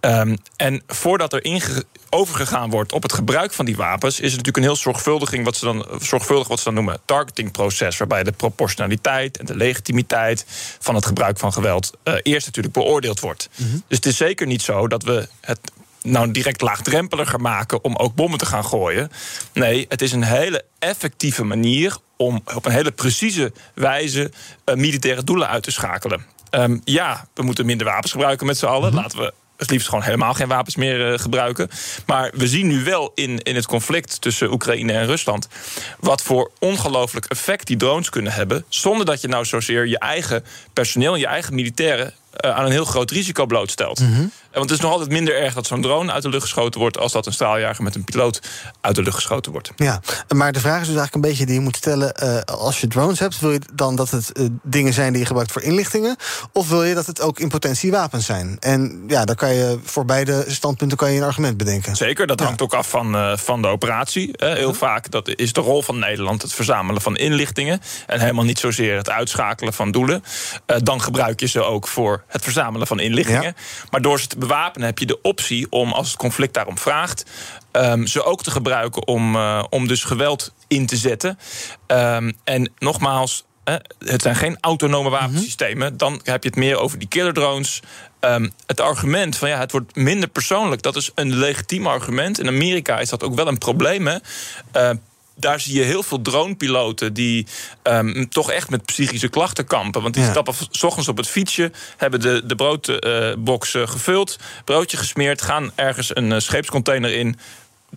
Um, 0.00 0.36
en 0.56 0.82
voordat 0.86 1.32
er 1.32 1.84
overgegaan 2.10 2.70
wordt 2.70 2.92
op 2.92 3.02
het 3.02 3.12
gebruik 3.12 3.52
van 3.52 3.64
die 3.64 3.76
wapens, 3.76 4.14
is 4.14 4.32
het 4.32 4.44
natuurlijk 4.44 4.56
een 4.56 4.62
heel 4.62 4.76
zorgvuldig 4.76 5.42
wat 5.42 5.56
ze 5.56 5.64
dan, 5.64 5.86
zorgvuldig 6.00 6.48
wat 6.48 6.58
ze 6.58 6.64
dan 6.64 6.74
noemen 6.74 7.00
targetingproces, 7.04 7.96
waarbij 7.96 8.22
de 8.22 8.32
proportionaliteit 8.32 9.38
en 9.38 9.46
de 9.46 9.56
legitimiteit 9.56 10.44
van 10.78 10.94
het 10.94 11.06
gebruik 11.06 11.38
van 11.38 11.52
geweld 11.52 11.92
uh, 12.04 12.14
eerst 12.22 12.46
natuurlijk 12.46 12.74
beoordeeld 12.74 13.20
wordt. 13.20 13.48
Mm 13.56 13.66
-hmm. 13.66 13.82
Dus 13.88 13.96
het 13.96 14.06
is 14.06 14.16
zeker 14.16 14.46
niet 14.46 14.62
zo 14.62 14.88
dat 14.88 15.02
we 15.02 15.28
het 15.40 15.60
nou 16.06 16.30
direct 16.30 16.60
laagdrempeliger 16.60 17.40
maken 17.40 17.84
om 17.84 17.96
ook 17.96 18.14
bommen 18.14 18.38
te 18.38 18.46
gaan 18.46 18.64
gooien. 18.64 19.10
Nee, 19.52 19.86
het 19.88 20.02
is 20.02 20.12
een 20.12 20.22
hele 20.22 20.64
effectieve 20.78 21.44
manier 21.44 21.96
om 22.16 22.42
op 22.54 22.66
een 22.66 22.72
hele 22.72 22.92
precieze 22.92 23.52
wijze 23.74 24.30
uh, 24.64 24.74
militaire 24.74 25.24
doelen 25.24 25.48
uit 25.48 25.62
te 25.62 25.70
schakelen. 25.70 26.26
Um, 26.50 26.80
ja, 26.84 27.26
we 27.34 27.42
moeten 27.42 27.66
minder 27.66 27.86
wapens 27.86 28.12
gebruiken 28.12 28.46
met 28.46 28.58
z'n 28.58 28.66
allen. 28.66 28.90
Mm-hmm. 28.90 29.02
Laten 29.02 29.18
we 29.18 29.32
het 29.56 29.70
liefst 29.70 29.88
gewoon 29.88 30.04
helemaal 30.04 30.34
geen 30.34 30.48
wapens 30.48 30.76
meer 30.76 31.12
uh, 31.12 31.18
gebruiken. 31.18 31.68
Maar 32.06 32.30
we 32.34 32.48
zien 32.48 32.66
nu 32.66 32.84
wel 32.84 33.12
in, 33.14 33.42
in 33.42 33.54
het 33.54 33.66
conflict 33.66 34.20
tussen 34.20 34.52
Oekraïne 34.52 34.92
en 34.92 35.06
Rusland... 35.06 35.48
wat 36.00 36.22
voor 36.22 36.50
ongelooflijk 36.58 37.24
effect 37.24 37.66
die 37.66 37.76
drones 37.76 38.10
kunnen 38.10 38.32
hebben... 38.32 38.64
zonder 38.68 39.06
dat 39.06 39.20
je 39.20 39.28
nou 39.28 39.44
zozeer 39.44 39.86
je 39.86 39.98
eigen 39.98 40.44
personeel 40.72 41.14
en 41.14 41.20
je 41.20 41.26
eigen 41.26 41.54
militairen... 41.54 42.14
Uh, 42.44 42.56
aan 42.56 42.64
een 42.64 42.70
heel 42.70 42.84
groot 42.84 43.10
risico 43.10 43.46
blootstelt. 43.46 44.00
Mm-hmm. 44.00 44.30
Want 44.56 44.70
het 44.70 44.78
is 44.78 44.84
nog 44.84 44.92
altijd 44.92 45.10
minder 45.10 45.36
erg 45.36 45.54
dat 45.54 45.66
zo'n 45.66 45.82
drone 45.82 46.12
uit 46.12 46.22
de 46.22 46.28
lucht 46.28 46.42
geschoten 46.42 46.80
wordt... 46.80 46.98
als 46.98 47.12
dat 47.12 47.26
een 47.26 47.32
straaljager 47.32 47.84
met 47.84 47.94
een 47.94 48.04
piloot 48.04 48.40
uit 48.80 48.94
de 48.94 49.02
lucht 49.02 49.14
geschoten 49.14 49.52
wordt. 49.52 49.72
Ja, 49.76 50.00
maar 50.34 50.52
de 50.52 50.60
vraag 50.60 50.80
is 50.80 50.86
dus 50.86 50.96
eigenlijk 50.96 51.14
een 51.14 51.30
beetje 51.30 51.46
die 51.46 51.54
je 51.54 51.60
moet 51.60 51.76
stellen... 51.76 52.14
Uh, 52.22 52.40
als 52.40 52.80
je 52.80 52.88
drones 52.88 53.18
hebt, 53.18 53.40
wil 53.40 53.52
je 53.52 53.60
dan 53.74 53.96
dat 53.96 54.10
het 54.10 54.38
uh, 54.38 54.46
dingen 54.62 54.92
zijn 54.92 55.10
die 55.10 55.20
je 55.20 55.26
gebruikt 55.26 55.52
voor 55.52 55.62
inlichtingen... 55.62 56.16
of 56.52 56.68
wil 56.68 56.84
je 56.84 56.94
dat 56.94 57.06
het 57.06 57.20
ook 57.20 57.38
in 57.38 57.48
potentie 57.48 57.90
wapens 57.90 58.26
zijn? 58.26 58.56
En 58.60 59.04
ja, 59.08 59.24
dan 59.24 59.34
kan 59.34 59.54
je 59.54 59.78
voor 59.84 60.04
beide 60.04 60.44
standpunten 60.46 60.96
kan 60.96 61.12
je 61.12 61.18
een 61.18 61.26
argument 61.26 61.56
bedenken. 61.56 61.96
Zeker, 61.96 62.26
dat 62.26 62.40
hangt 62.40 62.58
ja. 62.58 62.64
ook 62.64 62.74
af 62.74 62.88
van, 62.88 63.38
van 63.38 63.62
de 63.62 63.68
operatie. 63.68 64.30
heel 64.36 64.74
vaak 64.74 65.10
dat 65.10 65.28
is 65.28 65.52
de 65.52 65.60
rol 65.60 65.82
van 65.82 65.98
Nederland 65.98 66.42
het 66.42 66.52
verzamelen 66.52 67.02
van 67.02 67.16
inlichtingen... 67.16 67.80
en 68.06 68.20
helemaal 68.20 68.44
niet 68.44 68.58
zozeer 68.58 68.96
het 68.96 69.10
uitschakelen 69.10 69.72
van 69.72 69.90
doelen. 69.90 70.22
dan 70.82 71.00
gebruik 71.00 71.40
je 71.40 71.46
ze 71.46 71.62
ook 71.62 71.88
voor 71.88 72.24
het 72.26 72.42
verzamelen 72.42 72.86
van 72.86 73.00
inlichtingen. 73.00 73.42
Ja. 73.42 73.54
Maar 73.90 74.02
door 74.02 74.20
ze 74.20 74.26
te 74.26 74.38
bewapenen 74.38 74.86
heb 74.86 74.98
je 74.98 75.06
de 75.06 75.20
optie 75.22 75.66
om, 75.70 75.92
als 75.92 76.08
het 76.08 76.16
conflict 76.16 76.54
daarom 76.54 76.78
vraagt, 76.78 77.24
um, 77.72 78.06
ze 78.06 78.24
ook 78.24 78.42
te 78.42 78.50
gebruiken 78.50 79.06
om, 79.06 79.36
uh, 79.36 79.64
om 79.70 79.88
dus 79.88 80.04
geweld 80.04 80.54
in 80.68 80.86
te 80.86 80.96
zetten. 80.96 81.38
Um, 81.86 82.36
en 82.44 82.72
nogmaals, 82.78 83.44
het 83.98 84.22
zijn 84.22 84.36
geen 84.36 84.58
autonome 84.60 85.10
wapensystemen. 85.10 85.76
Mm 85.76 85.88
-hmm. 85.88 85.96
Dan 85.96 86.20
heb 86.22 86.42
je 86.42 86.48
het 86.48 86.58
meer 86.58 86.78
over 86.78 86.98
die 86.98 87.08
killer 87.08 87.32
drones. 87.32 87.82
Um, 88.20 88.52
het 88.66 88.80
argument 88.80 89.36
van 89.36 89.48
ja, 89.48 89.58
het 89.58 89.72
wordt 89.72 89.96
minder 89.96 90.28
persoonlijk, 90.28 90.82
dat 90.82 90.96
is 90.96 91.10
een 91.14 91.36
legitiem 91.36 91.86
argument. 91.86 92.40
In 92.40 92.46
Amerika 92.46 92.98
is 92.98 93.08
dat 93.08 93.22
ook 93.22 93.34
wel 93.34 93.48
een 93.48 93.58
probleem. 93.58 94.06
Hè? 94.06 94.16
Uh, 94.76 94.90
daar 95.36 95.60
zie 95.60 95.74
je 95.74 95.82
heel 95.82 96.02
veel 96.02 96.22
dronepiloten 96.22 97.12
die 97.14 97.46
um, 97.82 98.28
toch 98.28 98.50
echt 98.50 98.70
met 98.70 98.84
psychische 98.84 99.28
klachten 99.28 99.66
kampen. 99.66 100.02
Want 100.02 100.14
die 100.14 100.22
ja. 100.22 100.30
stappen 100.30 100.54
s 100.70 100.82
ochtends 100.82 101.08
op 101.08 101.16
het 101.16 101.28
fietsje, 101.28 101.72
hebben 101.96 102.20
de, 102.20 102.42
de 102.44 102.54
broodbox 102.54 103.74
uh, 103.74 103.88
gevuld, 103.88 104.38
broodje 104.64 104.96
gesmeerd, 104.96 105.42
gaan 105.42 105.70
ergens 105.74 106.16
een 106.16 106.30
uh, 106.30 106.38
scheepscontainer 106.38 107.12
in 107.12 107.38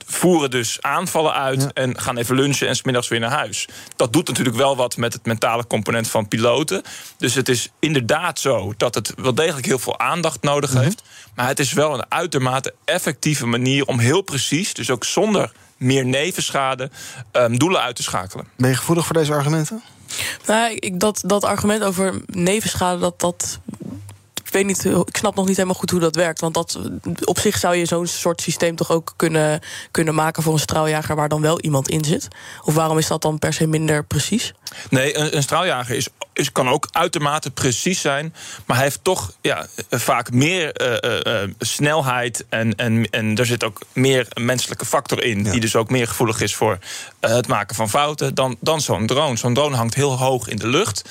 voeren 0.05 0.51
dus 0.51 0.81
aanvallen 0.81 1.33
uit 1.33 1.61
ja. 1.61 1.69
en 1.73 1.99
gaan 1.99 2.17
even 2.17 2.35
lunchen 2.35 2.67
en 2.67 2.75
smiddags 2.75 3.07
weer 3.07 3.19
naar 3.19 3.31
huis. 3.31 3.67
Dat 3.95 4.13
doet 4.13 4.27
natuurlijk 4.27 4.55
wel 4.55 4.75
wat 4.75 4.97
met 4.97 5.13
het 5.13 5.25
mentale 5.25 5.67
component 5.67 6.07
van 6.07 6.27
piloten. 6.27 6.81
Dus 7.17 7.33
het 7.33 7.49
is 7.49 7.69
inderdaad 7.79 8.39
zo 8.39 8.73
dat 8.77 8.95
het 8.95 9.13
wel 9.15 9.35
degelijk 9.35 9.65
heel 9.65 9.79
veel 9.79 9.99
aandacht 9.99 10.41
nodig 10.41 10.69
mm 10.69 10.75
-hmm. 10.75 10.85
heeft. 10.85 11.03
Maar 11.35 11.47
het 11.47 11.59
is 11.59 11.73
wel 11.73 11.93
een 11.93 12.05
uitermate 12.09 12.73
effectieve 12.85 13.45
manier 13.45 13.85
om 13.85 13.99
heel 13.99 14.21
precies, 14.21 14.73
dus 14.73 14.89
ook 14.89 15.03
zonder 15.03 15.51
meer 15.77 16.05
nevenschade, 16.05 16.89
um, 17.31 17.57
doelen 17.57 17.81
uit 17.81 17.95
te 17.95 18.03
schakelen. 18.03 18.47
Ben 18.57 18.69
je 18.69 18.75
gevoelig 18.75 19.05
voor 19.05 19.15
deze 19.15 19.33
argumenten? 19.33 19.83
Nou, 20.45 20.73
ik, 20.73 20.99
dat, 20.99 21.21
dat 21.25 21.43
argument 21.43 21.83
over 21.83 22.21
nevenschade, 22.25 22.99
dat, 22.99 23.19
dat 23.19 23.59
ik 24.49 24.55
weet 24.55 24.65
niet, 24.65 24.85
ik 24.85 25.17
snap 25.17 25.35
nog 25.35 25.47
niet 25.47 25.55
helemaal 25.55 25.79
goed 25.79 25.89
hoe 25.89 25.99
dat 25.99 26.15
werkt. 26.15 26.39
Want 26.39 26.53
dat, 26.53 26.79
op 27.23 27.39
zich 27.39 27.57
zou 27.57 27.75
je 27.75 27.85
zo'n 27.85 28.07
soort 28.07 28.41
systeem 28.41 28.75
toch 28.75 28.91
ook 28.91 29.13
kunnen, 29.15 29.61
kunnen 29.91 30.15
maken 30.15 30.43
voor 30.43 30.53
een 30.53 30.59
straaljager 30.59 31.15
waar 31.15 31.29
dan 31.29 31.41
wel 31.41 31.59
iemand 31.59 31.89
in 31.89 32.03
zit. 32.03 32.27
Of 32.63 32.73
waarom 32.73 32.97
is 32.97 33.07
dat 33.07 33.21
dan 33.21 33.39
per 33.39 33.53
se 33.53 33.67
minder 33.67 34.03
precies? 34.03 34.53
Nee, 34.89 35.17
een, 35.17 35.35
een 35.35 35.43
straaljager 35.43 35.95
is, 35.95 36.07
is, 36.33 36.51
kan 36.51 36.69
ook 36.69 36.87
uitermate 36.91 37.51
precies 37.51 38.01
zijn. 38.01 38.35
Maar 38.65 38.75
hij 38.75 38.85
heeft 38.85 39.03
toch 39.03 39.33
ja, 39.41 39.67
vaak 39.89 40.31
meer 40.31 40.81
uh, 40.81 41.33
uh, 41.33 41.49
snelheid. 41.59 42.45
En, 42.49 42.75
en, 42.75 43.09
en 43.09 43.35
er 43.37 43.45
zit 43.45 43.63
ook 43.63 43.81
meer 43.93 44.27
menselijke 44.33 44.85
factor 44.85 45.23
in. 45.23 45.43
Die 45.43 45.59
dus 45.59 45.75
ook 45.75 45.89
meer 45.89 46.07
gevoelig 46.07 46.41
is 46.41 46.55
voor 46.55 46.77
het 47.19 47.47
maken 47.47 47.75
van 47.75 47.89
fouten 47.89 48.35
dan, 48.35 48.57
dan 48.59 48.81
zo'n 48.81 49.05
drone. 49.05 49.37
Zo'n 49.37 49.53
drone 49.53 49.75
hangt 49.75 49.95
heel 49.95 50.17
hoog 50.17 50.47
in 50.47 50.57
de 50.57 50.67
lucht. 50.67 51.09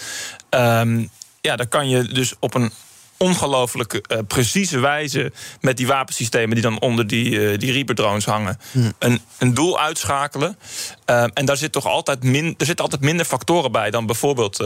Um, 0.50 1.10
ja, 1.40 1.56
daar 1.56 1.66
kan 1.66 1.88
je 1.88 2.02
dus 2.02 2.34
op 2.38 2.54
een 2.54 2.72
ongelooflijk 3.18 3.92
uh, 3.92 4.18
precieze 4.26 4.78
wijze 4.78 5.32
met 5.60 5.76
die 5.76 5.86
wapensystemen 5.86 6.54
die 6.54 6.62
dan 6.62 6.80
onder 6.80 7.06
die, 7.06 7.30
uh, 7.30 7.58
die 7.58 7.72
Reaper 7.72 7.94
drones 7.94 8.24
hangen, 8.24 8.58
hmm. 8.72 8.92
een, 8.98 9.20
een 9.38 9.54
doel 9.54 9.80
uitschakelen. 9.80 10.58
Uh, 11.10 11.24
en 11.34 11.44
daar 11.44 11.56
zit 11.56 11.72
toch 11.72 11.86
altijd, 11.86 12.22
min, 12.22 12.54
er 12.58 12.66
zitten 12.66 12.84
altijd 12.84 13.02
minder 13.02 13.26
factoren 13.26 13.72
bij 13.72 13.90
dan 13.90 14.06
bijvoorbeeld 14.06 14.56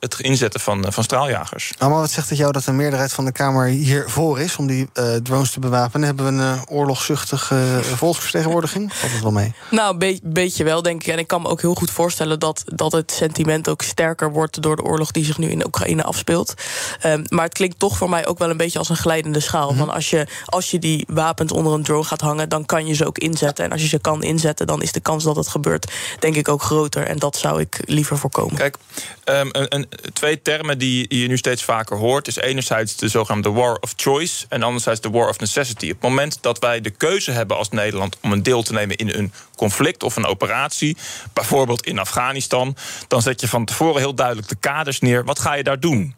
het 0.00 0.20
inzetten 0.20 0.60
van, 0.60 0.92
van 0.92 1.04
straaljagers. 1.04 1.72
Maar 1.78 1.90
wat 1.90 2.10
zegt 2.10 2.28
het 2.28 2.38
jou 2.38 2.52
dat 2.52 2.64
de 2.64 2.72
meerderheid 2.72 3.12
van 3.12 3.24
de 3.24 3.32
Kamer 3.32 3.66
hiervoor 3.66 4.40
is 4.40 4.56
om 4.56 4.66
die 4.66 4.88
drones 5.22 5.50
te 5.50 5.60
bewapenen? 5.60 6.06
Hebben 6.06 6.36
we 6.36 6.42
een 6.42 6.68
oorlogzuchtige 6.68 7.80
volksvertegenwoordiging? 7.82 8.94
Valt 8.94 9.12
het 9.12 9.22
wel 9.22 9.32
mee? 9.32 9.54
Nou, 9.70 9.92
een 9.92 9.98
be 9.98 10.20
beetje 10.22 10.64
wel, 10.64 10.82
denk 10.82 11.00
ik. 11.00 11.12
En 11.12 11.18
ik 11.18 11.26
kan 11.26 11.42
me 11.42 11.48
ook 11.48 11.60
heel 11.60 11.74
goed 11.74 11.90
voorstellen 11.90 12.38
dat, 12.38 12.62
dat 12.64 12.92
het 12.92 13.12
sentiment 13.12 13.68
ook 13.68 13.82
sterker 13.82 14.32
wordt 14.32 14.62
door 14.62 14.76
de 14.76 14.82
oorlog 14.82 15.10
die 15.10 15.24
zich 15.24 15.38
nu 15.38 15.50
in 15.50 15.66
Oekraïne 15.66 16.02
afspeelt. 16.02 16.54
Ehm, 17.00 17.24
maar 17.28 17.44
het 17.44 17.54
klinkt 17.54 17.78
toch 17.78 17.97
voor 17.98 18.08
mij 18.08 18.26
ook 18.26 18.38
wel 18.38 18.50
een 18.50 18.56
beetje 18.56 18.78
als 18.78 18.88
een 18.88 18.96
glijdende 18.96 19.40
schaal. 19.40 19.70
Mm 19.72 19.78
Want 19.78 19.90
als 19.90 20.10
je, 20.10 20.26
als 20.44 20.70
je 20.70 20.78
die 20.78 21.04
wapens 21.08 21.52
onder 21.52 21.72
een 21.72 21.82
drone 21.82 22.04
gaat 22.04 22.20
hangen, 22.20 22.48
dan 22.48 22.66
kan 22.66 22.86
je 22.86 22.94
ze 22.94 23.06
ook 23.06 23.18
inzetten. 23.18 23.64
En 23.64 23.72
als 23.72 23.80
je 23.80 23.88
ze 23.88 23.98
kan 23.98 24.22
inzetten, 24.22 24.66
dan 24.66 24.82
is 24.82 24.92
de 24.92 25.00
kans 25.00 25.24
dat 25.24 25.36
het 25.36 25.48
gebeurt, 25.48 25.92
denk 26.18 26.36
ik, 26.36 26.48
ook 26.48 26.62
groter. 26.62 27.06
En 27.06 27.16
dat 27.16 27.36
zou 27.36 27.60
ik 27.60 27.80
liever 27.84 28.18
voorkomen. 28.18 28.56
Kijk, 28.56 28.76
um, 29.24 29.48
een, 29.52 29.66
een, 29.68 29.88
twee 30.12 30.42
termen 30.42 30.78
die 30.78 31.18
je 31.20 31.28
nu 31.28 31.36
steeds 31.36 31.64
vaker 31.64 31.96
hoort, 31.96 32.26
is 32.26 32.36
enerzijds 32.36 32.96
de 32.96 33.08
zogenaamde 33.08 33.50
war 33.50 33.76
of 33.80 33.92
choice 33.96 34.46
en 34.48 34.62
anderzijds 34.62 35.00
de 35.00 35.10
war 35.10 35.28
of 35.28 35.38
necessity. 35.38 35.84
Op 35.84 35.90
het 35.90 36.02
moment 36.02 36.38
dat 36.40 36.58
wij 36.58 36.80
de 36.80 36.90
keuze 36.90 37.30
hebben 37.30 37.56
als 37.56 37.68
Nederland 37.68 38.16
om 38.22 38.32
een 38.32 38.42
deel 38.42 38.62
te 38.62 38.72
nemen 38.72 38.96
in 38.96 39.14
een 39.14 39.32
conflict 39.56 40.02
of 40.02 40.16
een 40.16 40.26
operatie, 40.26 40.96
bijvoorbeeld 41.32 41.86
in 41.86 41.98
Afghanistan, 41.98 42.76
dan 43.08 43.22
zet 43.22 43.40
je 43.40 43.48
van 43.48 43.64
tevoren 43.64 44.00
heel 44.00 44.14
duidelijk 44.14 44.48
de 44.48 44.56
kaders 44.60 45.00
neer. 45.00 45.24
Wat 45.24 45.38
ga 45.38 45.54
je 45.54 45.62
daar 45.62 45.80
doen? 45.80 46.14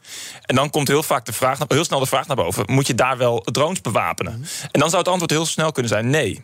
En 0.47 0.55
dan 0.55 0.71
komt 0.71 0.89
heel 0.89 1.03
vaak 1.03 1.27
de 1.27 1.33
vraag, 1.33 1.59
heel 1.75 1.85
snel 1.85 1.99
de 1.99 2.07
vraag 2.07 2.27
naar 2.27 2.37
boven: 2.37 2.65
moet 2.67 2.87
je 2.87 2.95
daar 2.95 3.17
wel 3.17 3.41
drones 3.41 3.81
bewapenen? 3.81 4.47
En 4.71 4.81
dan 4.81 4.89
zou 4.89 5.03
het 5.03 5.11
antwoord 5.11 5.31
heel 5.31 5.47
snel 5.47 5.73
kunnen 5.73 5.93
zijn: 5.93 6.11
nee. 6.11 6.43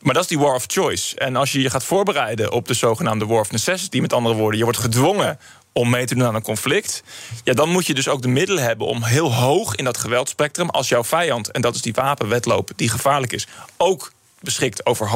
Maar 0.00 0.14
dat 0.14 0.22
is 0.22 0.28
die 0.28 0.38
war 0.38 0.54
of 0.54 0.64
choice. 0.66 1.16
En 1.16 1.36
als 1.36 1.52
je 1.52 1.60
je 1.60 1.70
gaat 1.70 1.84
voorbereiden 1.84 2.52
op 2.52 2.68
de 2.68 2.74
zogenaamde 2.74 3.26
war 3.26 3.40
of 3.40 3.50
necessity, 3.50 4.00
met 4.00 4.12
andere 4.12 4.34
woorden, 4.34 4.58
je 4.58 4.64
wordt 4.64 4.78
gedwongen 4.78 5.38
om 5.72 5.90
mee 5.90 6.06
te 6.06 6.14
doen 6.14 6.24
aan 6.24 6.34
een 6.34 6.42
conflict. 6.42 7.02
Ja, 7.44 7.52
dan 7.52 7.68
moet 7.68 7.86
je 7.86 7.94
dus 7.94 8.08
ook 8.08 8.22
de 8.22 8.28
middelen 8.28 8.62
hebben 8.62 8.86
om 8.86 9.02
heel 9.02 9.34
hoog 9.34 9.74
in 9.74 9.84
dat 9.84 9.98
geweldspectrum, 9.98 10.68
als 10.68 10.88
jouw 10.88 11.04
vijand, 11.04 11.50
en 11.50 11.60
dat 11.60 11.74
is 11.74 11.82
die 11.82 11.94
wapenwetloop 11.94 12.70
die 12.76 12.88
gevaarlijk 12.88 13.32
is, 13.32 13.46
ook 13.76 14.12
beschikt 14.42 14.86
over 14.86 15.08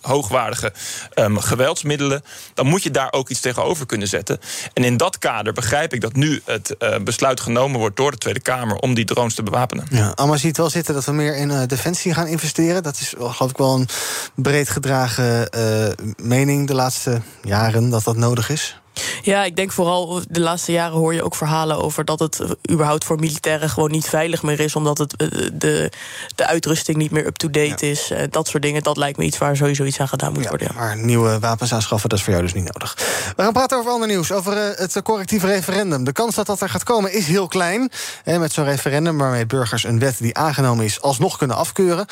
hoogwaardige, 0.00 0.72
um, 1.14 1.38
geweldsmiddelen, 1.38 2.22
dan 2.54 2.66
moet 2.66 2.82
je 2.82 2.90
daar 2.90 3.12
ook 3.12 3.28
iets 3.28 3.40
tegenover 3.40 3.86
kunnen 3.86 4.08
zetten. 4.08 4.38
En 4.72 4.84
in 4.84 4.96
dat 4.96 5.18
kader 5.18 5.52
begrijp 5.52 5.92
ik 5.92 6.00
dat 6.00 6.14
nu 6.14 6.42
het 6.44 6.74
uh, 6.78 6.96
besluit 7.04 7.40
genomen 7.40 7.78
wordt 7.78 7.96
door 7.96 8.10
de 8.10 8.18
Tweede 8.18 8.40
Kamer 8.40 8.76
om 8.76 8.94
die 8.94 9.04
drones 9.04 9.34
te 9.34 9.42
bewapenen. 9.42 9.86
Ja, 9.90 10.12
Amma 10.14 10.36
ziet 10.36 10.56
wel 10.56 10.70
zitten 10.70 10.94
dat 10.94 11.04
we 11.04 11.12
meer 11.12 11.36
in 11.36 11.50
uh, 11.50 11.62
defensie 11.66 12.14
gaan 12.14 12.26
investeren. 12.26 12.82
Dat 12.82 13.00
is 13.00 13.14
geloof 13.18 13.50
ik 13.50 13.56
wel 13.56 13.74
een 13.74 13.88
breed 14.34 14.68
gedragen 14.68 15.48
uh, 15.56 15.88
mening 16.16 16.66
de 16.66 16.74
laatste 16.74 17.20
jaren 17.42 17.90
dat 17.90 18.04
dat 18.04 18.16
nodig 18.16 18.48
is. 18.48 18.80
Ja, 19.22 19.44
ik 19.44 19.56
denk 19.56 19.72
vooral 19.72 20.20
de 20.28 20.40
laatste 20.40 20.72
jaren 20.72 20.98
hoor 20.98 21.14
je 21.14 21.24
ook 21.24 21.34
verhalen 21.34 21.82
over 21.82 22.04
dat 22.04 22.18
het 22.18 22.40
überhaupt 22.70 23.04
voor 23.04 23.18
militairen 23.18 23.70
gewoon 23.70 23.90
niet 23.90 24.08
veilig 24.08 24.42
meer 24.42 24.60
is, 24.60 24.76
omdat 24.76 24.98
het, 24.98 25.16
eh, 25.16 25.28
de, 25.52 25.92
de 26.34 26.46
uitrusting 26.46 26.96
niet 26.96 27.10
meer 27.10 27.26
up-to-date 27.26 27.90
is. 27.90 28.10
Uh, 28.10 28.18
dat 28.30 28.48
soort 28.48 28.62
dingen, 28.62 28.82
dat 28.82 28.96
lijkt 28.96 29.18
me 29.18 29.24
iets 29.24 29.38
waar 29.38 29.56
sowieso 29.56 29.84
iets 29.84 30.00
aan 30.00 30.08
gedaan 30.08 30.32
moet 30.32 30.48
worden. 30.48 30.68
Ja. 30.70 30.80
Maar 30.80 30.96
nieuwe 30.96 31.38
wapens 31.38 31.72
aanschaffen, 31.72 32.08
dat 32.08 32.18
is 32.18 32.24
voor 32.24 32.32
jou 32.32 32.44
dus 32.44 32.54
niet 32.54 32.72
nodig. 32.72 32.94
We 33.36 33.42
gaan 33.42 33.52
praten 33.52 33.78
over 33.78 33.90
ander 33.90 34.08
nieuws, 34.08 34.32
over 34.32 34.56
het 34.56 35.02
correctief 35.02 35.44
referendum. 35.44 36.04
De 36.04 36.12
kans 36.12 36.34
dat 36.34 36.46
dat 36.46 36.60
er 36.60 36.68
gaat 36.68 36.84
komen 36.84 37.12
is 37.12 37.26
heel 37.26 37.48
klein. 37.48 37.90
Hè, 38.24 38.38
met 38.38 38.52
zo'n 38.52 38.64
referendum 38.64 39.18
waarmee 39.18 39.46
burgers 39.46 39.84
een 39.84 39.98
wet 39.98 40.18
die 40.18 40.36
aangenomen 40.36 40.84
is 40.84 41.00
alsnog 41.00 41.38
kunnen 41.38 41.56
afkeuren. 41.56 42.06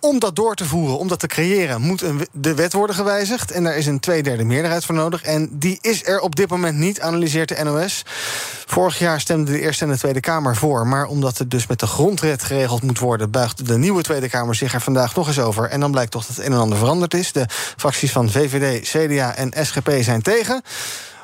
om 0.00 0.18
dat 0.18 0.36
door 0.36 0.54
te 0.54 0.64
voeren, 0.64 0.98
om 0.98 1.08
dat 1.08 1.18
te 1.18 1.26
creëren, 1.26 1.80
moet 1.80 2.02
een, 2.02 2.26
de 2.32 2.54
wet 2.54 2.72
worden 2.72 2.96
gewijzigd. 2.96 3.50
En 3.50 3.64
daar 3.64 3.76
is 3.76 3.86
een 3.86 4.00
tweederde 4.00 4.44
meerderheid 4.44 4.84
voor 4.84 4.94
nodig. 4.94 5.22
En 5.22 5.48
die 5.52 5.78
is 5.80 6.06
er 6.06 6.20
op 6.22 6.36
dit 6.36 6.48
moment 6.48 6.78
niet, 6.78 7.00
analyseert 7.00 7.48
de 7.48 7.64
NOS. 7.64 8.04
Vorig 8.66 8.98
jaar 8.98 9.20
stemde 9.20 9.52
de 9.52 9.60
Eerste 9.60 9.84
en 9.84 9.90
de 9.90 9.98
Tweede 9.98 10.20
Kamer 10.20 10.56
voor. 10.56 10.86
Maar 10.86 11.06
omdat 11.06 11.38
het 11.38 11.50
dus 11.50 11.66
met 11.66 11.80
de 11.80 11.86
grondwet 11.86 12.42
geregeld 12.42 12.82
moet 12.82 12.98
worden, 12.98 13.30
buigt 13.30 13.66
de 13.66 13.78
nieuwe 13.78 14.02
Tweede 14.02 14.28
Kamer 14.28 14.54
zich 14.54 14.74
er 14.74 14.80
vandaag 14.80 15.14
nog 15.14 15.26
eens 15.26 15.40
over. 15.40 15.68
En 15.68 15.80
dan 15.80 15.90
blijkt 15.90 16.10
toch 16.10 16.26
dat 16.26 16.36
het 16.36 16.46
een 16.46 16.52
en 16.52 16.58
ander 16.58 16.78
veranderd 16.78 17.14
is. 17.14 17.32
De 17.32 17.46
fracties 17.76 18.12
van 18.12 18.30
VVD, 18.30 18.88
CDA 18.88 19.34
en 19.34 19.52
SGP 19.66 19.90
zijn 20.00 20.22
tegen. 20.22 20.62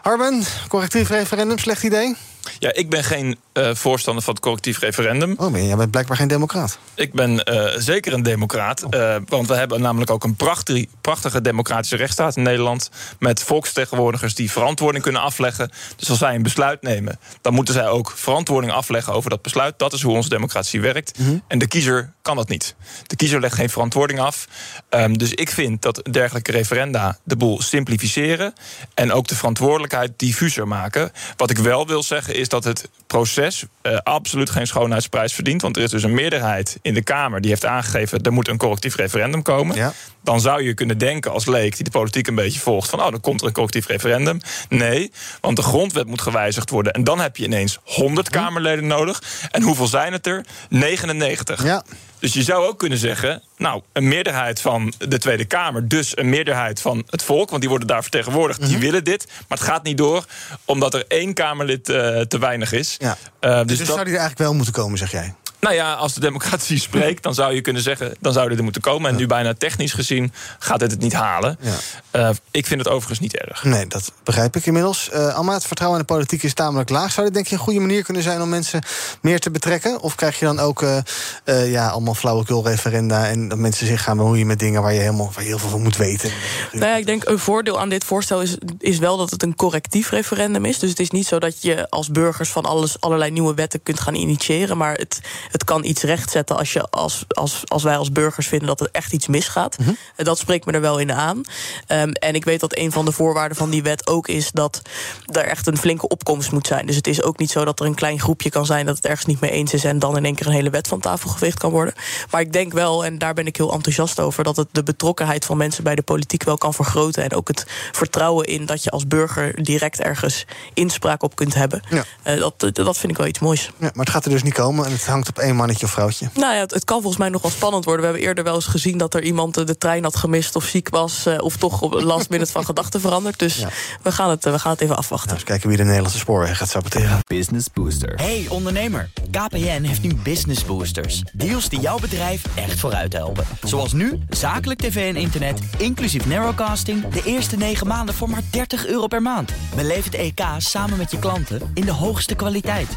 Harben, 0.03 0.43
correctief 0.69 1.09
referendum, 1.09 1.59
slecht 1.59 1.83
idee? 1.83 2.17
Ja, 2.59 2.75
ik 2.75 2.91
ben 2.91 3.05
geen 3.05 3.39
uh, 3.55 3.75
voorstander 3.75 4.25
van 4.25 4.35
het 4.35 4.43
collectief 4.43 4.79
referendum. 4.79 5.35
Oh, 5.37 5.51
maar 5.51 5.61
jij 5.61 5.77
bent 5.77 5.91
blijkbaar 5.91 6.17
geen 6.17 6.29
democraat. 6.29 6.79
Ik 6.95 7.13
ben 7.13 7.51
uh, 7.53 7.71
zeker 7.77 8.13
een 8.13 8.23
democraat. 8.23 8.85
Uh, 8.91 9.17
want 9.27 9.49
we 9.49 9.55
hebben 9.55 9.81
namelijk 9.81 10.11
ook 10.11 10.25
een 10.25 10.37
prachtige, 10.37 10.89
prachtige 11.01 11.41
democratische 11.41 11.97
rechtsstaat 11.97 12.37
in 12.37 12.43
Nederland. 12.43 12.91
Met 13.19 13.43
volksvertegenwoordigers 13.43 14.35
die 14.35 14.51
verantwoording 14.51 15.03
kunnen 15.03 15.23
afleggen. 15.23 15.71
Dus 15.97 16.11
als 16.11 16.19
zij 16.19 16.35
een 16.35 16.43
besluit 16.43 16.83
nemen, 16.83 17.19
dan 17.41 17.55
moeten 17.55 17.75
zij 17.75 17.89
ook 17.89 18.13
verantwoording 18.17 18.73
afleggen 18.73 19.13
over 19.13 19.31
dat 19.31 19.43
besluit. 19.43 19.79
Dat 19.79 19.93
is 19.93 20.03
hoe 20.03 20.15
onze 20.15 20.29
democratie 20.29 20.81
werkt. 20.81 21.19
Mm 21.19 21.27
-hmm. 21.27 21.43
En 21.49 21.59
de 21.59 21.67
kiezer 21.67 22.13
kan 22.23 22.37
dat 22.37 22.49
niet. 22.49 22.75
De 23.07 23.17
kiezer 23.17 23.41
legt 23.41 23.55
geen 23.55 23.71
verantwoording 23.71 24.21
af. 24.21 24.49
Um, 24.91 25.19
dus 25.19 25.33
ik 25.33 25.51
vind 25.51 25.83
dat 25.83 26.03
dergelijke 26.11 26.53
referenda 26.53 27.19
de 27.25 27.37
boel 27.37 27.63
simplificeren. 27.63 28.53
En 28.95 29.13
ook 29.13 29.29
de 29.29 29.37
verantwoordelijkheid 29.37 30.13
diffuser 30.17 30.69
maken. 30.69 31.13
Wat 31.37 31.51
ik 31.51 31.59
wel 31.59 31.87
wil 31.87 32.03
zeggen 32.03 32.28
is 32.35 32.49
dat 32.49 32.65
het 32.65 32.89
proces 33.07 33.65
uh, 33.83 33.99
absoluut 34.03 34.51
geen 34.51 34.67
schoonheidsprijs 34.67 35.33
verdient. 35.33 35.63
Want 35.63 35.77
er 35.77 35.83
is 35.83 35.91
dus 35.91 36.03
een 36.03 36.15
meerderheid 36.15 36.79
in 36.83 36.95
de 36.95 37.03
Kamer 37.03 37.41
die 37.41 37.51
heeft 37.51 37.65
aangegeven... 37.65 38.23
er 38.23 38.33
moet 38.33 38.49
een 38.49 38.57
correctief 38.57 38.97
referendum 38.97 39.43
komen. 39.43 39.77
Ja. 39.77 39.93
Dan 40.23 40.41
zou 40.41 40.63
je 40.63 40.75
kunnen 40.75 40.99
denken 40.99 41.33
als 41.33 41.47
leek 41.47 41.77
die 41.77 41.85
de 41.85 41.91
politiek 41.91 42.27
een 42.27 42.35
beetje 42.35 42.61
volgt... 42.61 42.91
van 42.91 43.01
oh, 43.01 43.11
dan 43.11 43.21
komt 43.21 43.41
er 43.41 43.47
een 43.47 43.53
correctief 43.53 43.87
referendum. 43.87 44.41
Nee, 44.69 45.13
want 45.41 45.57
de 45.57 45.63
grondwet 45.63 46.07
moet 46.07 46.21
gewijzigd 46.21 46.71
worden. 46.71 46.93
En 46.93 47.05
dan 47.05 47.21
heb 47.21 47.37
je 47.37 47.45
ineens 47.45 47.79
100 47.83 48.31
Kamerleden 48.31 48.87
nodig. 48.87 49.23
En 49.51 49.63
hoeveel 49.63 49.87
zijn 49.87 50.13
het 50.13 50.27
er? 50.27 50.45
99. 50.69 51.65
Ja. 51.65 51.85
Dus 52.19 52.33
je 52.33 52.43
zou 52.43 52.67
ook 52.67 52.79
kunnen 52.79 52.99
zeggen, 52.99 53.43
nou, 53.57 53.83
een 53.93 54.09
meerderheid 54.09 54.61
van 54.61 54.93
de 54.99 55.19
Tweede 55.19 55.45
Kamer, 55.45 55.89
dus 55.89 56.17
een 56.17 56.29
meerderheid 56.29 56.81
van 56.81 57.03
het 57.07 57.23
volk, 57.23 57.49
want 57.49 57.61
die 57.61 57.71
worden 57.71 57.89
daar 57.89 58.03
vertegenwoordigd, 58.03 58.67
die 58.67 58.79
willen 58.79 59.05
dit. 59.05 59.27
Maar 59.27 59.59
het 59.59 59.67
gaat 59.67 59.83
niet 59.83 59.99
door, 59.99 60.25
omdat 60.65 60.95
er 60.95 61.05
één 61.09 61.35
Kamerlid 61.35 61.89
uh, 61.89 62.21
te 62.21 62.39
weinig 62.39 62.73
is. 62.73 62.97
Ja. 62.99 63.17
Uh, 63.41 63.59
dus, 63.59 63.67
dus 63.67 63.79
dat... 63.79 63.87
zou 63.87 64.05
die 64.05 64.15
er 64.15 64.21
eigenlijk 64.21 64.39
wel 64.39 64.55
moeten 64.55 64.73
komen, 64.73 64.99
zeg 64.99 65.11
jij? 65.11 65.35
Nou 65.61 65.75
ja, 65.75 65.95
als 65.95 66.15
de 66.15 66.21
democratie 66.21 66.79
spreekt, 66.89 67.23
dan 67.23 67.35
zou 67.35 67.55
je 67.55 67.61
kunnen 67.61 67.83
zeggen... 67.83 68.15
dan 68.21 68.33
zou 68.33 68.49
dit 68.49 68.59
er 68.59 68.65
moeten 68.65 68.83
komen. 68.83 69.11
En 69.11 69.17
nu 69.17 69.27
bijna 69.27 69.55
technisch 69.55 69.93
gezien 69.93 70.33
gaat 70.59 70.79
dit 70.79 70.91
het 70.91 71.01
niet 71.01 71.13
halen. 71.13 71.59
Ja. 71.61 72.29
Uh, 72.29 72.31
ik 72.51 72.67
vind 72.67 72.81
het 72.81 72.89
overigens 72.89 73.21
niet 73.21 73.37
erg. 73.37 73.65
Nee, 73.65 73.87
dat 73.87 74.13
begrijp 74.25 74.57
ik 74.57 74.67
inmiddels. 74.67 75.11
Uh, 75.15 75.35
Alma, 75.35 75.53
het 75.53 75.67
vertrouwen 75.67 76.01
in 76.01 76.07
de 76.07 76.13
politiek 76.13 76.43
is 76.43 76.55
tamelijk 76.55 76.91
laag. 76.91 77.13
Zou 77.13 77.27
dit 77.27 77.35
denk 77.35 77.47
je 77.47 77.55
een 77.55 77.61
goede 77.61 77.81
manier 77.81 78.03
kunnen 78.03 78.23
zijn 78.23 78.43
om 78.43 78.49
mensen 78.49 78.83
meer 79.23 79.41
te 79.41 79.51
betrekken? 79.51 80.01
Of 80.01 80.15
krijg 80.15 80.39
je 80.39 80.45
dan 80.45 80.59
ook 80.59 80.83
uh, 80.83 81.71
ja, 81.71 81.89
allemaal 81.89 82.15
flauwekul 82.15 82.65
referenda... 82.65 83.27
en 83.27 83.49
dat 83.49 83.59
mensen 83.59 83.87
zich 83.87 84.03
gaan 84.03 84.17
bemoeien 84.17 84.47
met 84.47 84.59
dingen 84.59 84.83
waar 84.83 84.93
je, 84.93 85.01
helemaal, 85.01 85.31
waar 85.35 85.43
je 85.43 85.49
heel 85.49 85.59
veel 85.59 85.69
van 85.69 85.83
moet 85.83 85.97
weten? 85.97 86.31
Nou 86.73 86.87
ja, 86.87 86.97
ik 86.97 87.07
denk 87.07 87.25
een 87.25 87.39
voordeel 87.39 87.81
aan 87.81 87.89
dit 87.89 88.05
voorstel 88.05 88.43
is, 88.43 88.57
is 88.79 88.99
wel 88.99 89.17
dat 89.17 89.31
het 89.31 89.43
een 89.43 89.55
correctief 89.55 90.11
referendum 90.11 90.65
is. 90.65 90.79
Dus 90.79 90.91
het 90.91 91.01
is 91.01 91.11
niet 91.11 91.27
zo 91.27 91.39
dat 91.39 91.63
je 91.63 91.91
als 91.91 92.11
burgers 92.11 92.51
van 92.51 92.65
alles, 92.65 93.01
allerlei 93.01 93.31
nieuwe 93.31 93.55
wetten 93.55 93.83
kunt 93.83 94.01
gaan 94.01 94.15
initiëren. 94.15 94.77
Maar 94.77 94.95
het 94.95 95.21
het 95.51 95.65
kan 95.65 95.85
iets 95.85 96.03
rechtzetten 96.03 96.57
als, 96.57 96.73
je 96.73 96.91
als, 96.91 97.25
als, 97.29 97.63
als 97.65 97.83
wij 97.83 97.97
als 97.97 98.13
burgers 98.13 98.47
vinden 98.49 98.69
dat 98.69 98.81
er 98.81 98.89
echt 98.93 99.13
iets 99.13 99.27
misgaat. 99.27 99.77
En 100.17 100.25
Dat 100.25 100.39
spreekt 100.39 100.67
me 100.67 100.73
er 100.73 100.81
wel 100.81 100.99
in 100.99 101.13
aan. 101.13 101.43
Ehm, 101.87 102.11
en 102.11 102.35
ik 102.35 102.45
weet 102.45 102.61
dat 102.61 102.77
een 102.77 102.93
van 102.93 103.05
de 103.05 103.13
voorwaarden 103.13 103.57
van 103.57 103.71
die 103.71 103.83
wet 103.83 104.07
ook 104.07 104.29
is 104.29 104.51
dat 104.53 104.83
er 105.27 105.45
echt 105.45 105.67
een 105.67 105.79
flinke 105.79 106.09
opkomst 106.09 106.53
moet 106.53 106.67
zijn. 106.67 106.87
Dus 106.87 106.97
het 106.97 107.07
is 107.07 107.23
ook 107.23 107.39
niet 107.39 107.51
zo 107.51 107.65
dat 107.65 107.81
er 107.81 107.87
een 107.87 107.95
klein 107.95 108.21
groepje 108.21 108.51
kan 108.51 108.67
zijn 108.67 108.87
dat 108.87 108.97
het 108.97 109.07
ergens 109.07 109.27
niet 109.27 109.41
mee 109.41 109.51
eens 109.51 109.73
is 109.73 109.85
en 109.85 109.99
dan 109.99 110.17
in 110.17 110.25
één 110.25 110.35
keer 110.35 110.47
een 110.47 110.53
hele 110.53 110.71
wet 110.71 110.89
van 110.89 111.01
tafel 111.01 111.31
geveegd 111.31 111.59
kan 111.59 111.71
worden. 111.71 111.95
Maar 112.31 112.41
ik 112.41 112.53
denk 112.53 112.73
wel, 112.73 113.05
en 113.05 113.19
daar 113.19 113.35
ben 113.35 113.47
ik 113.47 113.57
heel 113.57 113.73
enthousiast 113.73 114.21
over, 114.21 114.45
dat 114.45 114.57
het 114.57 114.69
de 114.73 114.83
betrokkenheid 114.83 115.45
van 115.45 115.57
mensen 115.57 115.85
bij 115.85 115.95
de 115.95 116.03
politiek 116.03 116.45
wel 116.45 116.59
kan 116.59 116.75
vergroten. 116.75 117.23
En 117.23 117.35
ook 117.35 117.49
het 117.49 117.65
vertrouwen 117.93 118.47
in 118.47 118.67
dat 118.67 118.85
je 118.85 118.91
als 118.91 119.07
burger 119.07 119.63
direct 119.63 120.01
ergens 120.01 120.45
inspraak 120.75 121.23
op 121.23 121.37
kunt 121.37 121.55
hebben. 121.55 121.83
Ja. 121.89 122.05
Eh, 122.23 122.39
dat, 122.39 122.75
dat 122.75 122.99
vind 122.99 123.13
ik 123.13 123.19
wel 123.19 123.27
iets 123.27 123.39
moois. 123.39 123.71
Ja, 123.77 123.91
maar 123.95 124.05
het 124.05 124.11
gaat 124.15 124.25
er 124.25 124.31
dus 124.31 124.43
niet 124.43 124.55
komen 124.55 124.87
en 124.87 124.93
het 124.93 125.07
hangt 125.07 125.29
op 125.29 125.38
één 125.39 125.57
mannetje 125.57 125.87
of 125.87 125.93
vrouwtje. 125.93 126.29
Nou 126.35 126.55
ja, 126.55 126.61
het, 126.61 126.71
het 126.75 126.85
kan 126.85 126.97
volgens 126.97 127.17
mij 127.21 127.29
nog 127.29 127.43
wel 127.43 127.51
spannend 127.51 127.85
worden. 127.85 128.03
We 128.03 128.09
hebben 128.11 128.29
eerder 128.29 128.45
wel 128.45 128.55
eens 128.55 128.67
gezien 128.67 128.99
dat 128.99 129.15
er 129.15 129.23
iemand 129.23 129.57
eh, 129.57 129.67
de 129.67 129.79
trein 129.79 130.03
had 130.05 130.17
gemist 130.17 130.57
of 130.57 130.65
ziek 130.65 130.89
was. 130.89 131.27
eh, 131.27 131.35
of 131.39 131.57
toch 131.57 131.81
op 131.83 131.93
last 131.93 132.31
minute 132.31 132.53
van 132.53 132.65
gedachten 132.65 133.01
veranderd. 133.01 133.39
Dus 133.39 133.65
we, 134.03 134.13
gaan 134.13 134.31
het, 134.31 134.47
eh, 134.47 134.53
we 134.53 134.59
gaan 134.59 134.73
het 134.73 134.81
even 134.81 134.97
afwachten. 134.97 135.35
Dus 135.35 135.45
kijken 135.45 135.69
wie 135.69 135.77
de 135.77 135.85
Nederlandse 135.85 136.19
spoorweg 136.19 136.57
gaat 136.59 136.69
saboteren. 136.69 137.19
Business 137.27 137.67
Booster. 137.75 138.15
Hey 138.17 138.47
ondernemer, 138.49 139.11
KPN 139.31 139.83
heeft 139.83 140.03
nu 140.03 140.15
Business 140.15 140.65
Boosters. 140.65 141.23
Deals 141.33 141.69
die 141.69 141.81
jouw 141.81 141.99
bedrijf 141.99 142.43
echt 142.55 142.81
vooruit 142.81 143.13
helpen. 143.13 143.45
Zoals 143.63 143.93
nu, 143.93 144.19
zakelijk 144.29 144.81
tv 144.81 145.15
en 145.15 145.21
internet, 145.21 145.59
inclusief 145.77 146.27
narrowcasting... 146.27 147.09
de 147.09 147.23
eerste 147.25 147.57
9 147.57 147.87
maanden 147.87 148.15
voor 148.15 148.31
maar 148.31 148.43
30 148.51 148.87
euro 148.87 149.07
per 149.07 149.23
maand. 149.23 149.53
Beleef 149.75 150.05
het 150.05 150.15
EK 150.15 150.41
samen 150.59 150.99
met 150.99 151.11
je 151.11 151.19
klanten 151.19 151.71
in 151.75 151.85
de 151.85 151.93
hoogste 151.93 152.35
kwaliteit. 152.35 152.89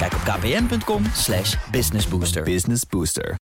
Kijk 0.00 0.14
op 0.14 0.20
kpn.com 0.20 1.04
slash 1.14 1.56
businessbooster. 1.70 2.42
Business 2.42 2.82
Booster. 2.90 3.34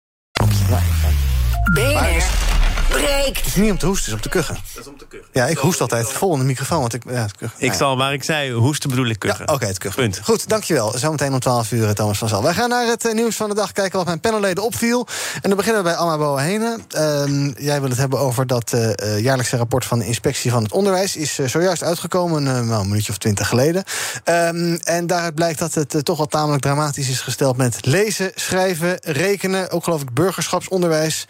BNR 1.74 2.67
breekt. 2.90 3.38
Het 3.38 3.46
is 3.46 3.56
niet 3.56 3.72
om 3.72 3.78
te 3.78 3.86
hoesten, 3.86 4.12
het 4.14 4.20
is 4.20 4.26
om 4.26 4.32
te 4.32 4.38
kuchen. 4.38 4.56
Dat 4.74 4.84
is 4.84 4.90
om 4.90 4.98
te 4.98 5.06
kuchen. 5.08 5.28
Ja, 5.32 5.46
ik 5.46 5.58
hoest 5.58 5.82
altijd 5.82 6.12
vol 6.12 6.34
in 6.34 6.40
de 6.40 6.46
microfoon. 6.46 6.80
Want 6.80 6.94
ik, 6.94 7.04
ja, 7.10 7.22
het 7.22 7.36
kuchen. 7.36 7.56
Ik 7.58 7.74
zal, 7.74 7.96
maar 7.96 8.14
ik 8.14 8.24
zei 8.24 8.52
hoesten 8.52 8.90
bedoel 8.90 9.06
ik 9.06 9.20
kuchen. 9.20 9.46
Ja, 9.48 9.54
Oké, 9.54 9.66
het 9.66 9.78
kuchen. 9.78 10.02
Punt. 10.02 10.20
Goed, 10.24 10.50
dankjewel. 10.50 10.98
Zometeen 10.98 11.34
om 11.34 11.40
12 11.40 11.72
uur, 11.72 11.94
Thomas 11.94 12.18
van 12.18 12.28
Zal. 12.28 12.44
Wij 12.44 12.54
gaan 12.54 12.70
naar 12.70 12.88
het 12.88 13.06
eh, 13.06 13.14
nieuws 13.14 13.36
van 13.36 13.50
de 13.50 13.56
dag 13.56 13.72
kijken 13.72 13.98
wat 13.98 14.06
mijn 14.06 14.20
panelleden 14.20 14.64
opviel. 14.64 15.08
En 15.34 15.50
dan 15.50 15.58
beginnen 15.58 15.84
we 15.84 15.90
bij 15.90 15.98
Anna 15.98 16.18
Boahene. 16.18 16.78
Ehm 16.90 17.48
jij 17.58 17.82
wil 17.82 17.90
het 17.90 17.98
hebben 17.98 18.20
over 18.20 18.48
dat 18.48 18.74
eh, 18.74 19.00
eh, 19.00 19.20
jaarlijkse 19.20 19.58
rapport 19.58 19.86
van 19.86 20.00
de 20.00 20.06
Inspectie 20.06 20.52
van 20.52 20.64
het 20.64 20.72
Onderwijs. 20.72 21.16
Is 21.16 21.36
zojuist 21.36 21.84
uitgekomen, 21.84 22.48
eh, 22.48 22.62
nou, 22.62 22.82
een 22.82 22.88
minuutje 22.88 23.12
of 23.12 23.18
twintig 23.18 23.48
geleden. 23.48 23.84
Ehm, 24.24 24.78
en 24.84 25.08
daaruit 25.08 25.36
blijkt 25.36 25.60
dat 25.60 25.74
het 25.74 26.06
toch 26.06 26.18
wel 26.18 26.26
tamelijk 26.26 26.62
dramatisch 26.62 27.10
is 27.10 27.22
gesteld 27.22 27.58
met 27.58 27.86
lezen, 27.86 28.32
schrijven, 28.36 28.98
rekenen. 29.02 29.72
Ook 29.72 29.84
geloof 29.84 30.02
ik 30.02 30.14
burgerschapsonderwijs. 30.14 31.26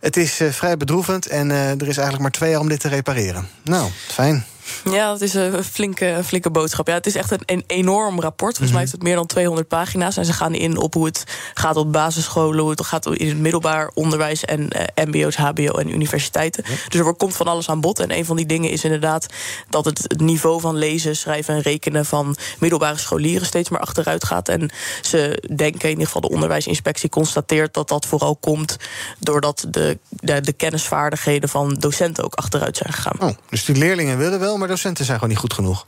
Het 0.00 0.16
is 0.16 0.40
eh, 0.40 0.48
vrij 0.50 0.76
bedroevend 0.76 0.98
en 1.08 1.50
eh, 1.50 1.70
er 1.70 1.88
is 1.88 1.96
eigenlijk 1.96 2.20
maar 2.20 2.30
twee 2.30 2.50
jaar 2.50 2.60
om 2.60 2.68
dit 2.68 2.80
te 2.80 2.88
repareren. 2.88 3.48
Nou, 3.62 3.90
fijn. 4.06 4.44
Ja, 4.84 5.10
dat 5.12 5.20
is 5.20 5.34
een 5.34 5.64
flinke, 5.64 6.06
een 6.06 6.24
flinke 6.24 6.50
boodschap. 6.50 6.86
Ja, 6.86 6.94
het 6.94 7.06
is 7.06 7.14
echt 7.14 7.30
een, 7.30 7.40
een 7.46 7.64
enorm 7.66 8.20
rapport. 8.20 8.56
Volgens 8.56 8.60
Mhm. 8.60 8.70
mij 8.72 8.80
heeft 8.80 8.92
het 8.92 9.02
meer 9.02 9.14
dan 9.14 9.26
200 9.26 9.68
pagina's. 9.68 10.16
En 10.16 10.24
ze 10.24 10.32
gaan 10.32 10.54
in 10.54 10.76
op 10.76 10.94
hoe 10.94 11.06
het 11.06 11.24
gaat 11.54 11.76
op 11.76 11.92
basisscholen, 11.92 12.60
hoe 12.60 12.70
het 12.70 12.84
gaat 12.84 13.06
in 13.06 13.28
het 13.28 13.38
middelbaar 13.38 13.90
onderwijs 13.94 14.44
en 14.44 14.68
eh, 14.68 15.04
MBO's, 15.06 15.36
HBO 15.36 15.72
en 15.78 15.88
universiteiten. 15.94 16.64
Dus 16.88 17.00
er 17.00 17.14
komt 17.14 17.36
van 17.36 17.46
alles 17.46 17.68
aan 17.68 17.80
bod. 17.80 17.98
En 17.98 18.16
een 18.16 18.24
van 18.24 18.36
die 18.36 18.46
dingen 18.46 18.70
is 18.70 18.84
inderdaad 18.84 19.26
dat 19.68 19.84
het, 19.84 19.98
het 20.02 20.20
niveau 20.20 20.60
van 20.60 20.76
lezen, 20.76 21.16
schrijven 21.16 21.54
en 21.54 21.60
rekenen 21.60 22.04
van 22.06 22.36
middelbare 22.58 22.98
scholieren 22.98 23.46
steeds 23.46 23.68
meer 23.68 23.80
achteruit 23.80 24.24
gaat. 24.24 24.48
En 24.48 24.70
ze 25.02 25.42
denken, 25.56 25.82
in 25.82 25.88
ieder 25.90 26.04
geval 26.06 26.20
de 26.20 26.28
onderwijsinspectie 26.30 27.08
constateert 27.08 27.74
dat 27.74 27.88
dat 27.88 28.06
vooral 28.06 28.36
komt 28.36 28.76
doordat 29.18 29.66
de, 29.70 29.98
de, 30.08 30.40
de 30.40 30.52
kennisvaardigheden 30.52 31.48
van 31.48 31.74
docenten 31.78 32.24
ook 32.24 32.34
achteruit 32.34 32.76
zijn 32.76 32.92
gegaan. 32.92 33.16
Oh, 33.20 33.36
dus 33.50 33.64
die 33.64 33.76
leerlingen 33.76 34.18
willen 34.18 34.40
wel, 34.40 34.56
maar 34.60 34.68
docenten 34.68 35.04
zijn 35.04 35.16
gewoon 35.16 35.32
niet 35.32 35.42
goed 35.42 35.52
genoeg. 35.52 35.84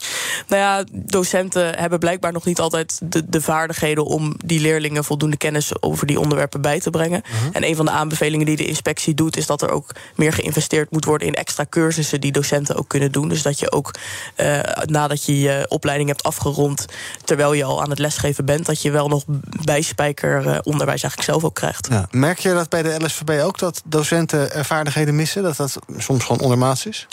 Nou 0.47 0.61
ja, 0.61 0.83
docenten 0.91 1.79
hebben 1.79 1.99
blijkbaar 1.99 2.31
nog 2.31 2.45
niet 2.45 2.59
altijd 2.59 2.99
de, 3.03 3.29
de 3.29 3.41
vaardigheden 3.41 4.05
om 4.05 4.35
die 4.45 4.59
leerlingen 4.59 5.03
voldoende 5.03 5.37
kennis 5.37 5.81
over 5.81 6.07
die 6.07 6.19
onderwerpen 6.19 6.61
bij 6.61 6.79
te 6.79 6.89
brengen. 6.89 7.21
En 7.51 7.63
een 7.63 7.75
van 7.75 7.85
de 7.85 7.91
aanbevelingen 7.91 8.45
die 8.45 8.55
de 8.55 8.65
inspectie 8.65 9.13
doet, 9.13 9.37
is 9.37 9.45
dat 9.45 9.61
er 9.61 9.69
ook 9.69 9.91
meer 10.15 10.33
geïnvesteerd 10.33 10.91
moet 10.91 11.05
worden 11.05 11.27
in 11.27 11.33
extra 11.33 11.65
cursussen 11.69 12.21
die 12.21 12.31
docenten 12.31 12.75
ook 12.75 12.87
kunnen 12.87 13.11
doen. 13.11 13.29
Dus 13.29 13.41
dat 13.41 13.59
je 13.59 13.71
ook 13.71 13.91
eh, 14.35 14.59
nadat 14.85 15.25
je 15.25 15.39
je 15.39 15.65
opleiding 15.67 16.09
hebt 16.09 16.23
afgerond, 16.23 16.85
terwijl 17.23 17.53
je 17.53 17.63
al 17.63 17.81
aan 17.81 17.89
het 17.89 17.99
lesgeven 17.99 18.45
bent, 18.45 18.65
dat 18.65 18.81
je 18.81 18.91
wel 18.91 19.07
nog 19.07 19.23
bijspijker 19.63 20.47
eh, 20.47 20.59
onderwijs 20.63 21.01
eigenlijk 21.01 21.31
zelf 21.31 21.43
ook 21.43 21.55
krijgt. 21.55 21.87
Ja. 21.89 22.07
Merk 22.11 22.39
je 22.39 22.53
dat 22.53 22.69
bij 22.69 22.81
de 22.81 22.95
LSVB 23.03 23.41
ook 23.43 23.59
dat 23.59 23.81
docenten 23.85 24.53
er 24.53 24.65
vaardigheden 24.65 25.15
missen? 25.15 25.43
Dat 25.43 25.57
dat 25.57 25.77
soms 25.97 26.23
gewoon 26.23 26.41
ondermaats 26.41 26.85
is? 26.85 27.07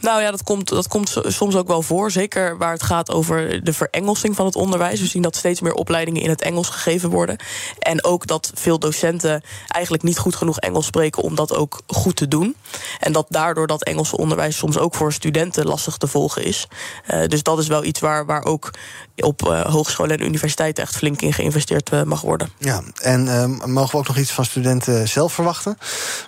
Nou 0.00 0.22
ja, 0.22 0.30
dat 0.30 0.42
komt, 0.42 0.68
dat 0.68 0.88
komt 0.88 1.05
so- 1.08 1.30
soms 1.30 1.56
ook 1.56 1.68
wel 1.68 1.82
voor. 1.82 2.10
Zeker 2.10 2.58
waar 2.58 2.72
het 2.72 2.82
gaat 2.82 3.10
over 3.10 3.64
de 3.64 3.72
verengelsing 3.72 4.36
van 4.36 4.46
het 4.46 4.54
onderwijs. 4.54 5.00
We 5.00 5.06
zien 5.06 5.22
dat 5.22 5.36
steeds 5.36 5.60
meer 5.60 5.74
opleidingen 5.74 6.22
in 6.22 6.30
het 6.30 6.42
Engels 6.42 6.68
gegeven 6.68 7.10
worden. 7.10 7.36
En 7.78 8.04
ook 8.04 8.26
dat 8.26 8.50
veel 8.54 8.78
docenten 8.78 9.42
eigenlijk 9.66 10.02
niet 10.02 10.18
goed 10.18 10.36
genoeg 10.36 10.58
Engels 10.58 10.86
spreken 10.86 11.22
om 11.22 11.34
dat 11.34 11.54
ook 11.54 11.80
goed 11.86 12.16
te 12.16 12.28
doen. 12.28 12.56
En 13.00 13.12
dat 13.12 13.26
daardoor 13.28 13.66
dat 13.66 13.84
Engelse 13.84 14.16
onderwijs 14.16 14.56
soms 14.56 14.78
ook 14.78 14.94
voor 14.94 15.12
studenten 15.12 15.66
lastig 15.66 15.96
te 15.96 16.06
volgen 16.06 16.44
is. 16.44 16.68
Eh, 17.06 17.26
dus 17.26 17.42
dat 17.42 17.58
is 17.58 17.66
wel 17.66 17.84
iets 17.84 18.00
waar, 18.00 18.26
waar 18.26 18.44
ook 18.44 18.70
op 19.16 19.48
eh, 19.48 19.64
hogescholen 19.64 20.18
en 20.18 20.24
universiteiten 20.24 20.82
echt 20.82 20.96
flink 20.96 21.22
in 21.22 21.32
geïnvesteerd 21.32 21.90
eh, 21.90 22.02
mag 22.02 22.20
worden. 22.20 22.48
Ja, 22.58 22.82
en 23.02 23.28
ehm, 23.28 23.72
mogen 23.72 23.90
we 23.90 23.96
ook 23.96 24.06
nog 24.06 24.18
iets 24.18 24.30
van 24.30 24.44
studenten 24.44 25.08
zelf 25.08 25.32
verwachten? 25.32 25.78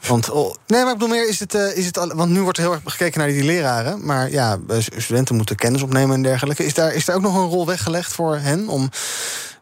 Want, 0.06 0.30
oh, 0.30 0.54
nee, 0.66 0.82
maar 0.82 0.92
ik 0.92 0.98
bedoel 0.98 1.14
meer, 1.14 1.28
is 1.28 1.40
het, 1.40 1.54
eh, 1.54 1.76
is 1.76 1.86
het 1.86 1.98
al, 1.98 2.08
want 2.14 2.30
nu 2.30 2.42
wordt 2.42 2.58
heel 2.58 2.72
erg 2.72 2.80
gekeken 2.84 3.18
naar 3.18 3.28
die 3.28 3.44
leraren. 3.44 4.04
Maar 4.04 4.30
ja, 4.30 4.58
studenten 4.96 5.36
moeten 5.36 5.56
kennis 5.56 5.82
opnemen 5.82 6.14
en 6.14 6.22
dergelijke. 6.22 6.64
Is 6.64 6.74
daar, 6.74 6.94
is 6.94 7.04
daar 7.04 7.16
ook 7.16 7.22
nog 7.22 7.34
een 7.34 7.48
rol 7.48 7.66
weggelegd 7.66 8.12
voor 8.12 8.36
hen 8.36 8.68
om 8.68 8.90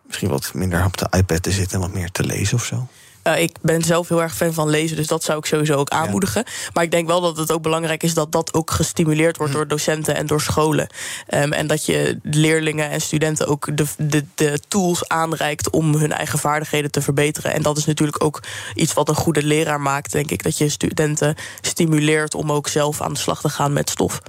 misschien 0.07 0.29
wat 0.29 0.51
minder 0.55 0.85
op 0.85 0.97
de 0.97 1.07
iPad 1.17 1.43
te 1.43 1.51
zitten 1.51 1.75
en 1.75 1.81
wat 1.81 1.95
meer 1.95 2.11
te 2.11 2.25
lezen 2.25 2.57
of 2.57 2.65
zo? 2.65 2.87
Uh, 3.27 3.41
ik 3.41 3.57
ben 3.63 3.83
zelf 3.83 4.09
heel 4.09 4.23
erg 4.23 4.37
fan 4.37 4.53
van 4.53 4.69
lezen, 4.69 4.97
dus 4.97 5.07
dat 5.07 5.25
zou 5.25 5.39
ik 5.39 5.47
sowieso 5.47 5.75
ook 5.75 5.89
aanmoedigen. 5.89 6.45
Maar 6.73 6.85
ik 6.85 6.91
denk 6.91 7.07
wel 7.07 7.21
dat 7.21 7.37
het 7.37 7.53
ook 7.53 7.63
belangrijk 7.63 8.03
is 8.03 8.15
dat 8.15 8.33
dat 8.33 8.55
ook 8.55 8.71
gestimuleerd 8.71 9.37
wordt 9.37 9.53
door 9.53 9.69
docenten 9.69 10.17
en 10.17 10.27
door 10.27 10.41
scholen. 10.41 10.89
Um, 11.35 11.53
en 11.53 11.67
dat 11.67 11.87
je 11.87 12.19
leerlingen 12.23 12.91
en 12.91 13.01
studenten 13.01 13.47
ook 13.47 13.77
de, 13.77 13.87
de, 13.99 14.25
de 14.35 14.61
tools 14.69 15.09
aanreikt 15.09 15.71
om 15.71 15.95
hun 15.95 16.13
eigen 16.13 16.39
vaardigheden 16.39 16.91
te 16.91 17.03
verbeteren. 17.03 17.53
En 17.53 17.63
dat 17.63 17.77
is 17.79 17.85
natuurlijk 17.85 18.25
ook 18.25 18.43
iets 18.75 18.93
wat 18.93 19.09
een 19.09 19.15
goede 19.15 19.43
leraar 19.43 19.81
maakt, 19.81 20.13
denk 20.13 20.31
ik. 20.31 20.43
Dat 20.43 20.59
je 20.59 20.69
studenten 20.69 21.35
stimuleert 21.61 22.35
om 22.35 22.53
ook 22.53 22.69
zelf 22.69 23.01
aan 23.01 23.13
de 23.13 23.19
slag 23.19 23.41
te 23.41 23.49
gaan 23.49 23.73
met 23.73 23.91
stof. 23.91 24.21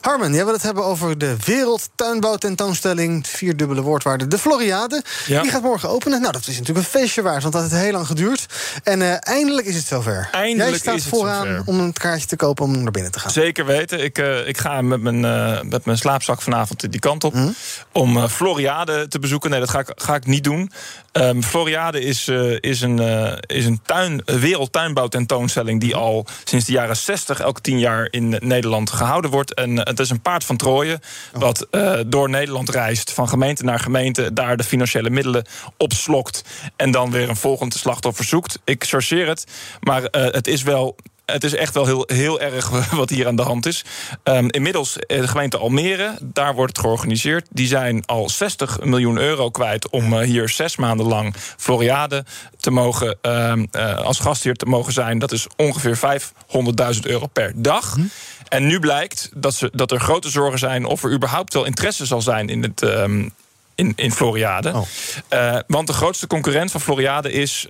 Harmen, 0.00 0.32
jij 0.34 0.44
wil 0.44 0.52
het 0.52 0.62
hebben 0.62 0.84
over 0.84 1.18
de 1.18 1.36
Wereldtuinbouwtentoonstelling. 1.44 3.26
Vierdubbele 3.26 3.80
woordwaarde. 3.82 4.28
De 4.28 4.38
Floriade. 4.38 5.02
Ja. 5.26 5.42
Die 5.42 5.50
gaat 5.50 5.62
morgen 5.62 5.88
openen. 5.88 6.20
Nou, 6.20 6.32
dat 6.32 6.46
is 6.46 6.58
natuurlijk 6.58 6.78
een 6.78 7.00
feestje 7.00 7.22
waard, 7.22 7.42
want 7.42 7.54
dat 7.54 7.62
heeft 7.62 7.82
heel 7.82 7.92
lang 7.92 8.06
geduurd. 8.06 8.46
En 8.82 9.00
uh, 9.00 9.14
eindelijk 9.20 9.66
is 9.66 9.76
het 9.76 9.86
zover. 9.86 10.28
Eindelijk 10.32 10.68
jij 10.68 10.78
staat 10.78 10.94
is 10.94 11.04
het 11.04 11.14
vooraan 11.14 11.46
zover. 11.46 11.62
om 11.66 11.80
een 11.80 11.92
kaartje 11.92 12.26
te 12.26 12.36
kopen 12.36 12.64
om 12.64 12.82
naar 12.82 12.92
binnen 12.92 13.12
te 13.12 13.18
gaan. 13.18 13.30
Zeker 13.30 13.66
weten. 13.66 14.04
Ik, 14.04 14.18
uh, 14.18 14.48
ik 14.48 14.58
ga 14.58 14.80
met 14.82 15.00
mijn, 15.00 15.22
uh, 15.22 15.60
met 15.62 15.84
mijn 15.84 15.98
slaapzak 15.98 16.42
vanavond 16.42 16.90
die 16.90 17.00
kant 17.00 17.24
op. 17.24 17.34
Mm. 17.34 17.54
Om 17.92 18.28
Floriade 18.28 19.08
te 19.08 19.18
bezoeken. 19.18 19.50
Nee, 19.50 19.60
dat 19.60 19.70
ga 19.70 19.78
ik, 19.78 19.92
ga 19.94 20.14
ik 20.14 20.26
niet 20.26 20.44
doen. 20.44 20.72
Um, 21.12 21.42
Floriade 21.42 22.00
is, 22.00 22.28
is 22.60 22.80
een, 22.80 22.98
is 23.46 23.66
een 23.66 23.80
tuin, 23.82 24.22
wereldtuinbouwtentoonstelling... 24.24 25.80
die 25.80 25.96
al 25.96 26.26
sinds 26.44 26.66
de 26.66 26.72
jaren 26.72 26.96
60 26.96 27.40
elke 27.40 27.60
tien 27.60 27.78
jaar 27.78 28.08
in 28.10 28.36
Nederland 28.40 28.90
gehouden 28.90 29.30
wordt. 29.30 29.54
En 29.54 29.76
het 29.76 29.98
is 29.98 30.10
een 30.10 30.20
paard 30.20 30.44
van 30.44 30.56
Troje... 30.56 31.00
wat 31.32 31.66
door 32.06 32.28
Nederland 32.28 32.68
reist, 32.68 33.12
van 33.12 33.28
gemeente 33.28 33.64
naar 33.64 33.80
gemeente... 33.80 34.32
daar 34.32 34.56
de 34.56 34.64
financiële 34.64 35.10
middelen 35.10 35.44
opslokt... 35.76 36.44
en 36.76 36.90
dan 36.90 37.10
weer 37.10 37.28
een 37.28 37.36
volgend 37.36 37.74
slachtoffer 37.74 38.24
zoekt. 38.24 38.58
Ik 38.64 38.84
chargeer 38.84 39.26
het, 39.26 39.46
maar 39.80 40.02
het 40.10 40.46
is 40.46 40.62
wel 40.62 40.96
het 41.32 41.44
is 41.44 41.54
echt 41.54 41.74
wel 41.74 41.86
heel, 41.86 42.04
heel 42.06 42.40
erg 42.40 42.68
wat 42.90 43.10
hier 43.10 43.26
aan 43.26 43.36
de 43.36 43.42
hand 43.42 43.66
is. 43.66 43.84
Um, 44.24 44.50
inmiddels 44.50 44.96
de 45.06 45.28
gemeente 45.28 45.58
Almere, 45.58 46.18
daar 46.20 46.54
wordt 46.54 46.76
het 46.76 46.86
georganiseerd. 46.86 47.46
Die 47.50 47.66
zijn 47.66 48.06
al 48.06 48.28
60 48.28 48.80
miljoen 48.80 49.18
euro 49.18 49.50
kwijt 49.50 49.88
om 49.88 50.12
uh, 50.12 50.18
hier 50.18 50.48
zes 50.48 50.76
maanden 50.76 51.06
lang 51.06 51.34
Floriade 51.56 52.24
te 52.60 52.70
mogen 52.70 53.18
um, 53.22 53.68
uh, 53.72 53.98
als 53.98 54.18
gastheer 54.18 54.54
te 54.54 54.66
mogen 54.66 54.92
zijn. 54.92 55.18
Dat 55.18 55.32
is 55.32 55.46
ongeveer 55.56 55.98
500.000 55.98 57.00
euro 57.02 57.26
per 57.26 57.52
dag. 57.54 57.94
Hm. 57.94 58.00
En 58.48 58.66
nu 58.66 58.80
blijkt 58.80 59.30
dat, 59.34 59.54
ze, 59.54 59.70
dat 59.72 59.90
er 59.90 60.00
grote 60.00 60.30
zorgen 60.30 60.58
zijn 60.58 60.84
of 60.84 61.04
er 61.04 61.12
überhaupt 61.12 61.54
wel 61.54 61.64
interesse 61.64 62.06
zal 62.06 62.22
zijn 62.22 62.48
in 62.48 62.62
het. 62.62 62.82
Um, 62.82 63.32
in, 63.74 63.92
in 63.96 64.12
Floriade. 64.12 64.72
Oh. 64.72 64.86
Uh, 65.32 65.58
want 65.66 65.86
de 65.86 65.92
grootste 65.92 66.26
concurrent 66.26 66.70
van 66.70 66.80
Floriade 66.80 67.32
is, 67.32 67.68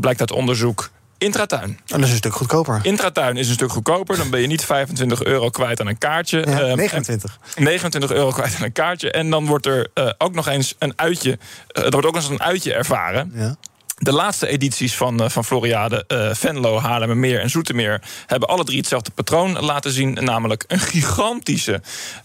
blijkt 0.00 0.20
uit 0.20 0.32
onderzoek, 0.32 0.90
Intratuin. 1.22 1.62
En 1.62 1.78
dat 1.86 2.00
is 2.00 2.10
een 2.10 2.16
stuk 2.16 2.34
goedkoper. 2.34 2.80
Intratuin 2.82 3.36
is 3.36 3.48
een 3.48 3.54
stuk 3.54 3.70
goedkoper. 3.70 4.16
Dan 4.16 4.30
ben 4.30 4.40
je 4.40 4.46
niet 4.46 4.64
25 4.64 5.24
euro 5.24 5.50
kwijt 5.50 5.80
aan 5.80 5.86
een 5.86 5.98
kaartje. 5.98 6.38
Ja, 6.38 6.74
29. 6.74 7.38
Uh, 7.56 7.64
29 7.64 8.12
euro 8.12 8.30
kwijt 8.30 8.54
aan 8.56 8.62
een 8.62 8.72
kaartje. 8.72 9.10
En 9.10 9.30
dan 9.30 9.46
wordt 9.46 9.66
er 9.66 9.90
uh, 9.94 10.10
ook 10.18 10.34
nog 10.34 10.48
eens 10.48 10.74
een 10.78 10.92
uitje. 10.96 11.30
Uh, 11.30 11.84
er 11.84 11.90
wordt 11.90 12.06
ook 12.06 12.14
nog 12.14 12.22
eens 12.22 12.32
een 12.32 12.42
uitje 12.42 12.74
ervaren. 12.74 13.32
Ja. 13.34 13.56
De 13.96 14.12
laatste 14.12 14.46
edities 14.46 14.96
van, 14.96 15.22
uh, 15.22 15.28
van 15.28 15.44
Floriade, 15.44 16.04
uh, 16.08 16.34
Venlo, 16.34 16.78
Haarlemmermeer 16.78 17.40
en 17.40 17.50
Zoetermeer... 17.50 18.02
hebben 18.26 18.48
alle 18.48 18.64
drie 18.64 18.78
hetzelfde 18.78 19.10
patroon 19.10 19.60
laten 19.60 19.92
zien. 19.92 20.12
Namelijk 20.12 20.64
een 20.66 20.80
gigantische 20.80 21.82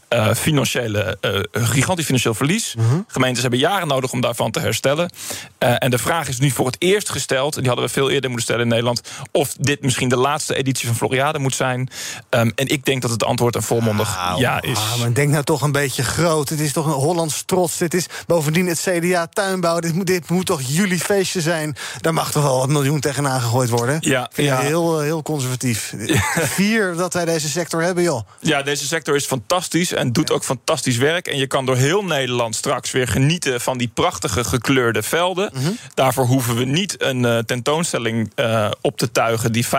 uh, 0.09 0.33
financiële, 0.33 1.17
gigantisch 1.51 2.05
financieel 2.05 2.33
verlies. 2.33 2.75
Mhm. 2.75 2.99
Gemeentes 3.07 3.41
hebben 3.41 3.59
jaren 3.59 3.87
nodig 3.87 4.11
om 4.11 4.21
daarvan 4.21 4.51
te 4.51 4.59
herstellen. 4.59 5.09
en 5.57 5.89
de 5.89 5.97
vraag 5.97 6.27
is 6.27 6.39
nu 6.39 6.49
voor 6.49 6.65
het 6.65 6.75
eerst 6.79 7.09
gesteld... 7.09 7.55
en 7.55 7.59
die 7.59 7.69
hadden 7.69 7.87
we 7.87 7.93
veel 7.93 8.09
eerder 8.09 8.29
moeten 8.29 8.45
stellen 8.45 8.61
in 8.61 8.67
Nederland... 8.67 9.01
of 9.31 9.55
dit 9.59 9.81
misschien 9.81 10.09
de 10.09 10.17
laatste 10.17 10.55
editie 10.55 10.87
van 10.87 10.95
Floriade 10.95 11.39
moet 11.39 11.55
zijn. 11.55 11.89
Um, 12.29 12.51
en 12.55 12.67
ik 12.67 12.85
denk 12.85 13.01
dat 13.01 13.11
het 13.11 13.23
antwoord 13.23 13.55
een 13.55 13.63
volmondig 13.63 14.17
ja 14.37 14.61
is. 14.61 14.77
Ah, 14.77 14.99
maar 14.99 15.13
denk 15.13 15.31
nou 15.31 15.43
toch 15.43 15.61
een 15.61 15.71
beetje 15.71 16.03
groot. 16.03 16.49
Het 16.49 16.59
is 16.59 16.73
toch 16.73 16.85
een 16.85 16.91
Hollands 16.91 17.43
trots. 17.45 17.77
Dit 17.77 17.93
is 17.93 18.05
bovendien 18.27 18.67
het 18.67 18.79
CDA 18.79 19.27
tuinbouw. 19.27 19.79
Dit 19.79 19.93
moet, 19.93 20.07
dit 20.07 20.29
moet 20.29 20.45
toch 20.45 20.61
jullie 20.61 20.99
feestje 20.99 21.41
zijn? 21.41 21.75
Daar 22.01 22.13
mag 22.13 22.31
toch 22.31 22.43
wel 22.43 22.57
wat 22.57 22.69
miljoen 22.69 22.99
tegenaan 22.99 23.41
gegooid 23.41 23.69
worden? 23.69 23.97
Ja. 23.99 24.29
Heel, 24.33 24.99
heel 24.99 25.21
conservatief. 25.21 25.93
Vier 26.57 26.95
dat 26.95 27.13
wij 27.13 27.25
deze 27.25 27.49
sector 27.49 27.81
hebben, 27.81 28.03
joh. 28.03 28.21
Ja, 28.39 28.61
deze 28.61 28.87
sector 28.87 29.15
is 29.15 29.25
fantastisch 29.25 29.93
en 29.97 30.11
doet 30.11 30.31
ook 30.31 30.43
fantastisch 30.43 30.97
werk. 30.97 31.27
En 31.27 31.37
je 31.37 31.47
kan 31.47 31.65
door 31.65 31.75
heel 31.75 32.03
Nederland 32.03 32.55
straks 32.55 32.91
weer 32.91 33.07
genieten 33.07 33.61
van 33.61 33.77
die 33.77 33.91
prachtige 33.93 34.43
gekleurde 34.43 35.03
velden. 35.03 35.51
Daarvoor 35.93 36.25
hoeven 36.25 36.55
we 36.55 36.63
niet 36.63 37.01
een 37.01 37.23
uh, 37.23 37.37
tentoonstelling 37.37 38.31
uh, 38.35 38.69
op 38.81 38.97
te 38.97 39.11
tuigen 39.11 39.51
die 39.51 39.65
500.000 39.65 39.71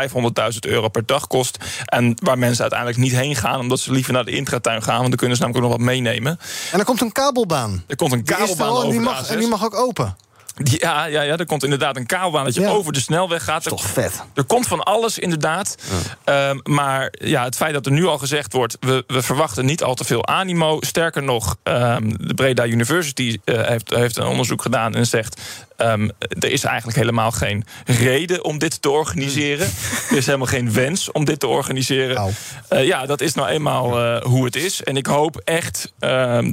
euro 0.61 0.89
per 0.89 1.07
dag 1.07 1.27
kost. 1.27 1.59
En 1.85 2.15
waar 2.23 2.39
mensen 2.39 2.61
uiteindelijk 2.61 3.01
niet 3.01 3.13
heen 3.13 3.37
gaan, 3.37 3.61
omdat 3.61 3.81
ze 3.81 3.93
liever 3.93 4.13
naar 4.13 4.25
de 4.25 4.31
intratuin 4.31 4.83
gaan. 4.83 4.97
Want 4.97 5.09
dan 5.09 5.19
kunnen 5.19 5.37
ze 5.37 5.43
namelijk 5.43 5.65
ook 5.65 5.71
nog 5.71 5.81
wat 5.81 5.89
meenemen. 5.93 6.39
En 6.73 6.79
er 6.79 6.85
komt 6.85 7.01
een 7.01 7.13
kabelbaan. 7.13 7.85
Er 7.87 7.97
komt 7.97 8.13
een 8.13 8.25
Die 8.25 8.35
is 8.35 8.41
kabelbaan 8.41 8.69
er 8.69 8.75
al 8.75 8.83
en 8.83 8.91
die 8.91 9.01
mag, 9.01 9.27
A6. 9.27 9.31
en 9.31 9.39
die 9.39 9.49
mag 9.49 9.65
ook 9.65 9.75
open. 9.75 10.17
Ja, 10.65 11.05
ja, 11.05 11.23
ja, 11.23 11.37
er 11.37 11.47
komt 11.47 11.65
inderdaad 11.65 11.97
een 11.97 12.07
kabelbaan 12.07 12.45
dat 12.45 12.55
je 12.55 12.61
Ja. 12.61 12.69
over 12.69 12.93
de 12.93 13.01
snelweg 13.01 13.45
gaat. 13.45 13.65
Dat 13.65 13.73
is 13.73 13.81
toch 13.81 13.91
vet? 13.91 14.23
Er 14.35 14.45
komt 14.45 14.67
van 14.67 14.83
alles, 14.83 15.19
inderdaad. 15.19 15.77
Ehm, 16.25 16.59
maar 16.63 17.13
ja, 17.19 17.45
het 17.45 17.57
feit 17.57 17.73
dat 17.75 17.87
er 17.87 17.93
nu 17.93 18.07
al 18.07 18.19
gezegd 18.19 18.53
wordt... 18.53 18.77
we, 18.81 19.05
we 19.07 19.23
verwachten 19.23 19.65
niet 19.65 19.83
al 19.83 19.95
te 19.95 20.05
veel 20.05 20.27
animo. 20.27 20.77
Sterker 20.81 21.23
nog, 21.23 21.57
ehm, 21.63 22.09
de 22.21 22.35
Breda 22.35 22.67
University 22.67 23.39
eh, 23.45 23.67
heeft, 23.67 23.91
heeft 23.95 24.17
een 24.17 24.27
onderzoek 24.27 24.63
gedaan... 24.63 24.95
en 24.95 25.07
zegt, 25.07 25.41
ehm, 25.77 26.09
er 26.19 26.51
is 26.51 26.65
eigenlijk 26.65 26.99
helemaal 26.99 27.31
geen 27.31 27.65
reden 27.85 28.45
om 28.45 28.59
dit 28.59 28.83
te 28.83 28.91
organiseren. 28.91 29.67
Er 30.11 30.17
is 30.17 30.27
helemaal 30.27 30.47
geen 30.47 30.73
wens 30.73 31.13
om 31.13 31.25
dit 31.25 31.41
te 31.41 31.47
organiseren. 31.47 32.35
Eh, 32.69 32.87
ja, 32.87 33.07
dat 33.07 33.21
is 33.21 33.35
nou 33.35 33.49
eenmaal 33.49 33.99
eh, 34.01 34.23
hoe 34.23 34.45
het 34.45 34.57
is. 34.57 34.83
En 34.83 34.97
ik 34.97 35.07
hoop 35.07 35.41
echt 35.45 35.93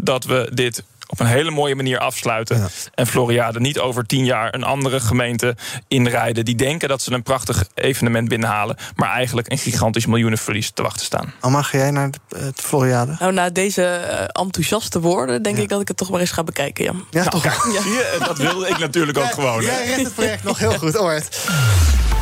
dat 0.04 0.24
we 0.24 0.50
dit 0.54 0.84
op 1.20 1.26
een 1.26 1.32
hele 1.32 1.52
mooie 1.52 1.76
manier 1.76 2.00
afsluiten. 2.00 2.70
En 2.94 3.08
Floriade 3.08 3.60
niet 3.60 3.80
over 3.80 4.06
tien 4.06 4.26
jaar 4.26 4.54
een 4.54 4.64
andere 4.64 5.00
gemeente 5.00 5.56
inrijden... 5.88 6.46
die 6.46 6.56
denken 6.56 6.90
dat 6.90 7.02
ze 7.02 7.12
een 7.12 7.24
prachtig 7.24 7.68
evenement 7.74 8.28
binnenhalen... 8.28 8.78
maar 8.96 9.10
eigenlijk 9.10 9.52
een 9.52 9.58
gigantisch 9.58 10.06
miljoenenverlies 10.06 10.72
te 10.72 10.82
wachten 10.82 11.06
staan. 11.06 11.34
Alma, 11.40 11.62
ga 11.62 11.78
jij 11.78 11.92
naar 11.92 12.12
de, 12.12 12.38
het 12.38 12.62
Floriade? 12.62 13.16
Nou, 13.20 13.34
na 13.34 13.50
deze 13.50 13.86
eh, 13.86 14.44
enthousiaste 14.44 15.00
woorden 15.00 15.42
denk 15.42 15.58
ik 15.58 15.70
dat 15.70 15.82
ik 15.82 15.88
het 15.88 15.98
toch 15.98 16.10
maar 16.10 16.20
eens 16.20 16.32
ga 16.32 16.44
bekijken, 16.44 16.84
Jan. 16.84 17.06
Ja, 17.10 17.24
toch? 17.24 17.44
Je? 17.44 18.18
En 18.20 18.28
dat 18.28 18.38
wilde 18.38 18.68
ik 18.68 18.78
natuurlijk 18.78 19.18
ook 19.18 19.34
gewoon. 19.34 19.62
Jij 19.62 19.86
redt 19.86 20.04
het 20.04 20.16
project 20.16 20.44
nog 20.44 20.58
heel 20.58 20.78
goed, 20.78 21.00
Oort. 21.00 21.38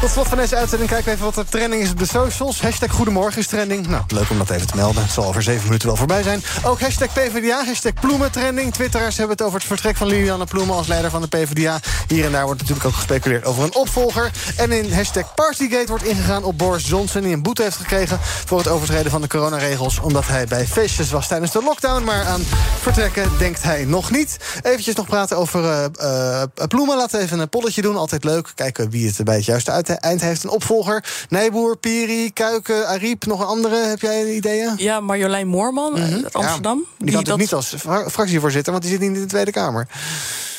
Tot 0.04 0.12
slot 0.12 0.28
van 0.28 0.38
deze 0.38 0.56
uitzending 0.56 0.90
kijken 0.90 1.08
we 1.08 1.12
even 1.12 1.26
wat 1.26 1.38
er 1.38 1.50
trending 1.50 1.82
is 1.82 1.92
op 1.92 2.00
de 2.00 2.06
socials. 2.06 2.62
Hashtag 2.62 2.92
Goedemorgen 2.92 3.40
is 3.40 3.48
trending. 3.48 3.88
Nou, 3.88 4.04
leuk 4.08 4.30
om 4.30 4.38
dat 4.38 4.50
even 4.50 4.68
te 4.68 4.76
melden. 4.76 5.04
Het 5.04 5.12
zal 5.12 5.26
over 5.26 5.44
zeven 5.44 5.64
minuten 5.64 5.88
wel 5.88 5.98
voorbij 5.98 6.24
zijn. 6.24 6.44
Ook 6.64 6.82
hashtag 6.82 7.14
PvdA, 7.14 7.66
hashtag 7.66 7.94
Ploemen 7.94 8.32
trending. 8.32 8.74
Twitteraars 8.74 9.18
hebben 9.18 9.36
het 9.36 9.46
over 9.46 9.60
het 9.60 9.68
vertrek 9.68 9.96
van 9.96 10.08
Lilianne 10.08 10.46
Ploemen... 10.46 10.76
als 10.76 10.88
leider 10.88 11.12
van 11.12 11.22
de 11.22 11.28
PvdA. 11.28 11.80
Hier 12.08 12.26
en 12.26 12.32
daar 12.32 12.46
wordt 12.46 12.60
natuurlijk 12.60 12.88
ook 12.88 12.94
gespeculeerd 12.94 13.46
over 13.46 13.64
een 13.64 13.76
opvolger. 13.76 14.32
En 14.58 14.72
in 14.72 14.94
hashtag 14.94 15.34
Partygate 15.34 15.88
wordt 15.88 16.04
ingegaan 16.04 16.44
op 16.44 16.58
Boris 16.58 16.88
Johnson... 16.88 17.22
die 17.22 17.34
een 17.34 17.44
boete 17.44 17.62
heeft 17.62 17.78
gekregen 17.78 18.20
voor 18.22 18.58
het 18.58 18.68
overtreden 18.68 19.12
van 19.12 19.22
de 19.22 19.28
coronaregels... 19.28 20.00
omdat 20.00 20.28
hij 20.28 20.46
bij 20.46 20.68
feestjes 20.68 21.12
was 21.12 21.28
tijdens 21.28 21.52
de 21.52 21.64
lockdown. 21.64 22.04
Maar 22.04 22.26
aan 22.26 22.42
vertrekken 22.82 23.32
denkt 23.38 23.64
hij 23.64 23.86
nog 23.86 24.12
niet. 24.12 24.38
Eventjes 24.62 24.96
nog 24.96 25.06
praten 25.06 25.38
over 25.38 25.64
eh, 25.64 26.42
eh, 26.42 26.48
Ploemen. 26.68 26.98
Laten 26.98 27.20
we 27.20 27.26
even 27.26 27.40
een 27.40 27.50
polletje 27.50 27.82
doen. 27.82 27.96
Altijd 27.96 28.24
leuk. 28.24 28.52
Kijken 28.56 28.90
wie 28.90 29.08
het 29.08 29.24
bij 29.24 29.36
het 29.36 29.46
juiste 29.46 29.72
uit- 29.72 29.93
eind 30.00 30.22
heeft. 30.22 30.44
Een 30.44 30.50
opvolger. 30.50 31.26
Nijboer, 31.30 31.78
Piri, 31.78 32.34
Kuiken, 32.34 32.88
Ariep. 32.88 33.26
Nog 33.26 33.40
een 33.40 33.46
andere. 33.46 33.76
Heb 33.76 34.02
jij 34.02 34.34
ideeën? 34.34 34.74
Ja, 34.78 35.00
Marjolein 35.00 35.48
Moorman 35.48 35.98
uit 35.98 36.34
Amsterdam. 36.34 36.78
Mhm. 36.78 36.88
Die, 36.98 37.06
kan 37.06 37.14
natuurlijk 37.24 37.40
niet 37.40 37.54
als 37.54 37.74
fra- 37.78 38.10
fractievoorzitter, 38.10 38.72
want 38.72 38.84
die 38.84 38.92
zit 38.94 39.02
niet 39.02 39.16
in 39.16 39.22
de 39.22 39.28
Tweede 39.28 39.52
Kamer. 39.52 39.88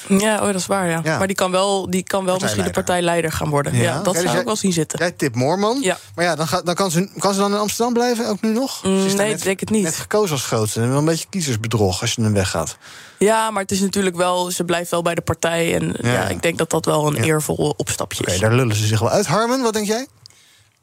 Ja, 0.09 0.35
oh, 0.41 0.47
dat 0.47 0.55
is 0.55 0.67
waar, 0.67 0.89
ja. 0.89 1.01
Ja. 1.05 1.19
Maar 1.19 1.27
die 1.27 1.37
kan 1.37 1.51
wel, 1.51 1.91
die 1.91 2.03
kan 2.03 2.25
wel 2.25 2.39
misschien 2.39 2.65
de 2.65 2.71
partijleider 2.71 3.33
gaan 3.33 3.49
worden. 3.49 3.75
Ja, 3.77 3.93
dat 3.93 4.01
Oké, 4.01 4.11
dus 4.13 4.21
zou 4.21 4.31
jij- 4.31 4.41
ik 4.41 4.47
wel 4.47 4.57
zien 4.57 4.73
zitten. 4.73 4.99
Jij 4.99 5.11
tip 5.11 5.35
Moorman. 5.35 5.79
Ja. 5.81 5.99
Maar 6.15 6.25
ja, 6.25 6.35
dan, 6.37 6.49
gaat, 6.49 6.67
dan 6.67 6.75
kan, 6.75 6.91
ze, 6.91 7.09
kan 7.19 7.35
ze 7.35 7.41
dan 7.41 7.53
in 7.53 7.59
Amsterdam 7.59 7.93
blijven, 7.95 8.29
ook 8.29 8.41
nu 8.41 8.53
nog? 8.53 8.85
Mm, 8.85 8.93
nee, 9.05 9.15
net, 9.17 9.31
ik 9.39 9.43
denk 9.43 9.61
het 9.61 9.71
niet. 9.71 9.83
Net 9.83 9.97
gekozen 9.97 10.33
als 10.35 10.45
grootste. 10.47 10.81
Wel 10.81 10.99
een 10.99 11.05
beetje 11.05 11.27
kiezersbedrog 11.31 12.01
als 12.01 12.13
je 12.13 12.23
hem 12.23 12.33
weggaat. 12.33 12.77
Ja, 13.19 13.51
maar 13.51 13.63
het 13.63 13.71
is 13.71 13.81
natuurlijk 13.81 14.17
wel, 14.17 14.51
ze 14.51 14.65
blijft 14.65 14.91
wel 14.91 15.03
bij 15.03 15.15
de 15.15 15.21
partij. 15.21 15.75
En 15.75 15.95
ja, 16.03 16.11
Ja. 16.13 16.29
ik 16.29 16.43
denk 16.43 16.59
dat 16.59 16.71
dat 16.71 16.85
wel 16.85 17.07
een 17.07 17.17
eervol 17.23 17.75
opstapje 17.77 18.21
Oké, 18.23 18.33
is. 18.33 18.41
daar 18.41 18.55
lullen 18.55 18.77
ze 18.77 18.87
zich 18.87 19.01
wel 19.01 19.11
uit. 19.11 19.27
Harmen, 19.27 19.63
wat 19.63 19.73
denk 19.73 19.87
jij? 19.87 20.07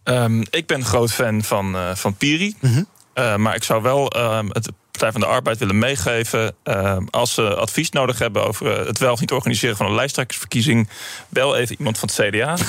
Ehm, 0.04 0.42
ik 0.50 0.68
ben 0.68 0.86
groot 0.86 1.12
fan 1.12 1.44
van, 1.44 1.76
eh, 1.76 1.96
van 1.96 2.16
Piri. 2.16 2.56
Mhm. 2.60 2.84
Eh, 3.14 3.36
maar 3.36 3.56
ik 3.56 3.64
zou 3.64 3.82
wel 3.82 4.10
ehm, 4.10 4.48
het 4.50 4.70
Partij 4.92 5.12
van 5.12 5.22
de 5.22 5.28
Arbeid 5.28 5.58
willen 5.58 5.80
meegeven. 5.80 6.56
ehm, 6.64 7.06
als 7.10 7.34
ze 7.34 7.56
advies 7.56 7.90
nodig 7.90 8.20
hebben 8.20 8.48
over 8.48 8.80
eh, 8.80 8.86
het 8.88 8.98
wel 8.98 9.12
of 9.12 9.20
niet 9.20 9.32
organiseren 9.32 9.76
van 9.78 9.86
een 9.86 9.96
lijsttrekkersverkiezing, 9.96 10.90
bel 11.30 11.58
even 11.58 11.76
iemand 11.78 11.98
van 11.98 12.10
het 12.14 12.28
CDA. 12.28 12.58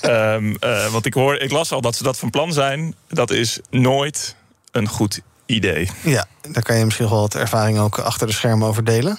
Ehm, 0.00 0.54
eh, 0.60 0.86
want 0.86 1.06
ik, 1.06 1.14
hoor, 1.14 1.36
ik 1.36 1.50
las 1.50 1.72
al 1.72 1.80
dat 1.80 1.96
ze 1.96 2.02
dat 2.02 2.18
van 2.18 2.30
plan 2.30 2.52
zijn. 2.52 2.94
Dat 3.08 3.30
is 3.30 3.60
nooit 3.70 4.36
een 4.70 4.88
goed 4.88 5.20
idee. 5.46 5.90
Ja, 6.02 6.26
daar 6.48 6.62
kan 6.62 6.76
je 6.76 6.84
misschien 6.84 7.08
wel 7.08 7.20
wat 7.20 7.34
ervaring 7.34 7.78
ook 7.78 7.98
achter 7.98 8.26
de 8.26 8.32
schermen 8.32 8.68
over 8.68 8.84
delen. 8.84 9.18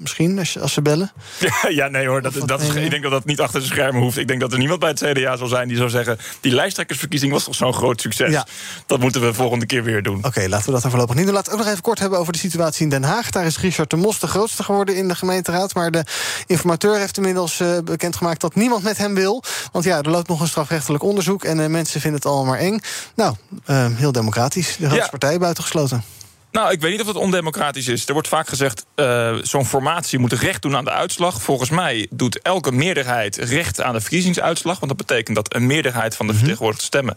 Misschien, 0.00 0.38
als, 0.38 0.58
als 0.58 0.72
ze 0.72 0.82
bellen. 0.82 1.12
ja, 1.68 1.88
nee 1.88 2.06
hoor, 2.06 2.22
dat, 2.22 2.34
dat 2.46 2.60
is, 2.60 2.68
ik 2.68 2.90
denk 2.90 3.02
dat 3.02 3.12
dat 3.12 3.24
niet 3.24 3.40
achter 3.40 3.60
de 3.60 3.66
schermen 3.66 4.02
hoeft. 4.02 4.16
Ik 4.16 4.28
denk 4.28 4.40
dat 4.40 4.52
er 4.52 4.58
niemand 4.58 4.80
bij 4.80 4.88
het 4.88 4.98
CDA 5.00 5.36
zal 5.36 5.46
zijn 5.46 5.68
die 5.68 5.76
zou 5.76 5.88
zeggen... 5.88 6.18
die 6.40 6.52
lijsttrekkersverkiezing 6.52 7.32
was 7.32 7.44
toch 7.44 7.54
zo'n 7.54 7.72
groot 7.72 8.00
succes. 8.00 8.30
Ja. 8.30 8.46
Dat 8.86 9.00
moeten 9.00 9.20
we 9.20 9.34
volgende 9.34 9.66
keer 9.66 9.82
weer 9.82 10.02
doen. 10.02 10.24
Oké, 10.24 10.46
laten 10.48 10.66
we 10.66 10.72
dat 10.72 10.82
dan 10.82 10.90
voorlopig 10.90 11.16
niet 11.16 11.24
doen. 11.24 11.34
Laten 11.34 11.52
we 11.52 11.58
ook 11.58 11.64
nog 11.64 11.70
even 11.72 11.82
kort 11.82 11.98
hebben 11.98 12.18
over 12.18 12.32
de 12.32 12.38
situatie 12.38 12.82
in 12.82 12.88
Den 12.88 13.02
Haag. 13.02 13.30
Daar 13.30 13.46
is 13.46 13.58
Richard 13.58 13.90
de 13.90 13.96
Mos 13.96 14.18
de 14.18 14.26
grootste 14.26 14.62
geworden 14.62 14.96
in 14.96 15.08
de 15.08 15.14
gemeenteraad. 15.14 15.74
Maar 15.74 15.90
de 15.90 16.04
informateur 16.46 16.98
heeft 16.98 17.16
inmiddels 17.16 17.60
eh, 17.60 17.78
bekendgemaakt 17.84 18.40
dat 18.40 18.54
niemand 18.54 18.82
met 18.82 18.98
hem 18.98 19.14
wil. 19.14 19.42
Want 19.72 19.84
ja, 19.84 19.98
er 19.98 20.10
loopt 20.10 20.28
nog 20.28 20.40
een 20.40 20.48
strafrechtelijk 20.48 21.02
onderzoek... 21.02 21.44
en 21.44 21.60
eh, 21.60 21.66
mensen 21.66 22.00
vinden 22.00 22.20
het 22.20 22.28
allemaal 22.28 22.44
maar 22.44 22.58
eng. 22.58 22.80
Nou, 23.14 23.34
eh, 23.64 23.86
heel 23.90 24.12
democratisch. 24.12 24.66
De 24.66 24.72
grootste 24.86 24.96
Ja. 24.96 25.08
partij 25.08 25.38
buitengesloten. 25.38 26.04
Nou, 26.52 26.72
ik 26.72 26.80
weet 26.80 26.90
niet 26.90 27.00
of 27.00 27.06
het 27.06 27.16
ondemocratisch 27.16 27.88
is. 27.88 28.06
Er 28.06 28.12
wordt 28.12 28.28
vaak 28.28 28.48
gezegd, 28.48 28.86
eh, 28.94 29.34
zo'n 29.42 29.66
formatie 29.66 30.18
moet 30.18 30.32
recht 30.32 30.62
doen 30.62 30.76
aan 30.76 30.84
de 30.84 30.90
uitslag. 30.90 31.42
Volgens 31.42 31.70
mij 31.70 32.06
doet 32.10 32.42
elke 32.42 32.72
meerderheid 32.72 33.36
recht 33.36 33.80
aan 33.80 33.92
de 33.92 34.00
verkiezingsuitslag. 34.00 34.78
Want 34.78 34.96
dat 34.96 35.06
betekent 35.06 35.36
dat 35.36 35.54
een 35.54 35.66
meerderheid 35.66 36.16
van 36.16 36.26
de 36.26 36.34
vertegenwoordigde 36.34 36.84
stemmen 36.84 37.16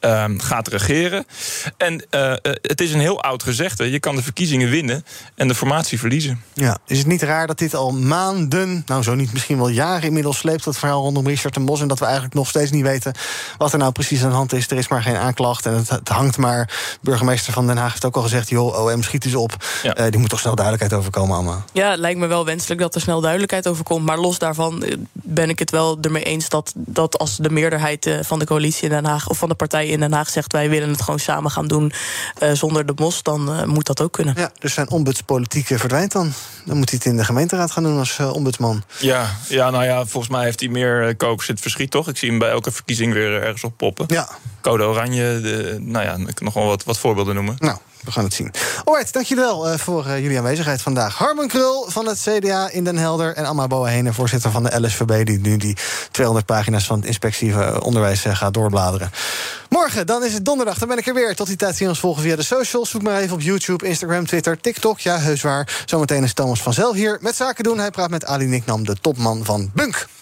eh, 0.00 0.24
gaat 0.36 0.68
regeren. 0.68 1.26
En 1.76 2.04
eh, 2.10 2.32
eh, 2.32 2.38
het 2.42 2.80
is 2.80 2.92
een 2.92 3.00
heel 3.00 3.22
oud 3.22 3.42
gezegde. 3.42 3.90
Je 3.90 4.00
kan 4.00 4.16
de 4.16 4.22
verkiezingen 4.22 4.70
winnen 4.70 5.04
en 5.34 5.48
de 5.48 5.54
formatie 5.54 5.98
verliezen. 5.98 6.42
Ja, 6.52 6.78
is 6.86 6.98
het 6.98 7.06
niet 7.06 7.22
raar 7.22 7.46
dat 7.46 7.58
dit 7.58 7.74
al 7.74 7.92
maanden, 7.92 8.82
nou 8.86 9.02
zo 9.02 9.14
niet 9.14 9.32
misschien 9.32 9.56
wel 9.56 9.68
jaren 9.68 10.02
inmiddels 10.02 10.38
sleept, 10.38 10.64
dat 10.64 10.78
verhaal 10.78 11.02
rondom 11.02 11.26
Richard 11.26 11.54
de 11.54 11.60
Mos. 11.60 11.80
En 11.80 11.88
dat 11.88 11.98
we 11.98 12.04
eigenlijk 12.04 12.34
nog 12.34 12.48
steeds 12.48 12.70
niet 12.70 12.82
weten 12.82 13.14
wat 13.58 13.72
er 13.72 13.78
nou 13.78 13.92
precies 13.92 14.22
aan 14.22 14.30
de 14.30 14.36
hand 14.36 14.52
is. 14.52 14.70
Er 14.70 14.76
is 14.76 14.88
maar 14.88 15.02
geen 15.02 15.16
aanklacht 15.16 15.66
en 15.66 15.74
het, 15.74 15.88
het 15.88 16.08
hangt 16.08 16.36
maar. 16.36 16.98
Burgemeester 17.00 17.52
van 17.52 17.66
Den 17.66 17.76
Haag 17.76 17.90
heeft 17.90 18.04
ook 18.04 18.16
al 18.16 18.22
gezegd: 18.22 18.48
joh, 18.48 18.73
OM 18.76 19.02
schiet 19.02 19.24
eens 19.24 19.34
op. 19.34 19.52
Eh, 19.82 20.04
die 20.10 20.20
moet 20.20 20.30
toch 20.30 20.40
snel 20.40 20.54
duidelijkheid 20.54 21.00
overkomen, 21.00 21.34
allemaal. 21.34 21.64
Ja, 21.72 21.90
het 21.90 21.98
lijkt 21.98 22.18
me 22.18 22.26
wel 22.26 22.44
wenselijk 22.44 22.80
dat 22.80 22.94
er 22.94 23.00
snel 23.00 23.20
duidelijkheid 23.20 23.68
over 23.68 23.84
komt. 23.84 24.04
Maar 24.04 24.18
los 24.18 24.38
daarvan 24.38 24.82
eh, 24.82 24.96
ben 25.12 25.48
ik 25.48 25.58
het 25.58 25.70
wel 25.70 25.98
ermee 26.00 26.22
eens 26.22 26.48
dat, 26.48 26.72
dat 26.74 27.18
als 27.18 27.36
de 27.36 27.50
meerderheid 27.50 28.06
eh, 28.06 28.18
van 28.22 28.38
de 28.38 28.44
coalitie 28.44 28.82
in 28.82 28.88
Den 28.88 29.04
Haag 29.04 29.28
of 29.28 29.38
van 29.38 29.48
de 29.48 29.54
partij 29.54 29.86
in 29.86 30.00
Den 30.00 30.12
Haag 30.12 30.28
zegt 30.28 30.52
wij 30.52 30.68
willen 30.68 30.88
het 30.88 31.02
gewoon 31.02 31.18
samen 31.18 31.50
gaan 31.50 31.66
doen 31.66 31.92
eh, 32.38 32.52
zonder 32.52 32.86
de 32.86 32.92
mos, 32.96 33.22
dan 33.22 33.52
eh, 33.52 33.64
moet 33.64 33.86
dat 33.86 34.00
ook 34.00 34.12
kunnen. 34.12 34.34
Ja, 34.36 34.50
dus 34.58 34.74
zijn 34.74 34.90
ombudspolitiek 34.90 35.66
verdwijnt 35.66 36.12
dan. 36.12 36.32
Dan 36.64 36.76
moet 36.76 36.90
hij 36.90 36.98
het 36.98 37.12
in 37.12 37.16
de 37.16 37.24
gemeenteraad 37.24 37.70
gaan 37.70 37.82
doen 37.82 37.98
als 37.98 38.18
ombudsman. 38.18 38.84
Ja, 38.98 39.36
ja, 39.48 39.70
nou 39.70 39.84
ja, 39.84 40.06
volgens 40.06 40.32
mij 40.32 40.44
heeft 40.44 40.60
hij 40.60 40.68
meer 40.68 41.08
uh, 41.08 41.14
kokers 41.16 41.48
in 41.48 41.54
het 41.54 41.62
verschiet, 41.62 41.90
toch? 41.90 42.08
Ik 42.08 42.16
zie 42.16 42.28
hem 42.28 42.38
bij 42.38 42.50
elke 42.50 42.72
verkiezing 42.72 43.12
weer 43.12 43.42
ergens 43.42 43.64
op 43.64 43.76
poppen. 43.76 44.04
Ja. 44.08 44.28
Code 44.60 44.84
Oranje, 44.84 45.40
de, 45.40 45.76
nou 45.80 46.04
ja, 46.04 46.12
ik 46.12 46.34
kan 46.34 46.44
nog 46.44 46.54
wel 46.54 46.66
wat, 46.66 46.84
wat 46.84 46.98
voorbeelden 46.98 47.34
noemen. 47.34 47.54
Nou, 47.58 47.78
we 48.04 48.12
gaan 48.12 48.24
het 48.24 48.34
zien. 48.34 48.50
Alright, 48.84 49.12
dank 49.12 49.26
jullie 49.26 49.44
wel 49.44 49.72
uh, 49.72 49.78
voor 49.78 50.06
uh, 50.06 50.20
jullie 50.20 50.38
aanwezigheid 50.38 50.82
vandaag. 50.82 51.14
Harmen 51.14 51.48
Krul 51.48 51.86
van 51.88 52.06
het 52.06 52.20
CDA 52.28 52.70
in 52.70 52.84
Den 52.84 52.96
Helder... 52.96 53.34
en 53.34 53.44
Amma 53.44 53.66
Boahene, 53.66 54.12
voorzitter 54.12 54.50
van 54.50 54.62
de 54.62 54.80
LSVB... 54.80 55.26
die 55.26 55.38
nu 55.38 55.56
die 55.56 55.76
200 56.10 56.46
pagina's 56.46 56.86
van 56.86 56.96
het 56.96 57.06
inspectieve 57.06 57.82
onderwijs 57.82 58.24
uh, 58.24 58.36
gaat 58.36 58.54
doorbladeren. 58.54 59.10
Morgen, 59.68 60.06
dan 60.06 60.24
is 60.24 60.32
het 60.32 60.44
donderdag, 60.44 60.78
dan 60.78 60.88
ben 60.88 60.98
ik 60.98 61.06
er 61.06 61.14
weer. 61.14 61.34
Tot 61.34 61.46
die 61.46 61.56
tijd 61.56 61.76
zien 61.76 61.84
we 61.84 61.92
ons 61.92 62.00
volgen 62.00 62.22
via 62.22 62.36
de 62.36 62.42
socials. 62.42 62.90
Zoek 62.90 63.02
maar 63.02 63.20
even 63.20 63.34
op 63.34 63.40
YouTube, 63.40 63.86
Instagram, 63.86 64.26
Twitter, 64.26 64.60
TikTok. 64.60 65.00
Ja, 65.00 65.18
heus 65.18 65.42
waar. 65.42 65.82
Zometeen 65.84 66.22
is 66.22 66.34
Thomas 66.34 66.62
van 66.62 66.72
Zel 66.72 66.94
hier 66.94 67.18
met 67.20 67.36
Zaken 67.36 67.64
doen. 67.64 67.78
Hij 67.78 67.90
praat 67.90 68.10
met 68.10 68.24
Ali 68.24 68.46
Niknam, 68.46 68.84
de 68.84 68.96
topman 69.00 69.44
van 69.44 69.70
Bunk. 69.74 70.06